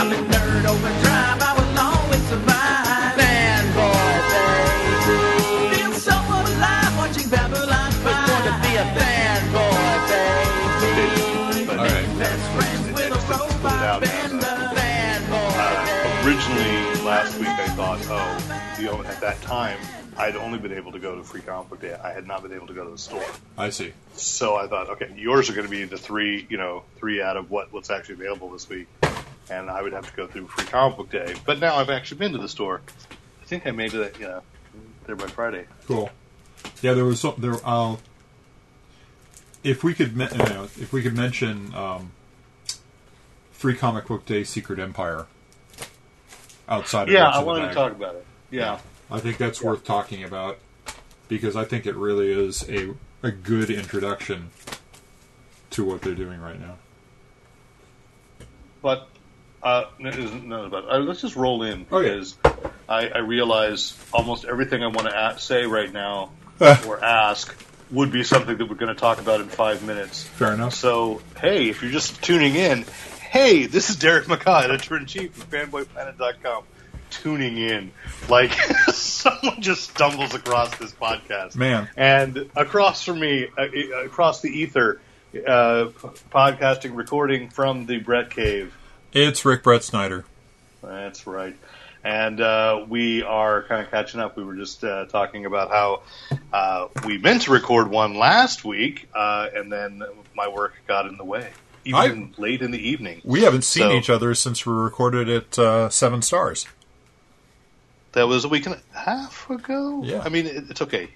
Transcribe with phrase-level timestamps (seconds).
[0.00, 3.20] I'm in nerd overdrive, I will always survive.
[3.20, 5.76] Fanboy, baby.
[5.76, 8.04] Feel so alive watching Babylon 5.
[8.04, 11.68] We're going to be a fanboy, baby.
[11.70, 12.18] All right.
[12.18, 14.56] Best friends with a robot bender.
[14.72, 19.78] Fanboy, Uh, originally, last week I thought, oh, you know, at that time,
[20.16, 21.94] I'd only been able to go to Free Comic Book Day.
[22.02, 23.24] I had not been able to go to the store.
[23.58, 23.92] I see.
[24.14, 27.36] So I thought, okay, yours are going to be the three, you know, three out
[27.36, 28.86] of what what's actually available this week,
[29.50, 31.34] and I would have to go through Free Comic Book Day.
[31.44, 32.80] But now I've actually been to the store.
[33.42, 34.42] I think I made it, you know,
[35.06, 35.66] there by Friday.
[35.86, 36.10] Cool.
[36.82, 37.56] Yeah, there was some, there.
[37.64, 37.96] Uh,
[39.64, 42.12] if we could, me- you know, if we could mention um,
[43.52, 45.26] Free Comic Book Day, Secret Empire,
[46.68, 48.24] outside of Yeah, I wanted to talk about it.
[48.50, 48.78] Yeah.
[49.10, 50.58] I think that's worth talking about
[51.28, 54.50] because I think it really is a a good introduction
[55.70, 56.76] to what they're doing right now.
[58.80, 59.08] But
[59.62, 60.90] uh, none about.
[60.90, 62.36] Uh, let's just roll in because
[62.88, 66.30] I, I realize almost everything I want to say right now
[66.62, 66.82] Ah.
[66.86, 67.54] or ask
[67.90, 70.22] would be something that we're going to talk about in five minutes.
[70.24, 70.74] Fair enough.
[70.74, 72.84] So, hey, if you're just tuning in,
[73.30, 76.64] hey, this is Derek McCaw, editor in chief of FanboyPlanet.com.
[77.10, 77.90] Tuning in,
[78.28, 78.52] like
[78.92, 81.88] someone just stumbles across this podcast, Man.
[81.96, 85.00] and across from me, uh, uh, across the ether,
[85.34, 85.86] uh,
[86.30, 88.72] podcasting, recording from the Brett Cave.
[89.12, 90.24] It's Rick Brett Snyder.
[90.82, 91.56] That's right.
[92.02, 94.36] And uh, we are kind of catching up.
[94.36, 96.02] We were just uh, talking about how
[96.52, 100.02] uh, we meant to record one last week, uh, and then
[100.34, 101.50] my work got in the way,
[101.84, 103.20] even late in the evening.
[103.22, 106.66] We haven't seen So- each other since we recorded at uh, Seven Stars.
[108.12, 110.02] That was a week and a half ago.
[110.02, 110.22] Yeah.
[110.24, 111.10] I mean, it, it's okay.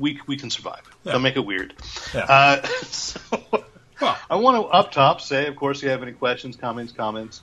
[0.00, 0.82] We we can survive.
[1.04, 1.12] Yeah.
[1.12, 1.74] Don't make it weird.
[2.14, 2.24] Yeah.
[2.24, 3.20] Uh, so,
[4.02, 4.18] Well.
[4.28, 7.40] I want to up top say, of course, if you have any questions, comments, comments.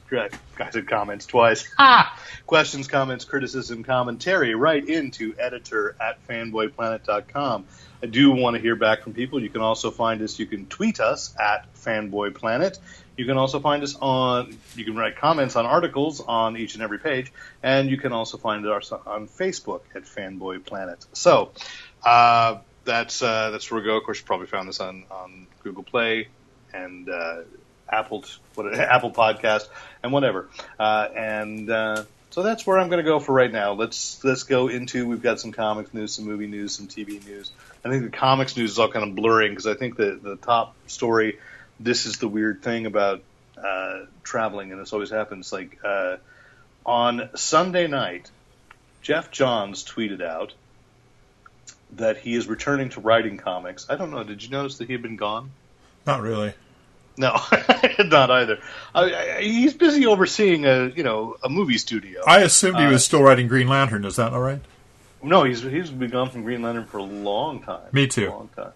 [0.59, 1.65] I said comments twice.
[1.77, 2.21] Ha!
[2.47, 4.55] Questions, comments, criticism, commentary.
[4.55, 7.65] Right into editor at fanboyplanet.com.
[8.03, 9.41] I do want to hear back from people.
[9.41, 10.37] You can also find us.
[10.37, 12.77] You can tweet us at fanboyplanet.
[13.15, 14.57] You can also find us on.
[14.75, 17.31] You can write comments on articles on each and every page,
[17.63, 21.05] and you can also find us on Facebook at Fanboy Planet.
[21.13, 21.51] So
[22.03, 23.95] uh, that's uh, that's where we go.
[23.95, 26.27] Of course, you probably found this on on Google Play
[26.73, 27.41] and uh,
[27.89, 28.25] Apple
[28.55, 29.67] what Apple Podcast
[30.03, 30.49] and whatever.
[30.79, 33.73] Uh, and uh, so that's where I'm going to go for right now.
[33.73, 35.07] Let's let's go into.
[35.07, 37.51] We've got some comics news, some movie news, some TV news.
[37.83, 40.35] I think the comics news is all kind of blurring because I think the the
[40.35, 41.39] top story.
[41.79, 43.23] This is the weird thing about
[43.57, 45.51] uh, traveling, and this always happens.
[45.51, 46.17] Like uh,
[46.85, 48.29] on Sunday night,
[49.01, 50.53] Geoff Johns tweeted out
[51.93, 53.87] that he is returning to writing comics.
[53.89, 54.23] I don't know.
[54.23, 55.51] Did you notice that he had been gone?
[56.09, 56.53] Not really.
[57.17, 57.37] No,
[57.99, 58.59] not either.
[58.95, 62.21] I, I, he's busy overseeing a you know a movie studio.
[62.25, 64.05] I assumed he Uh, was still writing Green Lantern.
[64.05, 64.61] Is that all right?
[65.21, 67.89] no, he's he's been gone from Green Lantern for a long time.
[67.91, 68.29] Me too.
[68.29, 68.71] A long time.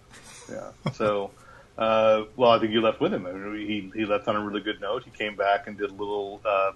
[0.51, 0.91] Yeah.
[0.93, 1.31] So,
[1.77, 3.25] uh, well, I think you left with him.
[3.25, 5.05] I mean, he he left on a really good note.
[5.05, 6.73] He came back and did a little uh,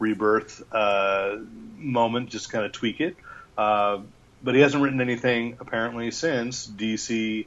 [0.00, 1.36] rebirth uh,
[1.78, 3.16] moment, just kind of tweak it.
[3.56, 4.00] Uh,
[4.42, 7.46] but he hasn't written anything apparently since DC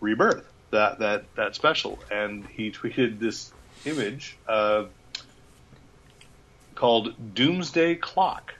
[0.00, 3.52] Rebirth, that that that special, and he tweeted this
[3.84, 4.84] image uh,
[6.74, 8.54] called Doomsday Clock.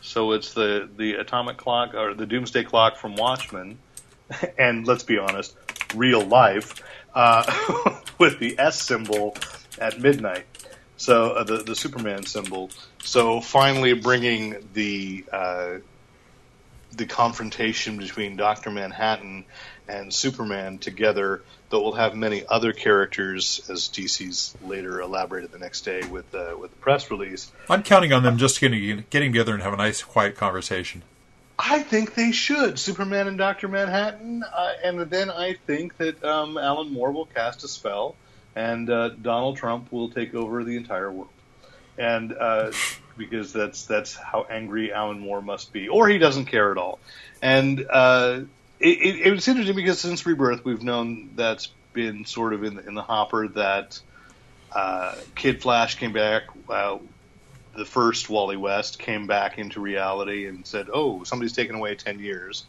[0.00, 3.78] So it's the the atomic clock or the Doomsday Clock from Watchmen,
[4.58, 5.56] and let's be honest,
[5.94, 6.82] real life
[7.14, 9.36] uh, with the S symbol
[9.78, 10.46] at midnight.
[10.96, 12.70] So uh, the the Superman symbol.
[13.02, 15.78] So finally bringing the uh,
[16.96, 19.44] the confrontation between Doctor Manhattan
[19.88, 21.42] and Superman together
[21.72, 26.54] but we'll have many other characters, as DC's later elaborated the next day with uh,
[26.60, 27.50] with the press release.
[27.70, 31.02] I'm counting on them just getting getting together and have a nice, quiet conversation.
[31.58, 36.58] I think they should Superman and Doctor Manhattan, uh, and then I think that um,
[36.58, 38.16] Alan Moore will cast a spell,
[38.54, 41.30] and uh, Donald Trump will take over the entire world,
[41.96, 42.72] and uh,
[43.16, 46.98] because that's that's how angry Alan Moore must be, or he doesn't care at all,
[47.40, 48.40] and uh,
[48.82, 52.86] it, it, it's interesting because since Rebirth we've known that's been sort of in the,
[52.86, 54.00] in the hopper that
[54.74, 56.44] Uh, Kid Flash came back.
[56.66, 56.96] Uh,
[57.76, 62.18] the first Wally West came back into reality and said, "Oh, somebody's taken away ten
[62.18, 62.64] years,"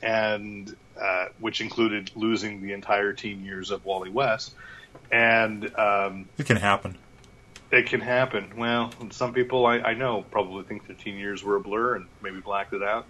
[0.00, 4.54] and uh, which included losing the entire teen years of Wally West.
[5.10, 6.96] And um, It can happen.
[7.72, 8.52] it can happen.
[8.56, 12.06] Well, some people I, I know probably think their teen years were a blur and
[12.22, 13.04] maybe blacked it out.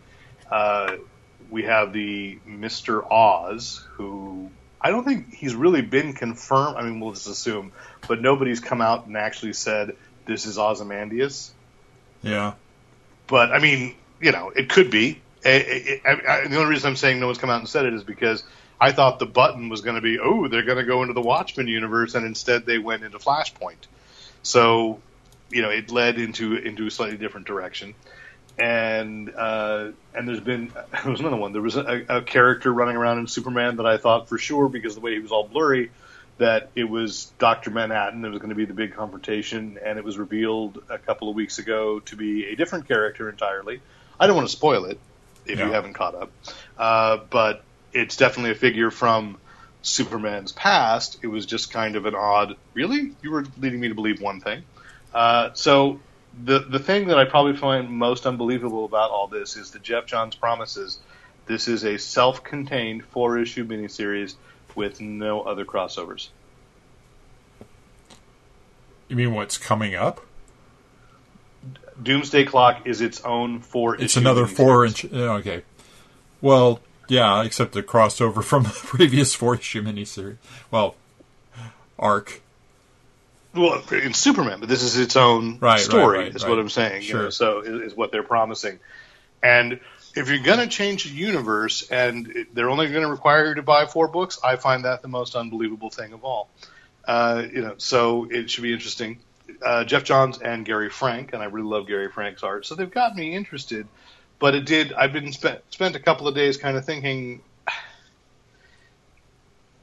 [1.51, 3.11] We have the Mr.
[3.11, 4.51] Oz, who
[4.81, 6.77] I don't think he's really been confirmed.
[6.77, 7.73] I mean, we'll just assume,
[8.07, 9.97] but nobody's come out and actually said
[10.27, 11.53] this is Ozymandias.
[12.23, 12.55] Yeah.
[13.27, 15.21] But I mean, you know, it could be.
[15.45, 17.95] I, I, I, the only reason I'm saying no one's come out and said it
[17.95, 18.43] is because
[18.81, 21.21] I thought the button was going to be, oh, they're going to go into the
[21.21, 23.87] Watchmen universe, and instead they went into Flashpoint.
[24.43, 25.01] So,
[25.51, 27.95] you know, it led into into a slightly different direction.
[28.59, 30.73] And uh, and there's been
[31.03, 31.53] there was another one.
[31.53, 34.95] There was a, a character running around in Superman that I thought for sure because
[34.95, 35.91] the way he was all blurry
[36.39, 38.23] that it was Doctor Manhattan.
[38.23, 41.35] There was going to be the big confrontation, and it was revealed a couple of
[41.35, 43.81] weeks ago to be a different character entirely.
[44.19, 44.99] I don't want to spoil it
[45.47, 46.31] if you haven't caught up,
[46.77, 47.63] uh, but
[47.93, 49.39] it's definitely a figure from
[49.83, 51.19] Superman's past.
[51.23, 52.57] It was just kind of an odd.
[52.75, 54.63] Really, you were leading me to believe one thing.
[55.13, 56.01] Uh, so
[56.43, 60.07] the the thing that I probably find most unbelievable about all this is that Geoff
[60.07, 60.99] Johns promises
[61.47, 64.35] this is a self-contained four issue miniseries
[64.75, 66.29] with no other crossovers.
[69.09, 70.21] You mean what's coming up?
[72.01, 74.01] Doomsday Clock is its own four.
[74.01, 75.05] It's another four inch.
[75.05, 75.63] Okay.
[76.41, 80.37] Well, yeah, except the crossover from the previous four issue miniseries.
[80.71, 80.95] Well,
[81.99, 82.43] arc.
[83.55, 86.19] Well, in Superman, but this is its own Right, story.
[86.19, 86.51] right, is right.
[86.51, 87.03] what I'm saying.
[87.03, 88.79] you know, so is, is what they're promising.
[89.43, 89.81] And
[90.15, 93.63] if you're going to change the universe and they're only going to require you to
[93.63, 96.49] buy four books, I find that the most unbelievable thing of all.
[97.07, 99.19] Uh, you know, so it should be interesting.
[99.65, 102.91] Uh, Geoff Johns and Gary Frank, and I really love Gary Frank's art, so they've
[102.91, 103.87] got me interested.
[104.39, 104.93] But it did.
[104.93, 107.41] I've been spent spent a couple of days kind of thinking,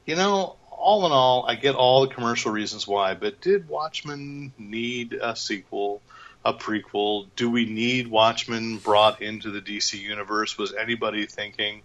[0.06, 4.52] you know, all in all, I get all the commercial reasons why, but did Watchmen
[4.58, 6.02] need a sequel,
[6.44, 7.26] a prequel?
[7.36, 10.56] Do we need Watchmen brought into the DC universe?
[10.56, 11.82] Was anybody thinking,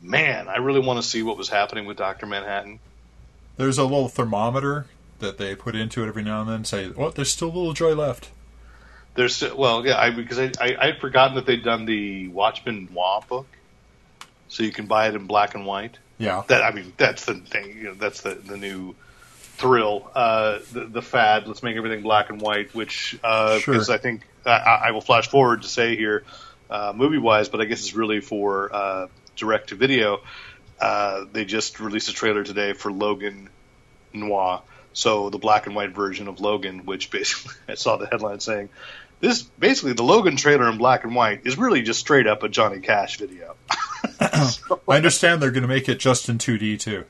[0.00, 2.80] man, I really want to see what was happening with Doctor Manhattan?
[3.56, 4.86] There's a little thermometer
[5.18, 6.64] that they put into it every now and then.
[6.64, 8.30] Say, well, there's still a little joy left.
[9.14, 12.88] There's still, well, yeah, I, because I, I I'd forgotten that they'd done the Watchmen
[12.92, 13.46] Noir book,
[14.48, 15.98] so you can buy it in black and white.
[16.18, 16.42] Yeah.
[16.48, 17.76] That I mean, that's the thing.
[17.76, 18.94] You know, that's the the new
[19.58, 21.46] thrill, uh, the, the fad.
[21.48, 22.74] Let's make everything black and white.
[22.74, 23.74] Which uh, Sure.
[23.74, 26.24] because I think I, I will flash forward to say here,
[26.70, 29.06] uh, movie wise, but I guess it's really for uh,
[29.36, 30.20] direct to video.
[30.80, 33.48] Uh, they just released a trailer today for Logan
[34.12, 34.62] Noir.
[34.92, 38.68] So the black and white version of Logan, which basically I saw the headline saying
[39.20, 42.48] this basically the Logan trailer in black and white is really just straight up a
[42.48, 43.56] Johnny Cash video.
[44.46, 47.04] So- I understand they're going to make it just in 2D too.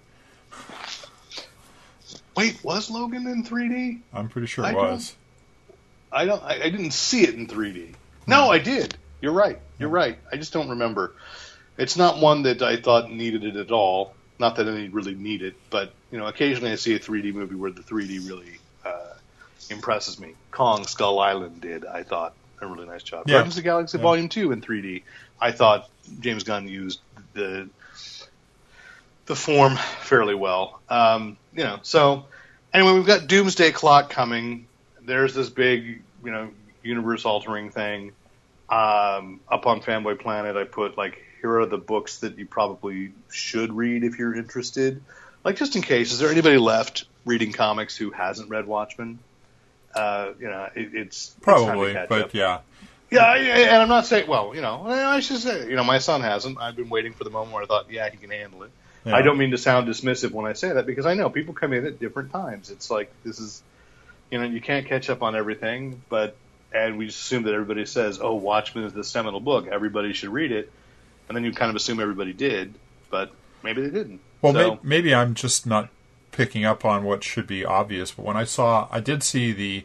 [2.36, 4.00] Wait, was Logan in 3D?
[4.12, 5.14] I'm pretty sure I it don't- was.
[6.10, 6.42] I don't.
[6.42, 7.92] I, I didn't see it in 3D.
[8.26, 8.96] No, I did.
[9.20, 9.58] You're right.
[9.78, 10.16] You're right.
[10.32, 11.12] I just don't remember.
[11.76, 14.14] It's not one that I thought needed it at all.
[14.38, 17.56] Not that any really need it, but you know, occasionally I see a 3D movie
[17.56, 19.14] where the 3D really uh,
[19.68, 20.32] impresses me.
[20.50, 21.84] Kong Skull Island did.
[21.84, 23.24] I thought a really nice job.
[23.26, 23.34] Yeah.
[23.34, 24.02] Guardians of the Galaxy Yeah.
[24.02, 25.02] Volume Two in 3D.
[25.40, 25.90] I thought
[26.20, 27.00] James Gunn used
[27.38, 27.68] the
[29.26, 30.80] the form fairly well.
[30.88, 32.26] Um, you know, so
[32.72, 34.66] anyway, we've got Doomsday Clock coming.
[35.02, 36.50] There's this big, you know,
[36.82, 38.12] universe altering thing.
[38.68, 43.12] Um, up on Fanboy Planet, I put like, here are the books that you probably
[43.30, 45.00] should read if you're interested.
[45.44, 49.18] Like, just in case, is there anybody left reading comics who hasn't read Watchmen?
[49.94, 52.34] Uh, you know, it, it's it's Probably, catch but up.
[52.34, 52.60] yeah.
[53.10, 55.98] Yeah, I, and I'm not saying, well, you know, I should say, you know, my
[55.98, 56.58] son hasn't.
[56.60, 58.70] I've been waiting for the moment where I thought, yeah, he can handle it.
[59.04, 59.16] Yeah.
[59.16, 61.72] I don't mean to sound dismissive when I say that because I know people come
[61.72, 62.70] in at different times.
[62.70, 63.62] It's like this is,
[64.30, 66.36] you know, you can't catch up on everything, but
[66.72, 69.68] and we just assume that everybody says, "Oh, Watchmen is the seminal book.
[69.68, 70.70] Everybody should read it,"
[71.28, 72.74] and then you kind of assume everybody did,
[73.08, 74.20] but maybe they didn't.
[74.42, 75.88] Well, so, may- maybe I'm just not
[76.32, 78.10] picking up on what should be obvious.
[78.10, 79.84] But when I saw, I did see the,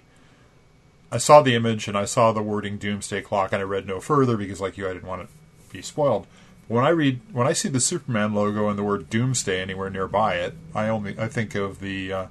[1.14, 4.00] I saw the image and I saw the wording "Doomsday Clock" and I read no
[4.00, 5.28] further because, like you, I didn't want to
[5.72, 6.26] be spoiled.
[6.68, 10.36] When I read, when I see the Superman logo and the word "Doomsday" anywhere nearby
[10.36, 12.26] it, I only I think of the uh,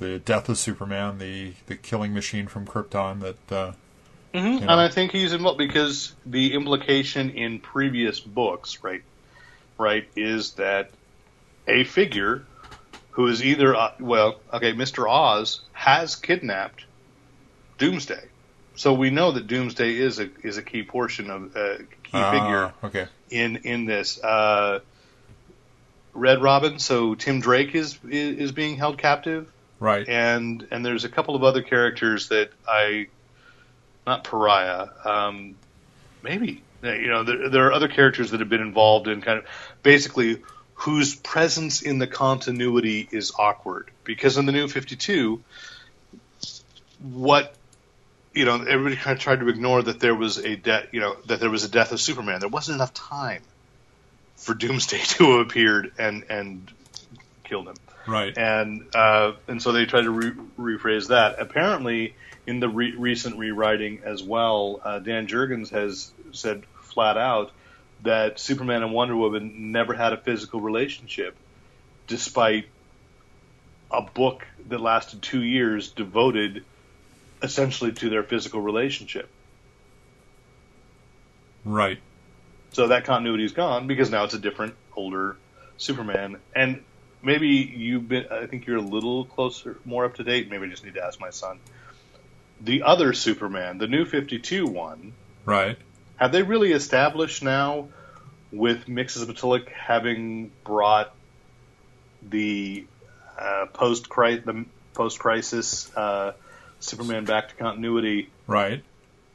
[0.00, 3.20] the death of Superman, the the killing machine from Krypton.
[3.20, 3.72] That uh,
[4.34, 4.70] Mhm, you and.
[4.72, 9.02] I think he's involved because the implication in previous books, right,
[9.78, 10.90] right, is that
[11.68, 12.44] a figure
[13.12, 16.84] who is either uh, well, okay, Mister Oz has kidnapped
[17.78, 18.24] Doomsday,
[18.76, 22.30] so we know that Doomsday is a is a key portion of uh, key Ah,
[22.30, 23.06] figure okay.
[23.30, 24.22] in in this.
[24.22, 24.80] Uh,
[26.12, 29.50] Red Robin, so Tim Drake is is, is being held captive
[29.80, 30.08] Right.
[30.08, 33.08] and and there's a couple of other characters that I,
[34.06, 35.56] not pariah, um,
[36.22, 39.44] maybe you know there, there are other characters that have been involved in kind of
[39.82, 40.42] basically
[40.74, 45.42] whose presence in the continuity is awkward because in the new 52
[47.00, 47.54] what
[48.34, 51.16] you know everybody kind of tried to ignore that there was a death you know
[51.26, 53.42] that there was a death of superman there wasn't enough time
[54.36, 56.70] for doomsday to have appeared and and
[57.44, 57.76] killed him
[58.06, 58.36] Right.
[58.36, 60.32] and uh, and so they tried to re-
[60.76, 61.38] rephrase that.
[61.40, 62.14] Apparently,
[62.46, 67.50] in the re- recent rewriting as well, uh, Dan Jurgens has said flat out
[68.02, 71.34] that Superman and Wonder Woman never had a physical relationship,
[72.06, 72.66] despite
[73.90, 76.62] a book that lasted two years devoted
[77.44, 79.28] essentially to their physical relationship.
[81.64, 81.98] Right.
[82.72, 85.36] So that continuity is gone because now it's a different, older
[85.76, 86.38] Superman.
[86.54, 86.82] And
[87.22, 90.50] maybe you've been, I think you're a little closer, more up to date.
[90.50, 91.60] Maybe I just need to ask my son.
[92.60, 95.12] The other Superman, the new 52 one,
[95.44, 95.76] Right.
[96.16, 97.88] have they really established now
[98.50, 101.14] with Mxyzptlk having brought
[102.22, 102.86] the
[103.38, 106.32] uh, post the post crisis uh,
[106.84, 108.30] Superman back to continuity?
[108.46, 108.82] Right.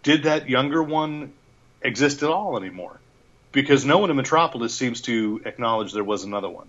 [0.03, 1.33] did that younger one
[1.81, 2.99] exist at all anymore?
[3.51, 6.67] Because no one in Metropolis seems to acknowledge there was another one.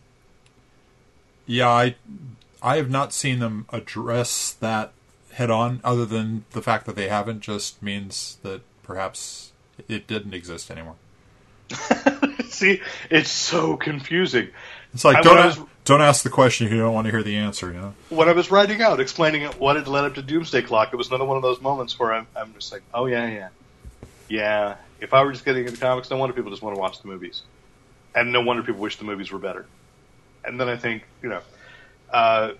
[1.46, 1.94] Yeah, I
[2.62, 4.92] I have not seen them address that
[5.32, 9.52] head on other than the fact that they haven't just means that perhaps
[9.88, 10.96] it didn't exist anymore.
[12.48, 14.48] See, it's so confusing.
[14.92, 15.58] It's like I- don't I was-
[15.90, 17.94] don't ask the question if you don't want to hear the answer, you know.
[18.10, 21.08] When I was writing out, explaining what had led up to Doomsday Clock, it was
[21.08, 23.48] another one of those moments where I'm, I'm just like, oh yeah, yeah,
[24.28, 24.76] yeah.
[25.00, 27.08] If I were just getting into comics, no wonder people just want to watch the
[27.08, 27.42] movies,
[28.14, 29.66] and no wonder people wish the movies were better.
[30.44, 31.40] And then I think, you know,
[32.12, 32.52] uh,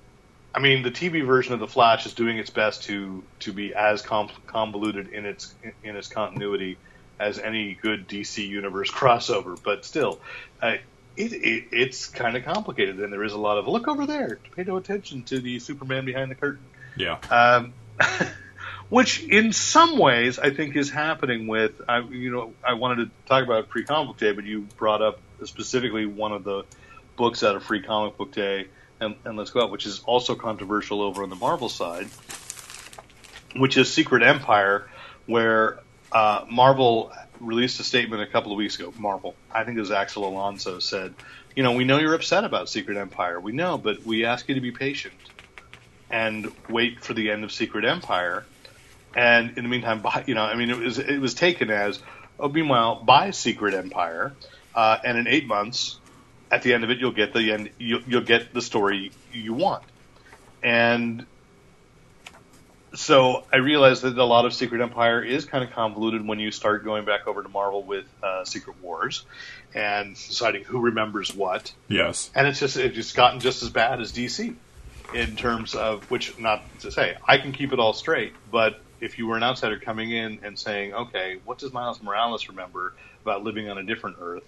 [0.53, 3.73] I mean, the TV version of the Flash is doing its best to to be
[3.75, 6.79] as convoluted in its in its continuity
[7.21, 10.19] as any good DC universe crossover, but still,
[10.61, 10.77] uh,
[11.21, 14.39] it, it it's kind of complicated, and there is a lot of look over there.
[14.57, 16.65] Pay no attention to the Superman behind the curtain,
[16.97, 17.19] Yeah.
[17.31, 17.73] um,
[18.89, 21.73] which in some ways I think is happening with.
[21.89, 25.03] I, you know, I wanted to talk about Free Comic Book Day, but you brought
[25.03, 26.65] up specifically one of the
[27.17, 28.67] books out of Free Comic Book Day,
[29.01, 32.09] and, and Let's Go Out, which is also controversial over on the Marvel side,
[33.57, 34.89] which is Secret Empire,
[35.27, 35.81] where
[36.13, 38.93] uh, Marvel released a statement a couple of weeks ago.
[38.99, 41.15] Marvel, I think it was Axel Alonso said,
[41.57, 43.41] you know, we know you're upset about Secret Empire.
[43.41, 45.15] We know, but we ask you to be patient
[46.11, 48.45] and wait for the end of Secret Empire.
[49.15, 52.01] And in the meantime, buy, you know, I mean, it was it was taken as,
[52.39, 54.33] oh, meanwhile, buy Secret Empire,
[54.75, 55.99] uh, and in eight months,
[56.51, 57.71] at the end of it, you'll get the end.
[57.79, 59.83] You'll, you'll get the story you want.
[60.63, 61.27] And
[62.95, 66.51] so I realized that a lot of Secret Empire is kind of convoluted when you
[66.51, 69.25] start going back over to Marvel with uh, Secret Wars
[69.75, 72.31] and deciding who remembers what Yes.
[72.35, 74.55] and it's just it's just gotten just as bad as DC
[75.15, 79.19] in terms of which not to say I can keep it all straight, but if
[79.19, 83.43] you were an outsider coming in and saying, okay, what does Miles Morales remember about
[83.43, 84.45] living on a different Earth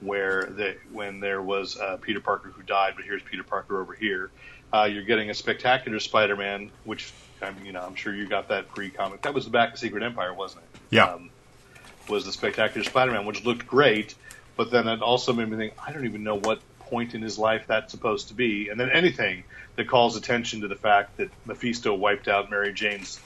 [0.00, 3.92] where the, when there was uh, Peter Parker who died, but here's Peter Parker over
[3.92, 4.30] here,
[4.72, 8.48] uh, you're getting a spectacular Spider-Man, which I mean, you know I'm sure you got
[8.48, 9.22] that pre-comic.
[9.22, 10.80] That was the back of Secret Empire, wasn't it?
[10.90, 11.06] Yeah.
[11.12, 11.30] Um,
[12.08, 14.14] was the Spectacular Spider-Man, which looked great,
[14.56, 17.38] but then it also made me think, I don't even know what point in his
[17.38, 18.68] life that's supposed to be.
[18.68, 19.44] And then anything
[19.76, 23.20] that calls attention to the fact that Mephisto wiped out Mary Jane's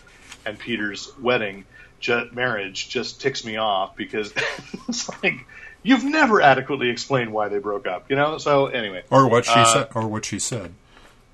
[0.44, 1.64] and Peter's wedding,
[2.00, 4.34] ju- marriage, just ticks me off because
[4.88, 5.46] it's like
[5.82, 8.36] you've never adequately explained why they broke up, you know.
[8.36, 10.74] So anyway, Or what she Uh, said or what she said.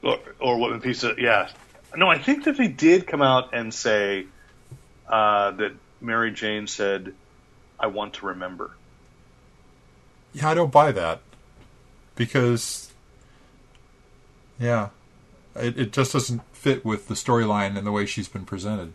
[0.04, 1.48] or, or what Mephisto, yeah.
[1.96, 4.26] No, I think that they did come out and say
[5.08, 7.14] uh, that Mary Jane said,
[7.78, 8.70] "I want to remember."
[10.32, 11.20] Yeah, I don't buy that.
[12.14, 12.92] Because
[14.58, 14.90] yeah.
[15.56, 18.92] It it just doesn't fit with the storyline and the way she's been presented.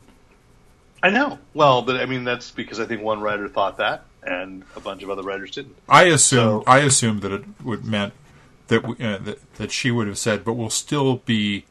[1.03, 1.37] I know.
[1.53, 5.03] Well, but I mean that's because I think one writer thought that, and a bunch
[5.03, 5.75] of other writers didn't.
[5.89, 8.13] I assume So- I assumed that it would meant
[8.67, 11.65] that, we, uh, that that she would have said, "But we'll still be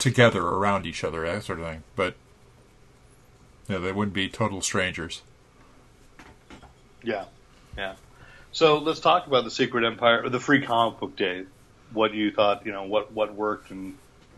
[0.00, 1.84] together around each other," that sort of thing.
[1.94, 2.14] But
[3.68, 5.22] yeah, they wouldn't be total strangers.
[7.04, 7.26] Yeah,
[7.78, 7.94] yeah.
[8.52, 11.44] So let's talk about the Secret Empire, or the Free Comic Book Day
[11.92, 13.96] what you thought, you know, what what worked, and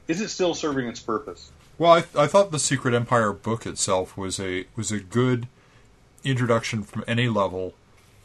[0.08, 1.50] is it still serving its purpose?
[1.78, 5.48] Well, I, I thought the Secret Empire book itself was a was a good
[6.24, 7.74] introduction from any level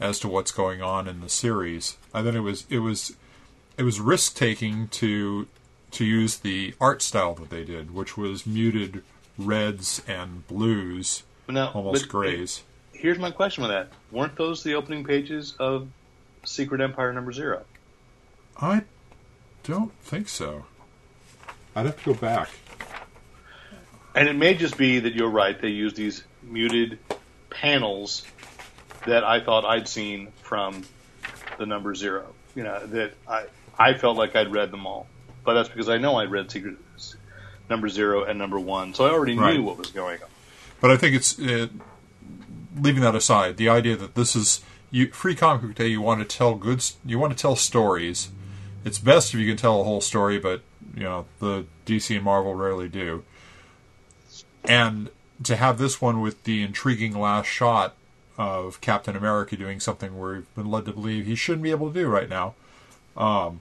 [0.00, 1.96] as to what's going on in the series.
[2.14, 3.16] I thought it was it was
[3.76, 5.46] it was risk taking to
[5.92, 9.02] to use the art style that they did, which was muted
[9.36, 12.62] reds and blues, Now, almost grays.
[12.92, 15.88] Here's my question with that: weren't those the opening pages of
[16.44, 17.64] Secret Empire number zero?
[18.60, 18.82] I
[19.62, 20.66] don't think so.
[21.76, 22.48] I'd have to go back.
[24.14, 25.60] And it may just be that you're right.
[25.60, 26.98] They use these muted
[27.50, 28.24] panels
[29.06, 30.84] that I thought I'd seen from
[31.58, 32.34] the number zero.
[32.56, 33.46] You know that I
[33.78, 35.06] I felt like I'd read them all,
[35.48, 36.76] but that's because I know I'd read Secret
[37.70, 39.54] number zero and number one, so I already Right.
[39.54, 40.28] knew what was going on.
[40.78, 41.68] But I think it's uh,
[42.78, 43.56] leaving that aside.
[43.56, 45.86] The idea that this is you, free comic book day.
[45.86, 46.84] You want to tell good.
[47.02, 48.28] You want to tell stories.
[48.84, 50.60] It's best if you can tell a whole story, but
[50.94, 53.24] you know the DC and Marvel rarely do.
[54.64, 55.08] And
[55.44, 57.94] to have this one with the intriguing last shot
[58.36, 61.88] of Captain America doing something where we've been led to believe he shouldn't be able
[61.90, 62.54] to do right now.
[63.16, 63.60] Um,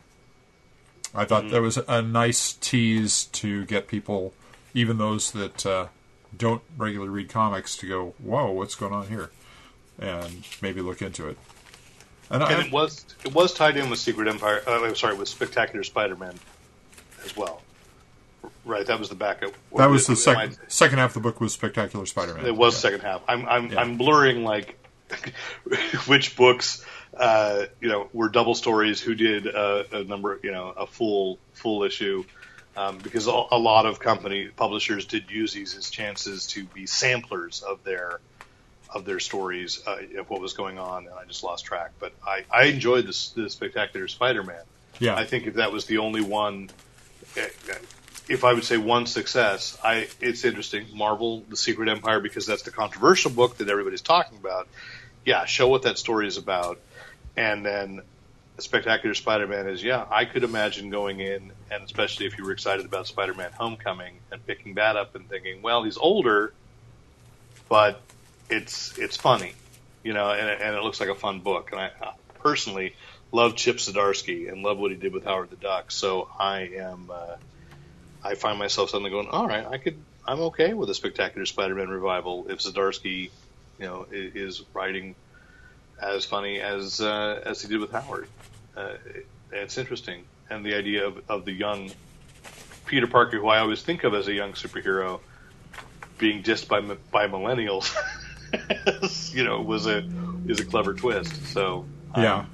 [1.18, 4.34] I thought that was a nice tease to get people,
[4.74, 5.88] even those that uh,
[6.38, 9.32] don't regularly read comics, to go, "Whoa, what's going on here?"
[10.00, 11.38] and maybe look into it.
[12.30, 14.62] And, I, it was it was tied in with Secret Empire.
[14.68, 16.36] Uh, I'm sorry, with Spectacular Spider-Man
[17.24, 17.62] as well.
[18.66, 19.54] Right, that was the backup.
[19.78, 22.46] that was the second second half of the book was Spectacular Spider-Man.
[22.46, 23.22] It was second half.
[23.28, 23.82] I'm I'm Yeah.
[23.82, 24.78] I'm blurring like
[26.06, 26.86] which books
[27.20, 31.40] uh, you know were double stories, who did uh, a number you know a full
[31.54, 32.24] full issue.
[32.76, 36.86] Um, because a, a lot of company publishers did use these as chances to be
[36.86, 38.20] samplers of their
[38.94, 41.92] of their stories uh, of what was going on, and I just lost track.
[42.00, 44.62] But I, I enjoyed this, the Spectacular Spider-Man.
[45.00, 46.70] yeah, I think if that was the only one,
[47.36, 47.48] eh,
[48.30, 50.88] if I would say one success, I it's interesting.
[50.94, 54.68] Marvel, The Secret Empire, because that's the controversial book that everybody's talking about.
[55.26, 56.80] Yeah, show what that story is about,
[57.38, 58.02] and then
[58.60, 60.06] Spectacular Spider-Man is yeah.
[60.10, 64.46] I could imagine going in, and especially if you were excited about Spider-Man: Homecoming and
[64.46, 66.54] picking that up and thinking, well, he's older,
[67.70, 68.02] but
[68.50, 69.54] it's it's funny,
[70.04, 71.70] you know, and, and it looks like a fun book.
[71.72, 71.92] And I
[72.40, 72.96] personally
[73.32, 75.92] love Chip Zdarsky and love what he did with Howard the Duck.
[75.92, 77.36] So I am, uh,
[78.24, 81.90] I find myself suddenly going, all right, I could, I'm okay with a Spectacular Spider-Man
[81.90, 83.30] revival if Zdarsky,
[83.80, 85.16] you know, is writing
[86.02, 88.28] as funny as uh, as he did with Howard.
[88.76, 91.90] Uh, it, it's interesting, and the idea of, of the young
[92.86, 95.20] Peter Parker, who I always think of as a young superhero,
[96.18, 96.82] being dissed by
[97.12, 97.96] by millennials,
[99.36, 100.04] you know, was a
[100.48, 101.48] is a clever twist.
[101.48, 102.46] So I'm- yeah.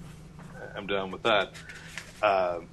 [0.75, 1.51] I'm down with that.
[2.23, 2.67] Um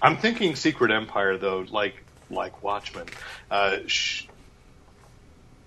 [0.00, 3.06] I'm thinking Secret Empire though, like like Watchmen.
[3.50, 4.24] Uh, sh-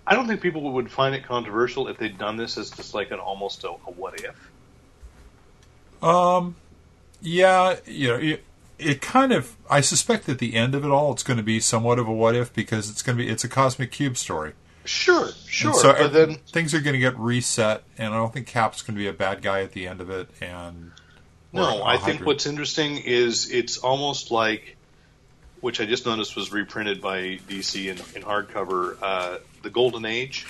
[0.07, 3.11] I don't think people would find it controversial if they'd done this as just like
[3.11, 4.51] an almost a, a what if.
[6.03, 6.55] Um,
[7.21, 8.43] yeah, you know, it,
[8.77, 9.55] it kind of.
[9.69, 12.13] I suspect at the end of it all, it's going to be somewhat of a
[12.13, 14.53] what if because it's going to be it's a cosmic cube story.
[14.85, 18.31] Sure, sure, And so but then things are going to get reset, and I don't
[18.31, 20.29] think Cap's going to be a bad guy at the end of it.
[20.41, 20.91] And
[21.51, 24.77] No, I think what's interesting is it's almost like,
[25.61, 30.45] which I just noticed was reprinted by DC in, in hardcover, uh, the Golden Age,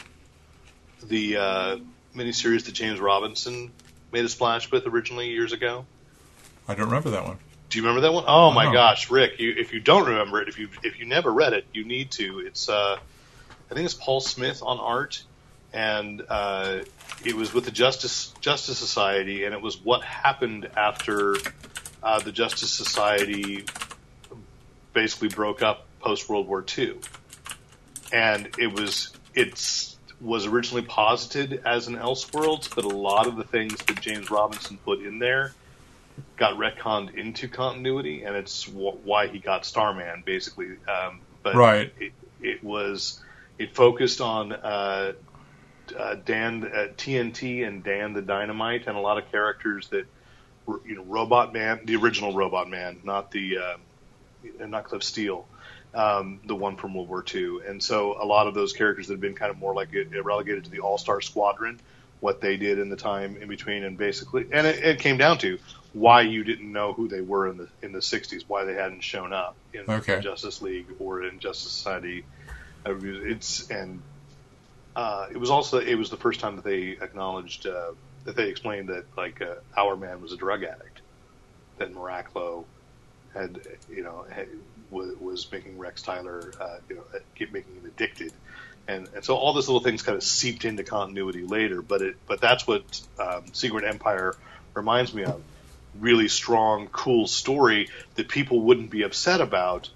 [1.01, 1.77] the uh,
[2.15, 3.71] miniseries that James Robinson
[4.11, 5.85] made a splash with originally years ago.
[6.67, 7.37] I don't remember that one.
[7.69, 8.25] Do you remember that one?
[8.27, 8.73] Oh my Oh.
[8.73, 9.39] gosh, Rick!
[9.39, 12.11] You, if you don't remember it, if you if you never read it, you need
[12.11, 12.39] to.
[12.39, 12.97] It's uh,
[13.71, 15.23] I think it's Paul Smith on art,
[15.73, 16.79] and uh,
[17.25, 21.35] it was with the Justice Justice Society, and it was what happened after
[22.03, 23.65] uh, the Justice Society
[24.93, 26.95] basically broke up post World War II,
[28.11, 33.43] and it was it's was originally posited as an Elseworlds, but a lot of the
[33.45, 35.55] things that James Robinson put in there
[36.37, 40.67] got retconned into continuity, and it's wh- why he got Starman, basically.
[40.87, 41.91] Um, but Right.
[41.97, 43.19] it, it was
[43.57, 45.13] it focused on uh,
[45.97, 50.05] uh, Dan uh, TNT and Dan the Dynamite, and a lot of characters that
[50.67, 53.77] were, you know, Robot Man, the original Robot Man, not the uh,
[54.67, 55.49] not Cliff Steele.
[55.95, 59.13] Um, the one from World War II, and so a lot of those characters that
[59.15, 59.91] have been kind of more like
[60.25, 61.81] relegated to the All Star Squadron,
[62.19, 65.39] what they did in the time in between, and basically, and it, it came down
[65.39, 65.59] to
[65.93, 69.03] why you didn't know who they were in the in the '60s, why they hadn't
[69.03, 70.21] shown up in Okay.
[70.21, 72.27] Justice League or in Justice Society.
[72.85, 74.03] It's and
[74.95, 77.93] uh, it was also it was the first time that they acknowledged uh,
[78.25, 81.01] that they explained that like uh, Hourman was a drug addict.
[81.77, 82.67] that Miraclo
[83.33, 84.47] had, you know, had,
[84.91, 87.03] was, was making Rex Tyler, uh, you know,
[87.35, 88.33] keep making him addicted,
[88.87, 91.81] and and so all those little things kind of seeped into continuity later.
[91.81, 94.35] But it, but that's what um, Secret Empire
[94.73, 95.41] reminds me of.
[95.99, 99.89] Really strong, cool story that people wouldn't be upset about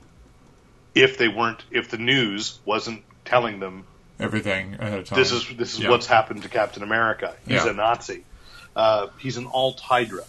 [0.95, 3.83] if they weren't, if the news wasn't telling them
[4.17, 5.19] Everything ahead of time.
[5.19, 5.89] this is this is Yeah.
[5.89, 7.35] what's happened to Captain America.
[7.45, 7.71] He's Yeah.
[7.71, 8.23] a Nazi.
[8.77, 10.23] Uh, he's an alt Hydra.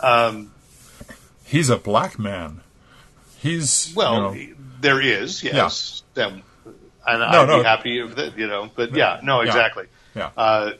[0.00, 0.52] Um,
[1.46, 2.60] He's a black man.
[3.44, 6.42] He's well, you know, there is yes, Then-
[7.06, 7.58] and I'd no.
[7.58, 8.70] be happy if that, you know.
[8.74, 9.84] But yeah, no, exactly.
[10.14, 10.30] yeah.
[10.34, 10.72] Uh,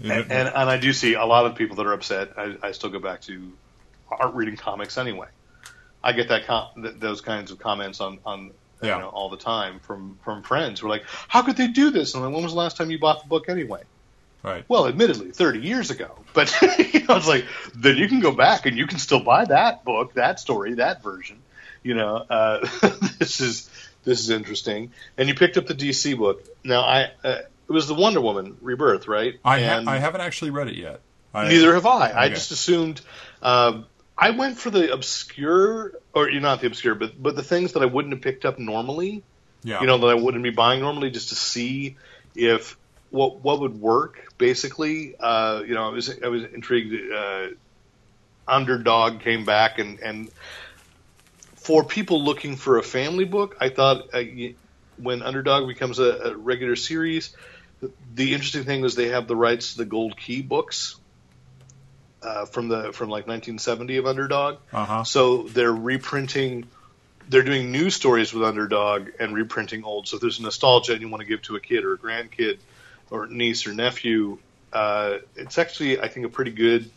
[0.00, 2.30] and, and and I do see a lot of people that are upset.
[2.36, 3.52] I, I still go back to
[4.08, 5.26] art reading comics anyway.
[6.04, 8.96] I get that com- th- those kinds of comments on on Yeah.
[8.96, 11.90] you know all the time from from friends who are like, "How could they do
[11.90, 13.82] this?" And like, when was the last time you bought the book anyway?
[14.42, 14.64] Right.
[14.68, 16.10] Well, admittedly, 30 years ago.
[16.32, 19.44] But you know, it's like then you can go back and you can still buy
[19.44, 21.38] that book, that story, that version.
[21.82, 22.60] You know, uh,
[23.18, 23.70] this is
[24.04, 24.92] this is interesting.
[25.16, 26.44] And you picked up the DC book.
[26.64, 29.38] Now, I uh, it was the Wonder Woman Rebirth, right?
[29.44, 31.00] I ha- I haven't actually read it yet.
[31.34, 32.12] I, neither have I.
[32.12, 33.00] I just assumed.
[33.42, 37.82] Um, I went for the obscure, or not the obscure, but but the things that
[37.82, 39.22] I wouldn't have picked up normally
[39.64, 39.80] Yeah.
[39.80, 41.96] you know that I wouldn't be buying normally just to see
[42.34, 42.76] if
[43.10, 44.96] what what would work basically
[45.30, 47.46] uh, you know I was I was intrigued uh,
[48.56, 50.18] underdog came back and and
[51.66, 54.22] for people looking for a family book I thought uh,
[54.96, 57.24] when underdog becomes a, a regular series
[58.14, 60.78] the interesting thing is they have the rights to the gold key books
[62.22, 65.04] uh, from the from like 1970 of underdog Uh-huh.
[65.04, 65.22] so
[65.54, 66.54] they're reprinting,
[67.28, 70.06] they're doing new stories with Underdog and reprinting old.
[70.08, 72.58] So if there's nostalgia and you want to give to a kid or a grandkid
[73.12, 74.38] or niece or nephew,
[74.72, 76.90] uh, it's actually I think a pretty good.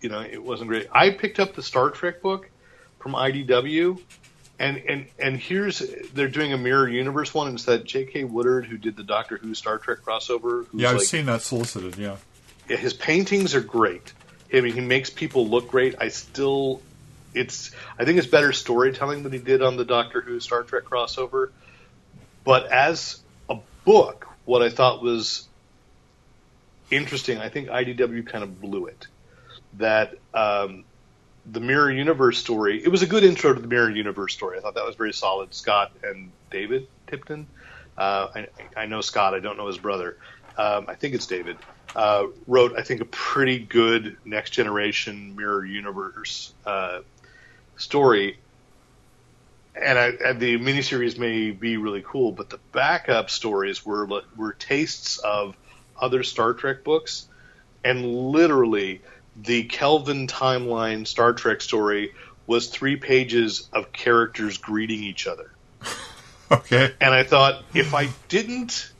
[0.00, 0.86] You know, it wasn't great.
[0.92, 2.48] I picked up the Star Trek book
[3.00, 4.00] from IDW,
[4.58, 5.78] and and and here's
[6.14, 7.48] they're doing a mirror universe one.
[7.48, 8.24] And it's that J.K.
[8.24, 10.66] Woodward who did the Doctor Who Star Trek crossover.
[10.66, 11.96] Who's Yeah, I've like, seen that solicited.
[11.96, 12.16] Yeah.
[12.68, 14.12] yeah, his paintings are great.
[14.52, 15.96] I mean, he makes people look great.
[16.00, 16.80] I still,
[17.34, 20.84] it's, I think it's better storytelling than he did on the Doctor Who Star Trek
[20.84, 21.50] crossover.
[22.44, 23.20] But as
[23.50, 25.46] a book, what I thought was
[26.90, 29.06] interesting, I think IDW kind of blew it.
[29.74, 30.84] That um,
[31.44, 34.56] the Mirror Universe story, it was a good intro to the Mirror Universe story.
[34.56, 35.52] I thought that was very solid.
[35.52, 37.46] Scott and David Tipton.
[37.98, 39.34] Uh, I, I know Scott.
[39.34, 40.16] I don't know his brother.
[40.56, 41.58] Um, I think it's David.
[41.94, 47.00] Uh, wrote, I think, a pretty good next generation Mirror Universe uh,
[47.76, 48.38] story.
[49.80, 54.52] And, I, and the miniseries may be really cool, but the backup stories were were
[54.54, 55.56] tastes of
[56.00, 57.26] other Star Trek books,
[57.84, 59.02] and literally
[59.36, 62.12] the Kelvin timeline Star Trek story
[62.46, 65.50] was three pages of characters greeting each other
[66.50, 66.92] Okay.
[67.00, 68.90] and I thought if I didn't,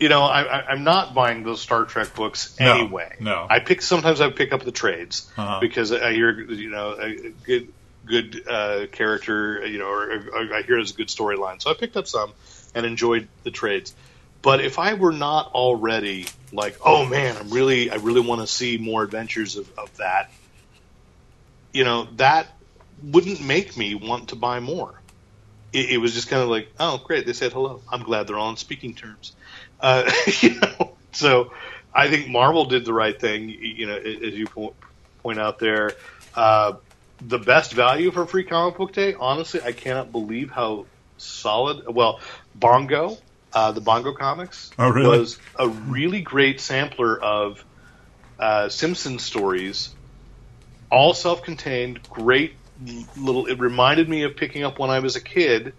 [0.00, 3.14] you know, I, I, I'm not buying those Star Trek books No, anyway.
[3.20, 3.46] no.
[3.48, 5.60] I pick sometimes I pick up the trades Uh-huh.
[5.60, 7.68] because I hear you know a a
[8.04, 11.62] good uh, character, you know, or, or I hear it's a good storyline.
[11.62, 12.32] So I picked up some
[12.74, 13.94] and enjoyed the trades.
[14.40, 18.46] But if I were not already like, oh man, I'm really I really want to
[18.46, 20.30] see more adventures of, of that,
[21.72, 22.48] you know, that
[23.02, 25.02] wouldn't make me want to buy more
[25.72, 27.80] it, it was just kind of like, oh, great, they said hello.
[27.90, 29.34] I'm glad they're all on speaking terms.
[29.80, 30.10] Uh,
[30.40, 31.52] you know, so
[31.94, 33.48] I think Marvel did the right thing.
[33.48, 34.74] You know, as you po-
[35.22, 35.92] point out there,
[36.34, 36.74] uh,
[37.28, 39.14] the best value for Free Comic Book Day.
[39.14, 41.84] Honestly, I cannot believe how solid.
[41.88, 42.20] Well,
[42.54, 43.16] Bongo,
[43.52, 45.18] uh, the Bongo comics, Oh, really?
[45.18, 47.64] was a really great sampler of
[48.38, 49.94] uh, Simpsons stories
[50.92, 52.54] all self-contained, great
[53.16, 53.46] little.
[53.46, 55.72] It reminded me of picking up when I was a kid.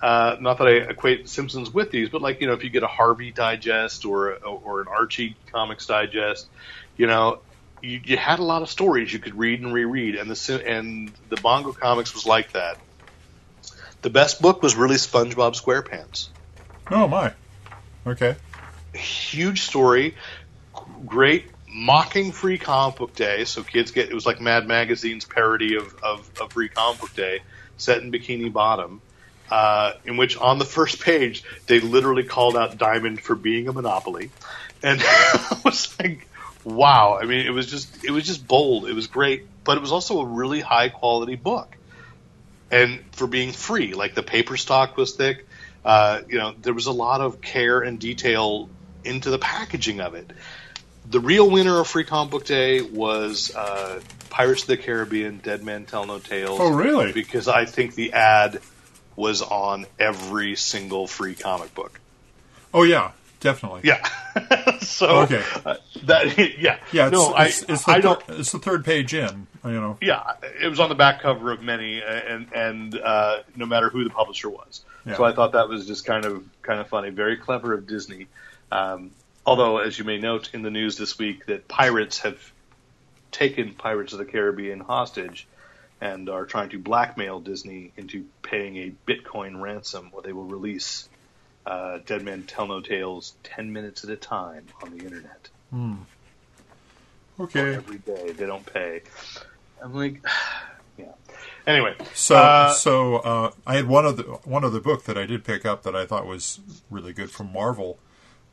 [0.00, 2.84] Uh, not that I equate Simpsons with these, but like you know, if you get
[2.84, 6.48] a Harvey Digest or or an Archie Comics Digest,
[6.96, 7.42] you know,
[7.82, 11.12] you, you had a lot of stories you could read and reread, and the and
[11.28, 12.78] the Bongo Comics was like that.
[14.02, 16.28] The best book was really SpongeBob SquarePants.
[16.90, 17.32] Oh my.
[18.06, 18.36] Okay.
[18.94, 20.16] huge story,
[21.06, 23.44] great mocking free comic book day.
[23.44, 27.14] So kids get it was like Mad Magazine's parody of, of, of free comic book
[27.14, 27.40] day,
[27.76, 29.00] set in Bikini Bottom,
[29.50, 33.72] uh, in which on the first page they literally called out Diamond for being a
[33.72, 34.30] monopoly,
[34.82, 36.28] and I was like,
[36.64, 37.18] wow.
[37.20, 38.86] I mean, it was just it was just bold.
[38.86, 41.76] It was great, but it was also a really high quality book
[42.70, 43.94] and for being free.
[43.94, 45.46] Like the paper stock was thick.
[45.84, 48.68] Uh, you know, there was a lot of care and detail
[49.04, 50.30] into the packaging of it.
[51.08, 55.62] the real winner of Free Comic Book Day was uh, Pirates of the Caribbean: Dead
[55.64, 56.58] Men Tell No Tales.
[56.60, 57.12] Oh, really?
[57.12, 58.60] Because I think the ad
[59.16, 62.00] was on every single free comic book.
[62.72, 63.10] Oh yeah,
[63.42, 63.82] definitely.
[63.84, 64.02] Yeah.
[64.80, 65.42] so Okay.
[65.66, 68.58] uh, that yeah Yeah, it's, no it's, I it's, the I don't thir- it's the
[68.58, 69.46] third page in.
[69.64, 69.98] You know.
[70.00, 73.90] yeah it was on the back cover of many uh, and and uh, no matter
[73.90, 75.16] who the publisher was Yeah.
[75.16, 78.26] so I thought that was just kind of kind of funny very clever of Disney
[78.72, 79.10] um,
[79.46, 82.38] although as you may note in the news this week that pirates have
[83.30, 85.46] taken Pirates of the Caribbean hostage
[86.00, 91.08] and are trying to blackmail Disney into paying a Bitcoin ransom or they will release
[91.66, 95.48] uh, Dead Men Tell No Tales 10 minutes at a time on the internet
[97.40, 97.74] Okay.
[97.74, 98.32] every day.
[98.32, 99.02] They don't pay.
[99.82, 100.22] I'm like,
[100.98, 101.06] yeah.
[101.66, 105.44] Anyway, So, uh, so uh, I had one other one other book that I did
[105.44, 107.98] pick up that I thought was really good from Marvel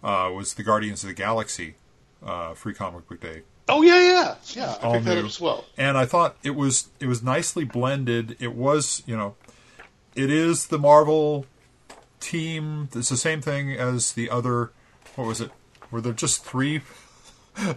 [0.03, 1.75] uh, was the Guardians of the Galaxy
[2.23, 4.75] uh, Free Comic Book Day, oh yeah, yeah, yeah.
[4.81, 5.19] I All picked that new.
[5.21, 5.65] up as well.
[5.77, 8.35] and I thought it was it was nicely blended.
[8.39, 9.35] It was you know,
[10.15, 11.45] it is the Marvel
[12.19, 12.89] team.
[12.95, 14.71] It's the same thing as the other.
[15.15, 15.51] What was it?
[15.91, 16.81] Were there just three?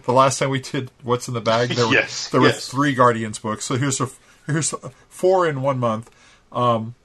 [0.05, 2.93] The last time we did what's in the bag, there were Yes, there were three
[2.95, 3.65] Guardians books.
[3.65, 4.07] So here's a
[4.47, 4.73] here's
[5.09, 6.09] four in one month.
[6.53, 6.95] Um,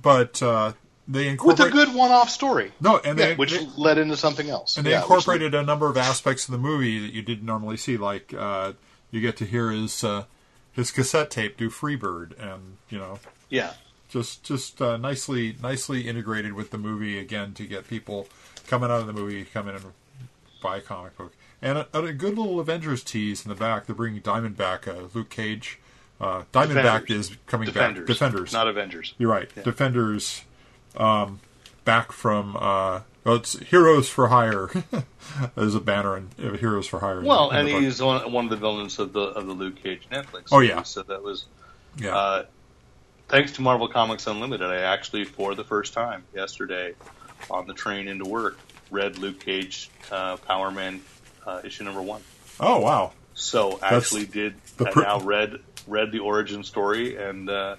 [0.00, 0.74] but uh,
[1.08, 2.72] they With incorporate a good one-off story.
[2.80, 4.76] no, and Yeah, they, which they- led into something else.
[4.76, 7.46] and they Yeah, which- incorporated a number of aspects of the movie that you didn't
[7.46, 7.96] normally see.
[7.96, 8.74] Like uh,
[9.10, 10.24] you get to hear his uh,
[10.70, 13.18] his cassette tape do Freebird, and you know
[13.48, 13.72] yeah,
[14.08, 18.26] just just uh, nicely nicely integrated with the movie again to get people
[18.66, 19.84] coming out of the movie come in and
[20.62, 23.86] buy a comic book and a, a good little Avengers tease in the back.
[23.86, 25.78] They're bringing Diamond back, uh, Luke Cage.
[26.20, 27.30] Uh, Diamondback Defenders.
[27.30, 28.06] is coming Defenders, back.
[28.06, 29.14] Defenders, not Avengers.
[29.18, 29.48] You're right.
[29.62, 30.42] Defenders,
[30.96, 31.40] um,
[31.84, 34.68] back from uh, well, it's Heroes for Hire.
[35.54, 37.22] There's a banner in uh, Heroes for Hire.
[37.22, 39.80] Well, in the and he's one, one of the villains of the of the Luke
[39.80, 40.48] Cage Netflix.
[40.50, 40.82] Oh, yeah.
[40.82, 41.46] so that was
[41.98, 42.42] yeah.
[43.28, 44.66] Thanks to Marvel Comics Unlimited.
[44.68, 46.94] I actually, for the first time yesterday,
[47.50, 48.58] on the train into work,
[48.90, 51.00] read Luke Cage uh, Power Man
[51.46, 52.22] uh, issue number one.
[52.60, 53.12] oh wow.
[53.34, 57.76] So That's actually did the I pr- now read read the origin story and uh,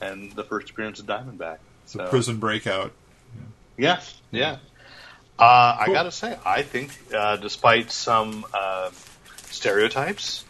[0.00, 1.58] and the first appearance of Diamondback.
[1.86, 2.92] The So, prison breakout.
[3.76, 4.58] Yeah, yeah.
[5.38, 8.90] Uh, I gotta say, I think uh, despite some uh,
[9.50, 10.44] stereotypes,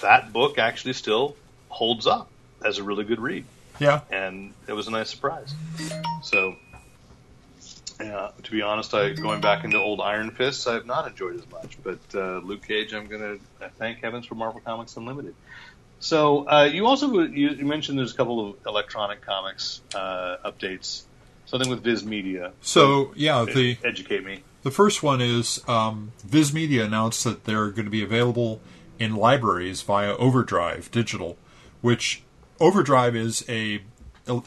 [0.00, 1.36] that book actually still
[1.68, 2.30] holds up
[2.64, 3.44] as a really good read,
[3.78, 4.00] Yeah.
[4.10, 5.54] and it was a nice surprise.
[6.22, 6.56] So.
[7.98, 11.36] Yeah, to be honest, I going back into old Iron Fists, I have not enjoyed
[11.36, 11.78] as much.
[11.82, 15.34] But uh, Luke Cage, I'm going to thank heavens for Marvel Comics Unlimited.
[15.98, 21.04] So uh, you also you, you mentioned there's a couple of electronic comics uh, updates,
[21.46, 22.52] something with Viz Media.
[22.60, 24.42] So yeah, the educate me.
[24.62, 28.60] The first one is um, Viz Media announced that they're going to be available
[28.98, 31.38] in libraries via Overdrive Digital,
[31.80, 32.22] which
[32.58, 33.82] Overdrive is a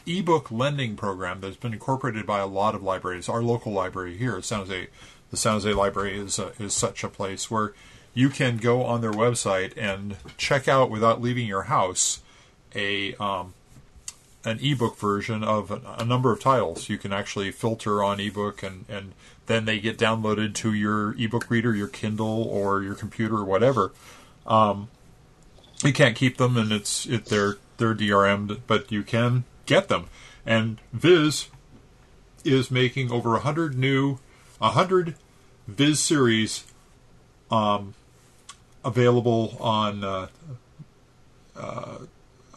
[0.06, 3.28] ebook lending program that's been incorporated by a lot of libraries.
[3.28, 4.88] Our local library here San Jose,
[5.30, 7.72] the San Jose Library is uh, is such a place where
[8.12, 12.20] you can go on their website and check out without leaving your house
[12.74, 13.54] a um,
[14.44, 16.88] an ebook version of a, a number of titles.
[16.88, 19.12] You can actually filter on ebook, and and
[19.46, 23.92] then they get downloaded to your ebook reader, your Kindle, or your computer, or whatever.
[24.46, 24.88] Um,
[25.84, 30.06] you can't keep them, and it's it they're they're DRM'd, but you can get them.
[30.46, 31.48] And Viz
[32.44, 34.18] is making over a hundred new,
[34.60, 35.16] a hundred
[35.66, 36.64] Viz series,
[37.50, 37.94] um,
[38.84, 40.04] available on.
[40.04, 40.28] Uh,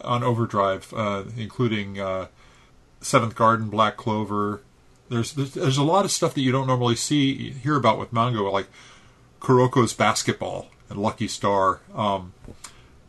[0.03, 2.27] on Overdrive, uh, including uh,
[3.01, 4.61] Seventh Garden, Black Clover.
[5.09, 8.13] There's, there's there's a lot of stuff that you don't normally see hear about with
[8.13, 8.67] manga, like
[9.39, 11.81] Kuroko's Basketball and Lucky Star.
[11.93, 12.33] Um,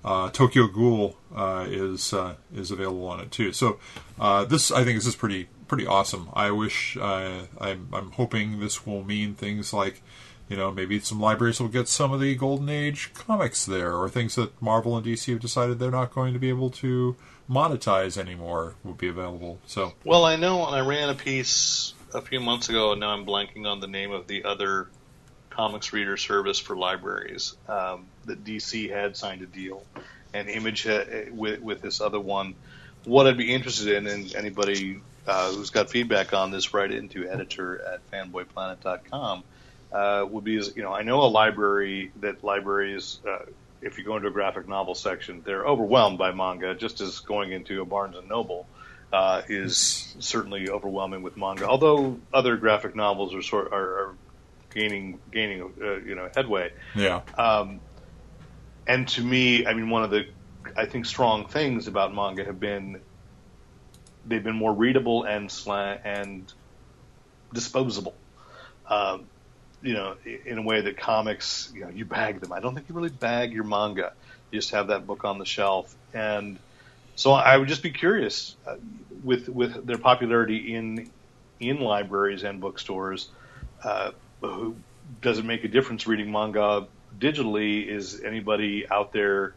[0.05, 3.53] uh, Tokyo Ghoul uh, is uh, is available on it too.
[3.53, 3.79] So
[4.19, 6.29] uh, this I think this is pretty pretty awesome.
[6.35, 10.03] I wish uh, I'm I'm hoping this will mean things like
[10.49, 14.09] you know maybe some libraries will get some of the Golden Age comics there, or
[14.09, 17.17] things that Marvel and DC have decided they're not going to be able to
[17.49, 19.59] monetize anymore will be available.
[19.67, 23.27] So Well, I know I ran a piece a few months ago, and now I'm
[23.27, 24.89] blanking on the name of the other
[25.51, 29.85] comics reader service for libraries um, that DC had signed a deal,
[30.35, 32.55] and Image had, with with this other one.
[33.05, 37.29] What I'd be interested in, and anybody uh, who's got feedback on this, write into
[37.29, 39.45] editor at fanboyplanet.com.
[39.93, 43.45] Uh, would be, you know, I know a library that libraries, uh,
[43.81, 47.53] if you go into a graphic novel section, they're overwhelmed by manga, just as going
[47.53, 48.67] into a Barnes and Noble
[49.13, 51.69] uh, is certainly overwhelming with manga.
[51.69, 54.15] Although other graphic novels are sort are, are
[54.75, 56.73] gaining gaining uh, you know headway.
[56.97, 57.21] Yeah.
[57.39, 57.81] Um,
[58.87, 60.27] and to me, I mean, one of the
[60.77, 63.01] I think strong things about manga have been
[64.27, 66.53] they've been more readable and slant and
[67.53, 68.15] disposable.
[68.89, 69.27] Um,
[69.83, 70.17] you know,
[70.47, 72.53] in a way that comics, you know, you bag them.
[72.53, 74.13] I don't think you really bag your manga.
[74.51, 76.59] You just have that book on the shelf, and
[77.17, 78.77] so I would just be curious uh,
[79.23, 81.11] with with their popularity in
[81.61, 83.29] in libraries and bookstores.
[83.83, 84.77] Uh, who,
[85.21, 86.87] does it make a difference reading manga
[87.19, 87.87] digitally?
[87.87, 89.55] Is anybody out there?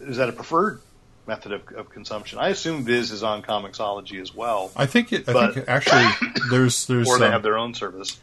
[0.00, 0.80] Is that a preferred
[1.26, 2.38] method of, of consumption?
[2.38, 5.28] I assume Viz is on Comixology as well, I think it.
[5.28, 6.06] I But- think actually
[6.50, 8.18] there's there's or they um, have their own service.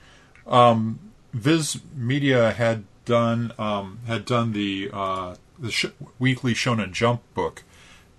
[1.34, 5.86] Viz Media had done um, had done the uh, the sh-
[6.20, 7.64] weekly Shonen Jump book,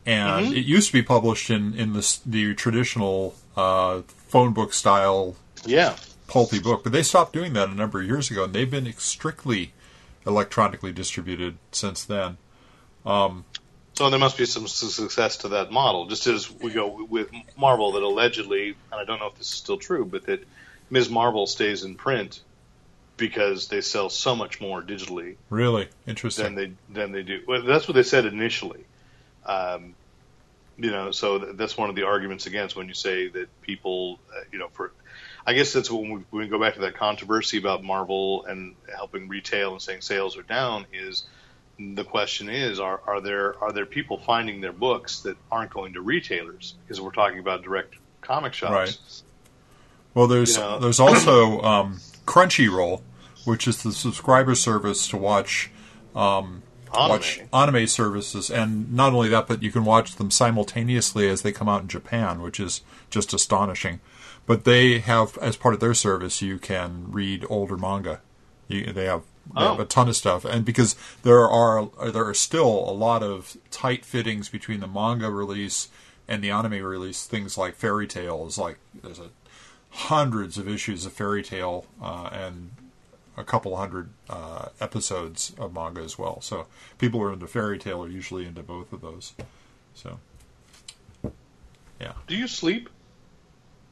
[0.04, 5.34] and it used to be published in in the the traditional uh, phone book style
[5.64, 8.70] Yeah, pulpy book, but they stopped doing that a number of years ago, and they've
[8.70, 9.72] been strictly
[10.26, 12.36] electronically distributed since then.
[13.96, 17.92] So there must be some success to that model, just as we go with Marvel
[17.92, 20.46] that allegedly, and I don't know if this is still true, but that
[20.90, 21.08] Ms.
[21.08, 22.42] Marvel stays in print
[23.16, 26.44] because they sell so much more digitally Really interesting.
[26.44, 27.42] than they than they do.
[27.48, 28.84] Well, that's what they said initially.
[29.46, 29.94] Um,
[30.76, 34.42] you know, so that's one of the arguments against when you say that people, uh,
[34.52, 34.92] you know, for
[35.46, 38.74] I guess that's when we, when we go back to that controversy about Marvel and
[38.94, 40.86] helping retail and saying sales are down.
[40.92, 41.24] Is
[41.78, 45.92] the question is are are there are there people finding their books that aren't going
[45.92, 48.72] to retailers because we're talking about direct comic shops.
[48.72, 49.22] Right.
[50.14, 50.78] Well, there's You know.
[50.78, 53.02] there's also um, Crunchyroll,
[53.44, 55.70] which is the subscriber service to watch
[56.16, 57.10] Anime.
[57.10, 61.52] watch anime services, and not only that, but you can watch them simultaneously as they
[61.52, 62.80] come out in Japan, which is
[63.10, 64.00] just astonishing.
[64.46, 68.20] But they have, as part of their service, you can read older manga.
[68.68, 69.22] You, they have
[69.54, 69.82] they have Oh.
[69.82, 74.04] a ton of stuff, and because there are there are still a lot of tight
[74.04, 75.88] fittings between the manga release
[76.28, 79.30] and the anime release, things like Fairy Tail is like there's a
[79.90, 82.72] hundreds of issues of Fairy Tail uh, and
[83.36, 86.40] a couple hundred uh, episodes of manga as well.
[86.40, 86.66] So
[86.98, 89.32] people who are into Fairy Tail are usually into both of those.
[89.94, 90.18] So
[92.00, 92.88] yeah, Do you sleep?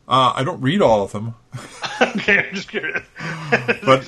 [0.09, 1.35] Uh, I don't read all of them.
[2.01, 3.03] okay, I'm just curious.
[3.85, 4.07] But-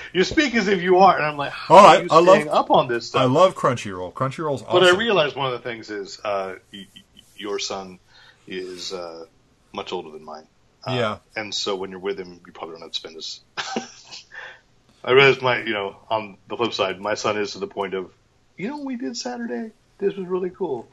[0.12, 2.70] you speak as if you are, and I'm like, how Oh, are I- love- up
[2.70, 3.22] on this stuff?
[3.22, 4.12] I love Crunchyroll.
[4.12, 4.80] Crunchyroll's awesome.
[4.80, 7.02] But I realize one of the things is uh, y- y-
[7.36, 7.98] your son
[8.46, 9.26] is uh,
[9.72, 10.46] much older than mine.
[10.86, 11.18] Uh, Yeah.
[11.36, 13.40] And so when you're with him, you probably don't have to spend as.
[15.04, 17.94] I realize my, you know, on the flip side, my son is to the point
[17.94, 18.10] of,
[18.56, 19.70] you know, what we did Saturday.
[19.98, 20.88] This was really cool.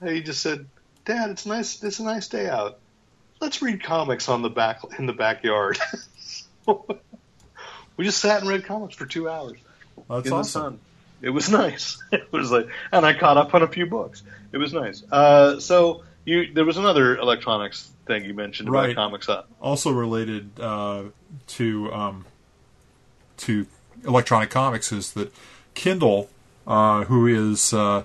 [0.00, 0.66] And he just said,
[1.04, 1.82] "Dad, it's nice.
[1.82, 2.78] It's a nice day out.
[3.40, 5.78] Let's read comics on the back in the backyard."
[7.96, 9.58] we just sat and read comics for two hours
[10.08, 10.80] That's in the sun.
[11.22, 12.02] It was nice.
[12.12, 14.22] It was like, and I caught up on a few books.
[14.52, 15.02] It was nice.
[15.10, 18.90] Uh, so you, there was another electronics thing you mentioned Right.
[18.90, 19.48] about Comics Up.
[19.60, 21.04] Also related uh,
[21.48, 22.26] to um,
[23.38, 23.66] to
[24.04, 25.32] electronic comics is that
[25.74, 26.28] Kindle,
[26.66, 28.04] uh, who is uh,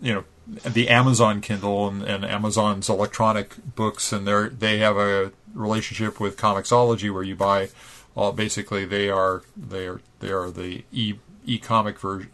[0.00, 5.32] you know the Amazon Kindle and, and Amazon's electronic books, and they they have a
[5.54, 7.68] relationship with Comixology where you buy.
[8.14, 11.14] All basically, they are they are they are the e
[11.46, 12.30] e comic version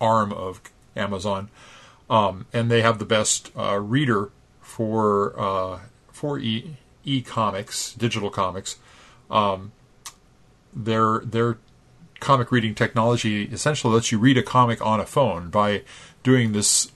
[0.00, 0.60] arm of
[0.96, 1.48] Amazon,
[2.10, 5.80] um, and they have the best uh, reader for uh,
[6.12, 8.76] for e e comics, digital comics.
[9.30, 9.72] Um,
[10.74, 11.58] their their
[12.20, 15.82] comic reading technology essentially lets you read a comic on a phone by
[16.22, 16.90] doing this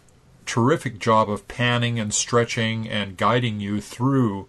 [0.49, 4.49] terrific job of panning and stretching and guiding you through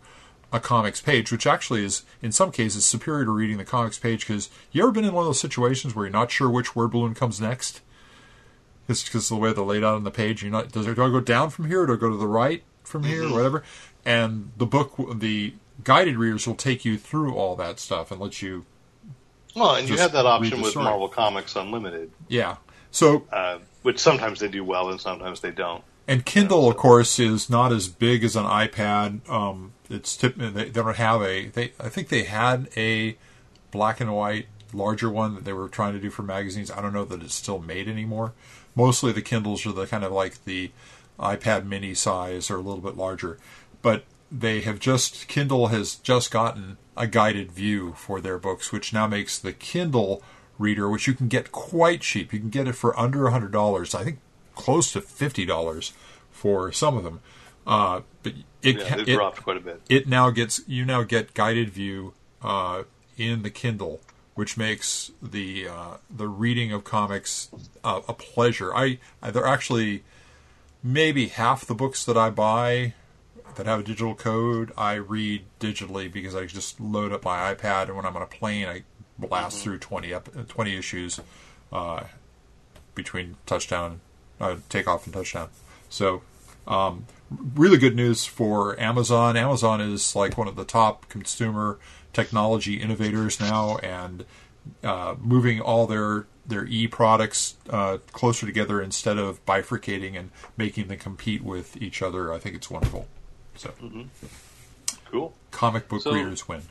[0.52, 4.26] a comics page, which actually is in some cases superior to reading the comics page.
[4.26, 6.92] Because you ever been in one of those situations where you're not sure which word
[6.92, 7.82] balloon comes next?
[8.88, 10.42] It's because of the way they're laid out on the page.
[10.42, 10.72] You're not.
[10.72, 11.84] Does it, do I go down from here?
[11.84, 13.26] Or do I go to the right from here?
[13.26, 13.64] Or whatever.
[14.04, 18.42] And the book, the guided readers will take you through all that stuff and let
[18.42, 18.66] you.
[19.56, 20.86] Well, and you have that option with story.
[20.86, 22.58] Marvel Comics Unlimited, Yeah.
[22.92, 25.84] So uh, which sometimes they do well and sometimes they don't.
[26.10, 29.30] And Kindle, of course, is not as big as an iPad.
[29.30, 31.50] Um, it's tip- they, they don't have a.
[31.50, 33.16] They I think they had a
[33.70, 36.72] black and white larger one that they were trying to do for magazines.
[36.72, 38.34] I don't know that it's still made anymore.
[38.74, 40.72] Mostly the Kindles are the kind of like the
[41.20, 43.38] iPad mini size or a little bit larger,
[43.84, 48.94] but they have just Kindle has just gotten a guided view for their books, which
[48.94, 50.24] now makes the Kindle
[50.58, 52.34] reader, which you can get quite cheap.
[52.34, 53.94] You can get it for under a hundred dollars.
[53.94, 54.18] I think
[54.60, 55.94] close to fifty dollars
[56.32, 57.20] for some of them.
[57.68, 59.82] Uh, but it, Yeah, it dropped quite a bit.
[59.90, 62.84] it now gets you now get guided view uh,
[63.18, 64.02] in the Kindle,
[64.36, 67.50] which makes the uh, the reading of comics
[67.84, 68.74] uh, a pleasure.
[68.76, 70.04] I, I they're actually
[70.84, 72.94] maybe half the books that I buy
[73.56, 77.84] that have a digital code I read digitally because I just load up my iPad
[77.88, 78.84] and when I'm on a plane I
[79.18, 79.64] blast Mm-hmm.
[79.64, 81.20] through 20 ep- 20 issues
[81.74, 82.04] uh,
[82.96, 84.00] between touchdown
[84.40, 85.50] uh, takeoff and touchdown.
[85.90, 86.22] So
[86.68, 87.06] um,
[87.56, 89.36] really good news for Amazon.
[89.38, 91.80] Amazon is like one of the top consumer
[92.14, 94.26] technology innovators now, and
[94.84, 100.88] uh, moving all their their e products uh, closer together instead of bifurcating and making
[100.88, 102.34] them compete with each other.
[102.34, 103.08] I think it's wonderful.
[103.56, 103.72] So
[105.12, 105.34] Cool.
[105.52, 106.62] comic book So- readers win.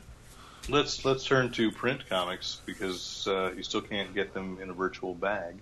[0.67, 4.73] Let's let's turn to print comics because uh, you still can't get them in a
[4.73, 5.55] virtual bag.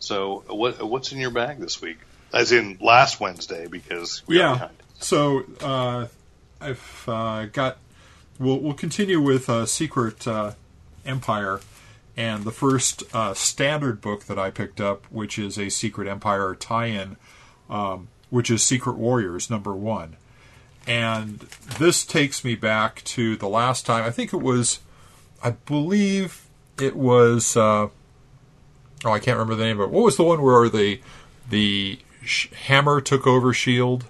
[0.00, 1.98] So what what's in your bag this week?
[2.32, 4.68] As in last Wednesday because we yeah.
[4.98, 6.06] So uh,
[6.60, 7.78] I've uh, got.
[8.38, 10.52] We'll we'll continue with uh, Secret uh,
[11.04, 11.60] Empire,
[12.16, 16.54] and the first uh, standard book that I picked up, which is a Secret Empire
[16.54, 17.16] tie-in,
[17.68, 20.16] um, which is Secret Warriors number one,
[20.86, 21.40] and
[21.78, 24.04] this takes me back to the last time.
[24.04, 24.80] I think it was,
[25.42, 26.46] I believe
[26.80, 27.58] it was.
[29.04, 29.92] Oh, I can't remember the name of it.
[29.92, 31.00] What was the one where the
[31.48, 34.04] the sh- hammer took over Shield?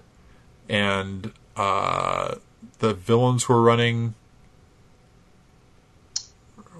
[0.68, 2.36] and uh,
[2.78, 4.14] the villains were running.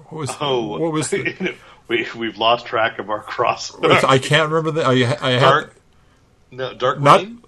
[0.05, 1.55] What was Oh, what was the,
[1.87, 3.73] we we've lost track of our cross.
[3.83, 4.91] I can't remember the I,
[5.21, 5.75] I had Dark,
[6.51, 7.41] no, Dark Not- Reign?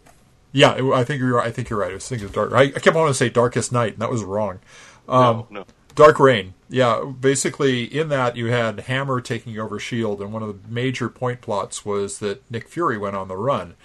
[0.52, 2.70] yeah I think you're I think you're right I was thinking of dark I, I
[2.72, 4.60] kept wanting to say Darkest Night and that was wrong
[5.10, 5.66] um, no, no.
[5.96, 10.50] Dark Reign yeah basically in that you had Hammer taking over Shield and one of
[10.50, 13.76] the major point plots was that Nick Fury went on the run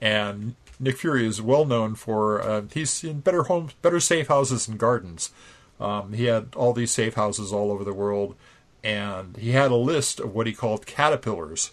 [0.00, 4.68] and Nick Fury is well known for uh, he's in better homes better safe houses
[4.68, 5.30] and gardens
[5.78, 8.34] Um, he had all these safe houses all over the world,
[8.82, 11.72] and he had a list of what he called caterpillars,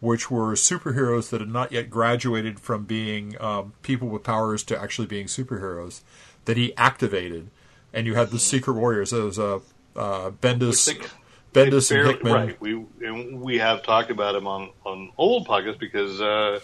[0.00, 4.80] which were superheroes that had not yet graduated from being um, people with powers to
[4.80, 6.00] actually being superheroes,
[6.46, 7.50] that he activated.
[7.92, 9.10] And you had the Secret Warriors.
[9.12, 9.60] There was uh,
[9.96, 11.08] uh, Bendis, Which
[11.52, 12.32] Bendis Barely- and Hickman.
[12.32, 12.60] Right.
[12.60, 16.60] We and we have talked about him on on old podcasts because uh,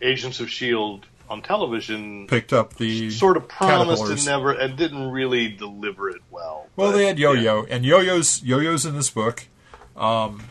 [0.00, 5.10] Agents of Shield on television Picked up the sort of promised and never and didn't
[5.10, 6.66] really deliver it well.
[6.76, 7.32] Well, But, they had yeah.
[7.32, 9.46] Yo-Yo, and Yo-Yo's Yo-Yo's in this book.
[9.96, 10.42] Um,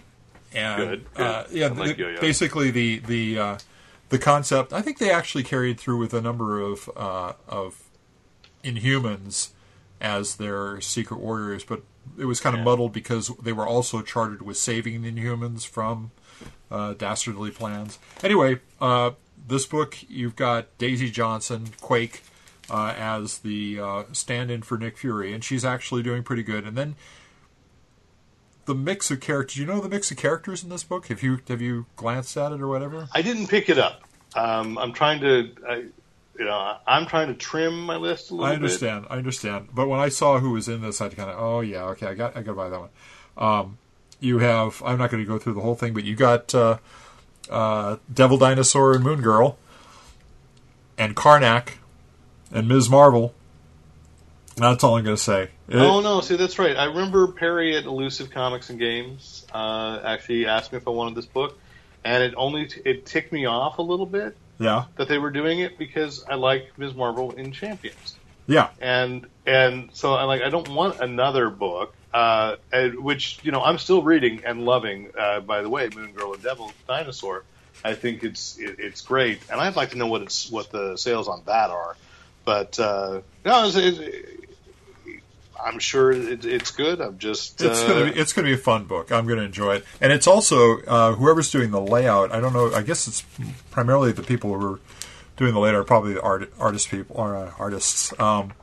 [0.54, 1.26] and Good, good.
[1.26, 3.58] Uh, yeah, like the- basically the the uh,
[4.10, 4.74] the concept.
[4.74, 7.84] I think they actually carried through with a number of uh, of
[8.64, 9.50] Inhumans
[10.00, 11.84] as their secret warriors, but
[12.18, 12.66] it was kind of Yeah.
[12.66, 16.12] muddled because they were also chartered with saving the Inhumans from
[16.70, 18.00] uh, dastardly plans.
[18.24, 19.12] Anyway, uh,
[19.48, 22.22] this book you've got Daisy Johnson, Quake,
[22.70, 26.66] uh, as the uh, stand-in for Nick Fury, and she's actually doing pretty good.
[26.66, 26.96] And then
[28.66, 29.58] the mix of characters.
[29.58, 31.08] You know the mix of characters in this book.
[31.08, 33.10] Have you have you glanced at it or whatever?
[33.14, 34.04] I didn't pick it up.
[34.36, 35.86] Um, I'm trying to, I,
[36.42, 38.50] you know, I'm trying to trim my list a little bit.
[38.50, 38.64] I bit.
[38.64, 39.06] understand.
[39.12, 39.68] I understand.
[39.76, 42.16] But when I saw who was in this, I kind of, oh yeah, okay, I
[42.16, 42.90] got, I got to buy that one.
[43.38, 43.78] Um,
[44.20, 44.82] you have.
[44.84, 46.80] I'm not going to go through the whole thing, but you got uh,
[47.48, 49.60] uh, Devil Dinosaur and Moon Girl,
[50.98, 51.74] and Karnak,
[52.52, 52.90] and Ms.
[52.90, 53.36] Marvel.
[54.58, 55.44] That's all I'm going to say.
[55.68, 56.22] It- Oh no!
[56.22, 56.76] See, that's right.
[56.76, 61.14] I remember Perry at Elusive Comics and Games uh, actually asked me if I wanted
[61.14, 61.60] this book,
[62.04, 65.32] and it only t- it ticked me off a little bit yeah, that they were
[65.32, 66.94] doing it because I like Ms.
[66.94, 68.16] Marvel in Champions,
[68.48, 73.52] yeah, and and so I like I don't want another book, uh, and- which you
[73.52, 75.10] know I'm still reading and loving.
[75.18, 77.44] Uh, by the way, Moon Girl and Devil Dinosaur,
[77.84, 80.96] I think it's it, it's great, and I'd like to know what it's what the
[80.96, 81.96] sales on that are,
[82.46, 84.41] but uh, no, it,
[85.64, 87.02] I'm sure it, it's good.
[87.02, 89.12] I'm just It's uh, gonna be it's gonna be a fun book.
[89.12, 92.32] I'm gonna enjoy it, and it's also uh, whoever's doing the layout.
[92.32, 92.74] I don't know.
[92.74, 93.24] I guess it's
[93.70, 94.80] primarily the people who are
[95.38, 98.18] doing the layout are probably the art, artist people or uh, artists.
[98.20, 98.54] Um,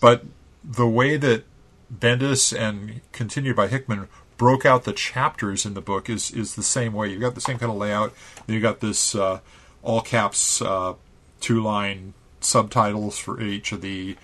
[0.00, 0.24] but
[0.64, 1.44] the way that
[1.92, 6.62] Bendis and continued by Hickman broke out the chapters in the book is is the
[6.62, 7.08] same way.
[7.08, 8.12] You've got the same kind of layout.
[8.46, 9.40] You've got this uh,
[9.82, 10.94] all caps uh,
[11.40, 14.16] two line subtitles for each of the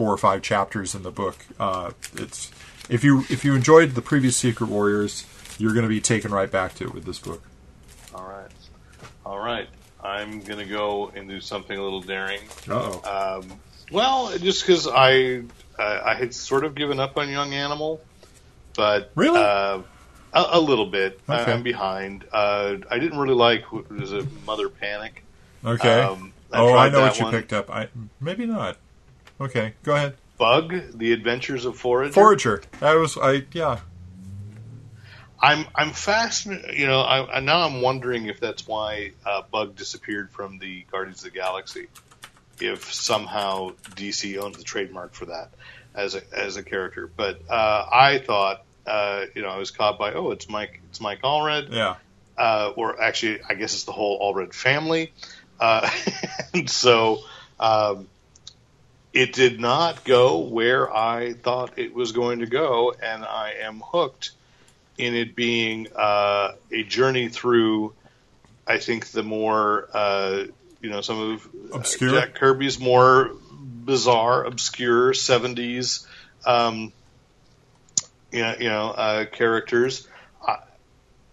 [0.00, 1.36] four or five chapters in the book.
[1.58, 2.50] Uh, it's
[2.88, 5.26] if you if you enjoyed the previous Secret Warriors,
[5.58, 7.42] you're going to be taken right back to it with this book.
[8.14, 8.50] all right,
[9.26, 9.68] all right.
[10.02, 12.40] I'm gonna go and do something a little daring.
[12.66, 13.42] Uh-oh.
[13.42, 13.60] Um,
[13.92, 15.42] well, just because I
[15.78, 18.00] uh, I had sort of given up on Young Animal,
[18.74, 19.42] but Really?
[19.42, 19.82] uh,
[20.32, 21.20] a, a little bit.
[21.28, 21.52] I, Okay.
[21.52, 22.24] I'm behind.
[22.32, 25.22] Uh, I didn't really like was it Mother Panic.
[25.62, 26.00] okay.
[26.00, 27.34] um, I oh, I know what you one.
[27.34, 27.68] picked up.
[27.68, 27.88] I
[28.18, 28.78] maybe not.
[29.40, 30.16] Okay, go ahead.
[30.38, 32.12] Bug, The Adventures of Forager.
[32.12, 32.62] Forager.
[32.80, 33.44] I was I.
[33.52, 33.80] Yeah.
[35.42, 36.78] I'm I'm fascinated.
[36.78, 40.84] You know, I, I now I'm wondering if that's why uh, Bug disappeared from the
[40.90, 41.88] Guardians of the Galaxy.
[42.60, 45.50] If somehow DC owns the trademark for that
[45.94, 49.98] as a as a character, but uh, I thought, uh, you know, I was caught
[49.98, 51.96] by oh, it's Mike, it's Mike Allred, Yeah.
[52.36, 55.12] uh, or actually, I guess it's the whole Allred family.
[55.58, 55.88] Uh,
[56.54, 57.20] and so
[57.58, 58.08] um,
[59.12, 63.82] it did not go where I thought it was going to go, and I am
[63.84, 64.30] hooked
[64.98, 67.94] in it being uh, a journey through.
[68.66, 70.44] I think the more uh,
[70.80, 72.10] you know, some of uh, Obscure?
[72.10, 73.32] Jack Kirby's more
[73.84, 76.06] bizarre, obscure '70s,
[76.46, 76.92] um,
[78.32, 80.06] you know, you know uh, characters.
[80.46, 80.58] I,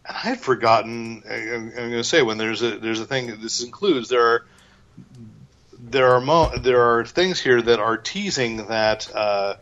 [0.06, 1.24] and I had forgotten.
[1.30, 4.10] I- I'm, I'm going to say when there's a there's a thing that this includes
[4.10, 4.46] there are
[5.90, 9.56] there are mo- there are things here that are teasing that uh,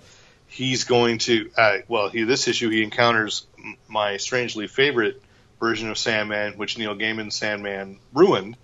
[0.47, 3.45] he's going to uh, well he this issue he encounters
[3.88, 5.21] my strangely favorite
[5.59, 8.57] version of Sandman, which Neil Gaiman's Sandman ruined.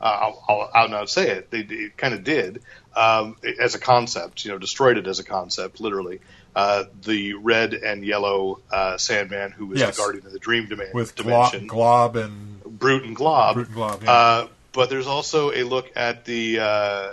[0.00, 1.50] Uh, I'll, I'll out say it.
[1.50, 2.62] They, they kind of did
[2.94, 6.20] um, as a concept, you know, destroyed it as a concept, literally.
[6.54, 9.96] Uh, the red and yellow uh, Sandman, who was Yes.
[9.96, 13.54] the guardian of the Dream Dimen- With Glob, dimension, Glob and Brute and Glob.
[13.54, 14.46] Brute and Glob, yeah.
[14.76, 17.12] But there's also a look at the uh,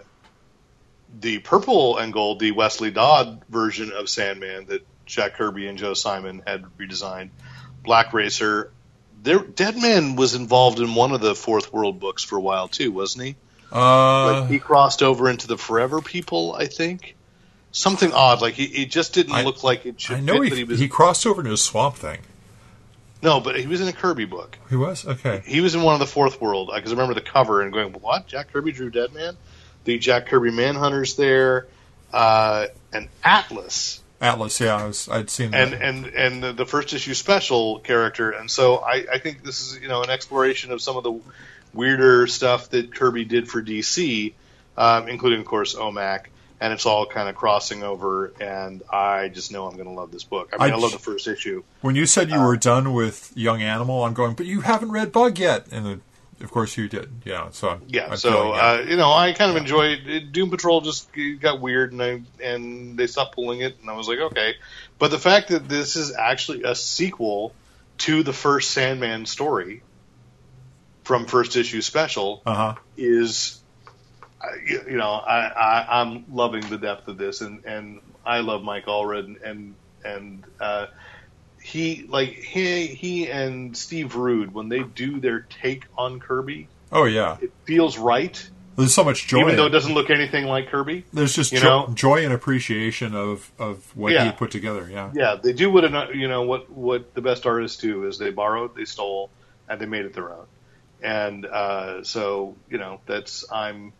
[1.19, 5.93] the purple and gold, the Wesley Dodd version of Sandman that Jack Kirby and Joe
[5.95, 7.29] Simon had redesigned.
[7.83, 8.71] Black Racer.
[9.23, 12.91] There, Deadman was involved in one of the Fourth World books for a while too,
[12.91, 13.35] wasn't he?
[13.71, 17.15] uh, Like he crossed over into the Forever People, I think.
[17.71, 20.43] Something odd, like he, it just didn't I- look like it should I know fit.
[20.43, 22.19] he, that he was he crossed over into a Swamp Thing.
[23.23, 24.57] No, but he was in a Kirby book.
[24.69, 25.41] He was okay.
[25.45, 26.69] He was in one of the Fourth World.
[26.71, 28.27] I can remember the cover and going, "What?
[28.27, 29.37] Jack Kirby drew Deadman?"
[29.85, 31.67] The Jack Kirby Manhunters there,
[32.13, 35.73] uh, and Atlas, Atlas, yeah, I was, I'd seen that.
[35.73, 38.31] and and and the, the first issue special character.
[38.31, 41.19] And so I, I think this is you know an exploration of some of the
[41.73, 44.33] weirder stuff that Kirby did for DC,
[44.77, 46.27] um, including of course OMAC.
[46.63, 50.11] And it's all kind of crossing over, and I just know I'm going to love
[50.11, 50.53] this book.
[50.53, 51.61] I mean, I I, love the first issue.
[51.81, 55.11] when you said you were done with Young Animal, I'm going, but you haven't read
[55.11, 57.09] Bug yet, and the, of course you did.
[57.25, 60.79] Yeah, so I'm, Yeah, I'm so uh, you know, I kind of enjoyed Doom Patrol.
[60.79, 61.09] Just
[61.41, 64.55] got weird, and I and they stopped pulling it, and I was like, okay.
[64.99, 67.53] But the fact that this is actually a sequel
[67.99, 69.83] to the first Sandman story
[71.03, 72.75] from first issue special uh-huh.
[72.97, 73.62] is, uh,
[74.65, 78.63] you, you know, I, I I'm loving the depth of this, and and I love
[78.63, 79.75] Mike Allred, and and,
[80.05, 80.87] and uh,
[81.61, 87.05] he like he he and Steve Rude when they do their take on Kirby, Oh
[87.05, 89.41] yeah, it feels right there's so much joy.
[89.41, 89.69] even though it.
[89.69, 91.05] doesn't look anything like Kirby.
[91.13, 91.93] There's just you jo- know?
[91.93, 94.25] joy and appreciation of, of what Yeah.
[94.25, 94.89] he put together.
[94.91, 95.11] Yeah.
[95.13, 98.31] Yeah, they do what an, you know what what the best artists do is they
[98.31, 99.29] borrowed, they stole,
[99.69, 100.47] and they made it their own.
[101.03, 103.93] And uh, so you know that's I'm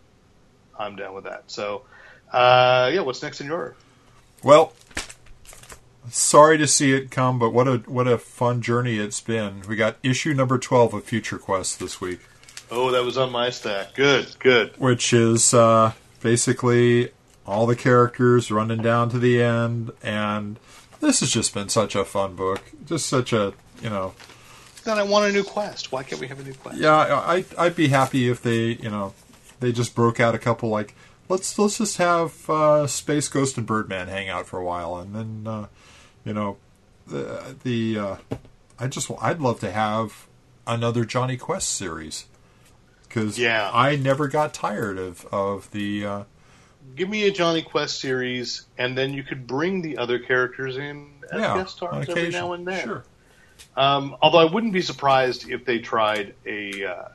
[0.78, 1.44] I'm down with that.
[1.48, 1.84] So
[2.32, 3.76] uh, yeah, what's next in your?
[4.44, 4.74] Well,
[6.10, 9.62] sorry to see it come, but what a what a fun journey it's been.
[9.68, 12.20] We got issue number twelve of Future Quest this week,
[12.72, 13.94] Oh, that was on my stack.
[13.96, 14.74] Good, good.
[14.78, 17.12] which is uh, basically
[17.46, 20.58] all the characters running down to the end, and
[21.02, 22.62] this has just been such a fun book.
[22.86, 24.14] Just such a you know
[24.86, 25.92] Then I want a new quest.
[25.92, 26.78] Why can't we have a new quest?
[26.80, 29.14] Yeah, I I'd be happy if they, you know,
[29.60, 30.95] they just broke out a couple like
[31.30, 35.16] let's let's just have uh, Space Ghost and Birdman hang out for a while, and
[35.16, 35.68] then uh,
[36.26, 36.58] you know
[37.08, 38.16] the the uh,
[38.80, 40.28] I just I'd love to have
[40.68, 42.26] another Jonny Quest series
[43.08, 43.70] because Yeah.
[43.74, 46.24] I never got tired of of the uh,
[46.95, 51.10] Give me a Jonny Quest series, and then you could bring the other characters in
[51.32, 52.84] as yeah guest stars every now and then.
[52.86, 53.04] Sure,
[53.78, 57.08] Um, although I wouldn't be surprised if they tried a uh,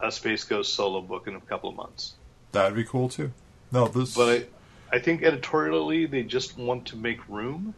[0.00, 2.14] a Space Ghost solo book in a couple of months.
[2.52, 3.32] that'd be cool too.
[3.72, 4.46] No, this But
[4.92, 7.74] I, I think editorially they just want to make room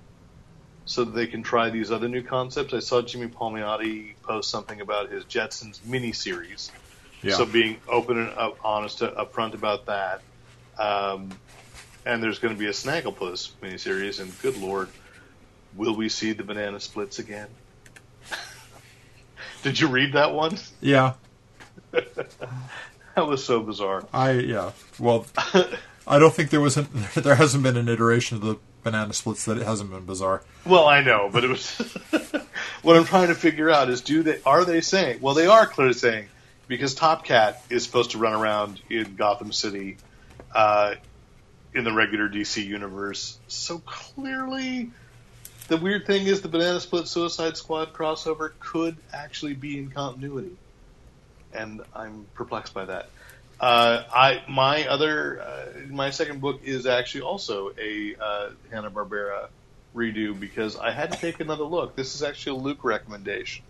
[0.85, 2.75] so that they can try these other new concepts.
[2.75, 6.71] I saw Jimmy Palmiotti post something about his Jetsons miniseries.
[7.23, 7.35] yeah.
[7.35, 10.23] So being open and up, honest, up front about that.
[10.79, 11.31] Um,
[12.07, 14.89] and there's going to be a Snagglepuss miniseries, and good lord,
[15.77, 17.49] will we see the banana splits again?
[19.63, 20.57] Did you read that one?
[20.81, 21.15] yeah,
[23.17, 24.07] That was so bizarre.
[24.15, 24.71] I yeah.
[24.99, 25.27] Well,
[26.07, 26.87] I don't think there was an,
[27.17, 30.43] there hasn't been an iteration of the banana splits that it hasn't been bizarre.
[30.65, 31.69] Well, I know, but it was
[32.83, 35.21] what I'm trying to figure out is do they are they saying?
[35.21, 36.29] Well, they are clearly saying
[36.69, 39.97] because Top Cat is supposed to run around in Gotham City,
[40.55, 40.95] uh,
[41.75, 43.39] in the regular DC universe.
[43.49, 44.91] So clearly,
[45.69, 50.57] the weird thing is the Banana Split Suicide Squad crossover could actually be in continuity,
[51.53, 53.11] and I'm perplexed by that.
[53.61, 59.49] Uh, I my other uh, my second book is actually also a uh, Hanna Barbera
[59.95, 61.95] redo because I had to take another look.
[61.95, 63.65] This is actually a Luke recommendation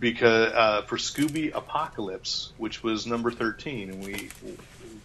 [0.00, 4.30] because uh, for Scooby Apocalypse, which was number thirteen, and we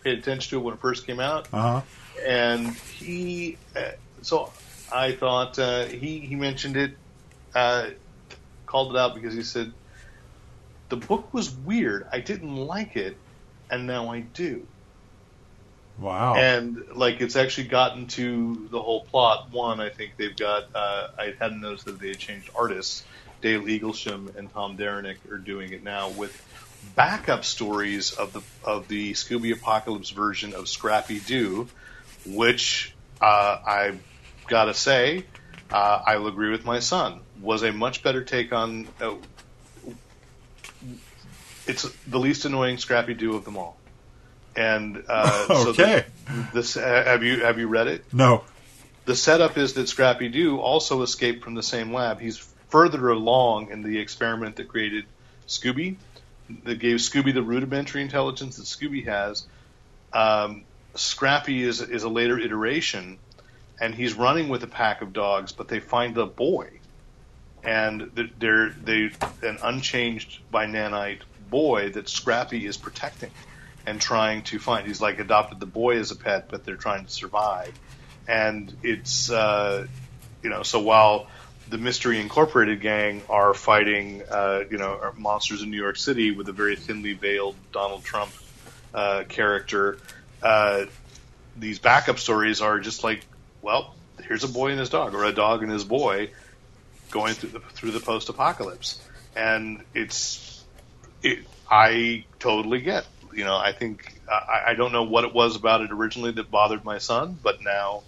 [0.03, 1.47] paid attention to it when it first came out.
[1.53, 1.81] Uh huh.
[2.25, 3.91] And he, uh,
[4.23, 4.51] so
[4.91, 6.97] I thought uh, he he mentioned it,
[7.53, 7.89] uh,
[8.65, 9.71] called it out because he said
[10.89, 12.07] the book was weird.
[12.11, 13.17] I didn't like it,
[13.69, 14.65] and now I do.
[15.99, 16.35] Wow.
[16.35, 19.51] And like it's actually gotten to the whole plot.
[19.51, 20.63] One, I think they've got.
[20.73, 23.03] Uh, I hadn't noticed that they had changed artists.
[23.41, 26.45] Dale Eaglesham and Tom Derenick are doing it now with
[26.95, 31.67] backup stories of the of the Scooby Apocalypse version of Scrappy Doo,
[32.25, 34.01] which uh, I've
[34.47, 35.25] got to say,
[35.71, 38.87] uh, I will agree with my son, was a much better take on.
[41.69, 43.77] It's the least annoying Scrappy Doo of them all.
[44.55, 46.05] And uh, Okay.
[46.27, 48.03] so this have you have you read it?
[48.13, 48.43] no.
[49.05, 52.19] The setup is that Scrappy Doo also escaped from the same lab.
[52.19, 52.37] He's
[52.69, 55.05] further along in the experiment that created
[55.47, 55.95] Scooby,
[56.63, 59.47] that gave Scooby the rudimentary intelligence that Scooby has.
[60.13, 60.63] Um,
[60.93, 63.17] Scrappy is is a later iteration,
[63.81, 66.69] and he's running with a pack of dogs, but they find the boy,
[67.63, 69.09] and they're they
[69.41, 73.31] an unchanged by nanite boy that Scrappy is protecting
[73.85, 74.87] and trying to find.
[74.87, 77.73] He's like adopted the boy as a pet, but they're trying to survive,
[78.27, 79.87] and it's uh,
[80.43, 81.27] you know so while
[81.69, 86.49] the Mystery Incorporated gang are fighting, uh, you know, monsters in New York City with
[86.49, 88.31] a very thinly veiled Donald Trump
[88.93, 89.99] uh, character.
[90.41, 90.85] Uh,
[91.57, 93.21] these backup stories are just like,
[93.61, 93.93] well,
[94.23, 96.31] here's a boy and his dog, or a dog and his boy,
[97.11, 99.01] going through the through the post apocalypse,
[99.35, 100.48] and it's,
[101.23, 101.39] it,
[101.69, 103.05] I totally get.
[103.33, 106.49] You know, I think I, I don't know what it was about it originally that
[106.49, 108.03] bothered my son, but now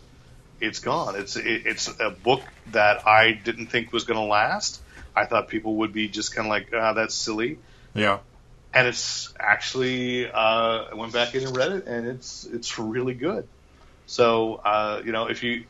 [0.59, 1.15] it's gone.
[1.15, 2.41] It's it, it's a book
[2.71, 4.81] that I didn't think was going to last.
[5.15, 7.59] I thought people would be just kind of like, ah, that's silly.
[7.93, 8.19] Yeah.
[8.73, 13.13] And it's actually, uh, I went back in and read it, and it's it's really
[13.13, 13.47] good.
[14.05, 15.65] So, uh, you know, if you,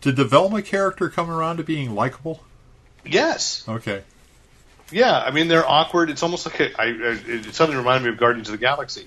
[0.00, 2.40] Did the Velma character come around to being likable?
[3.04, 4.02] yes, Okay.
[4.90, 6.10] Yeah, I mean, they're awkward.
[6.10, 9.06] It's almost like a, I, I, it suddenly reminded me of Guardians of the Galaxy.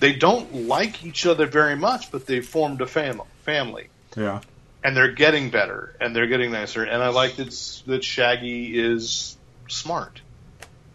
[0.00, 3.88] They don't like each other very much, but they formed a fam- family.
[4.16, 4.40] Yeah.
[4.84, 6.84] and they're getting better and they're getting nicer.
[6.84, 9.36] And I like that that Shaggy is
[9.68, 10.20] smart.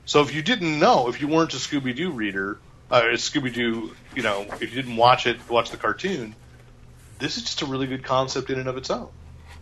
[0.06, 2.60] So if you didn't know, if you weren't a Scooby Doo reader,
[2.90, 6.36] uh, Scooby Doo, you know, if you didn't watch it, watch the cartoon,
[7.20, 9.10] this is just a really good concept in and of its own.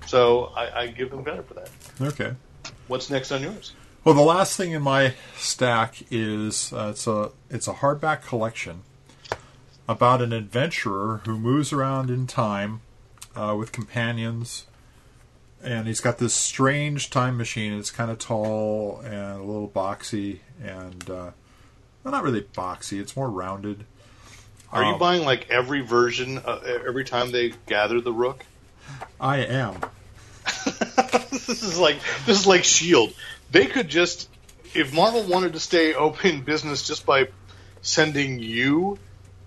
[0.05, 1.69] So I, I give them credit for that.
[1.99, 2.33] Okay.
[2.87, 3.73] What's next on yours?
[4.07, 8.83] Well, the last thing in my stack is uh, it's a it's a hardback collection
[9.85, 12.79] about an adventurer who moves around in time
[13.35, 14.65] uh, with companions,
[15.61, 17.73] and he's got this strange time machine.
[17.73, 21.31] It's kind of tall and a little boxy, and uh,
[22.05, 23.01] well, not really boxy.
[23.01, 23.83] It's more rounded.
[24.71, 28.45] Are you Um, buying like every version uh, every time they gather the Rook?
[29.19, 29.81] I am.
[31.29, 33.13] this is like this is like Shield.
[33.51, 34.29] They could just
[34.73, 37.29] if Marvel wanted to stay open business just by
[37.81, 38.97] sending you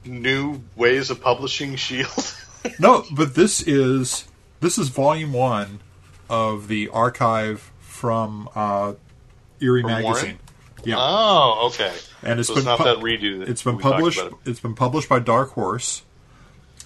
[0.05, 2.35] new ways of publishing Shield.
[2.79, 4.27] No, but this is
[4.61, 5.81] this is volume one
[6.29, 8.95] of the archive from uh,
[9.61, 10.05] Eerie From Warren?
[10.05, 10.39] magazine.
[10.83, 10.97] Yeah.
[10.99, 11.93] oh, okay.
[12.23, 13.41] and it's so been it's not pu- that redo.
[13.41, 14.19] That it's been published.
[14.19, 14.41] about.
[14.47, 16.03] It's been published by Dark Horse.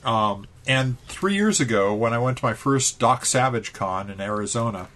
[0.04, 4.20] Um, and three years ago, when I went to my first Doc Savage Con in
[4.20, 4.88] Arizona,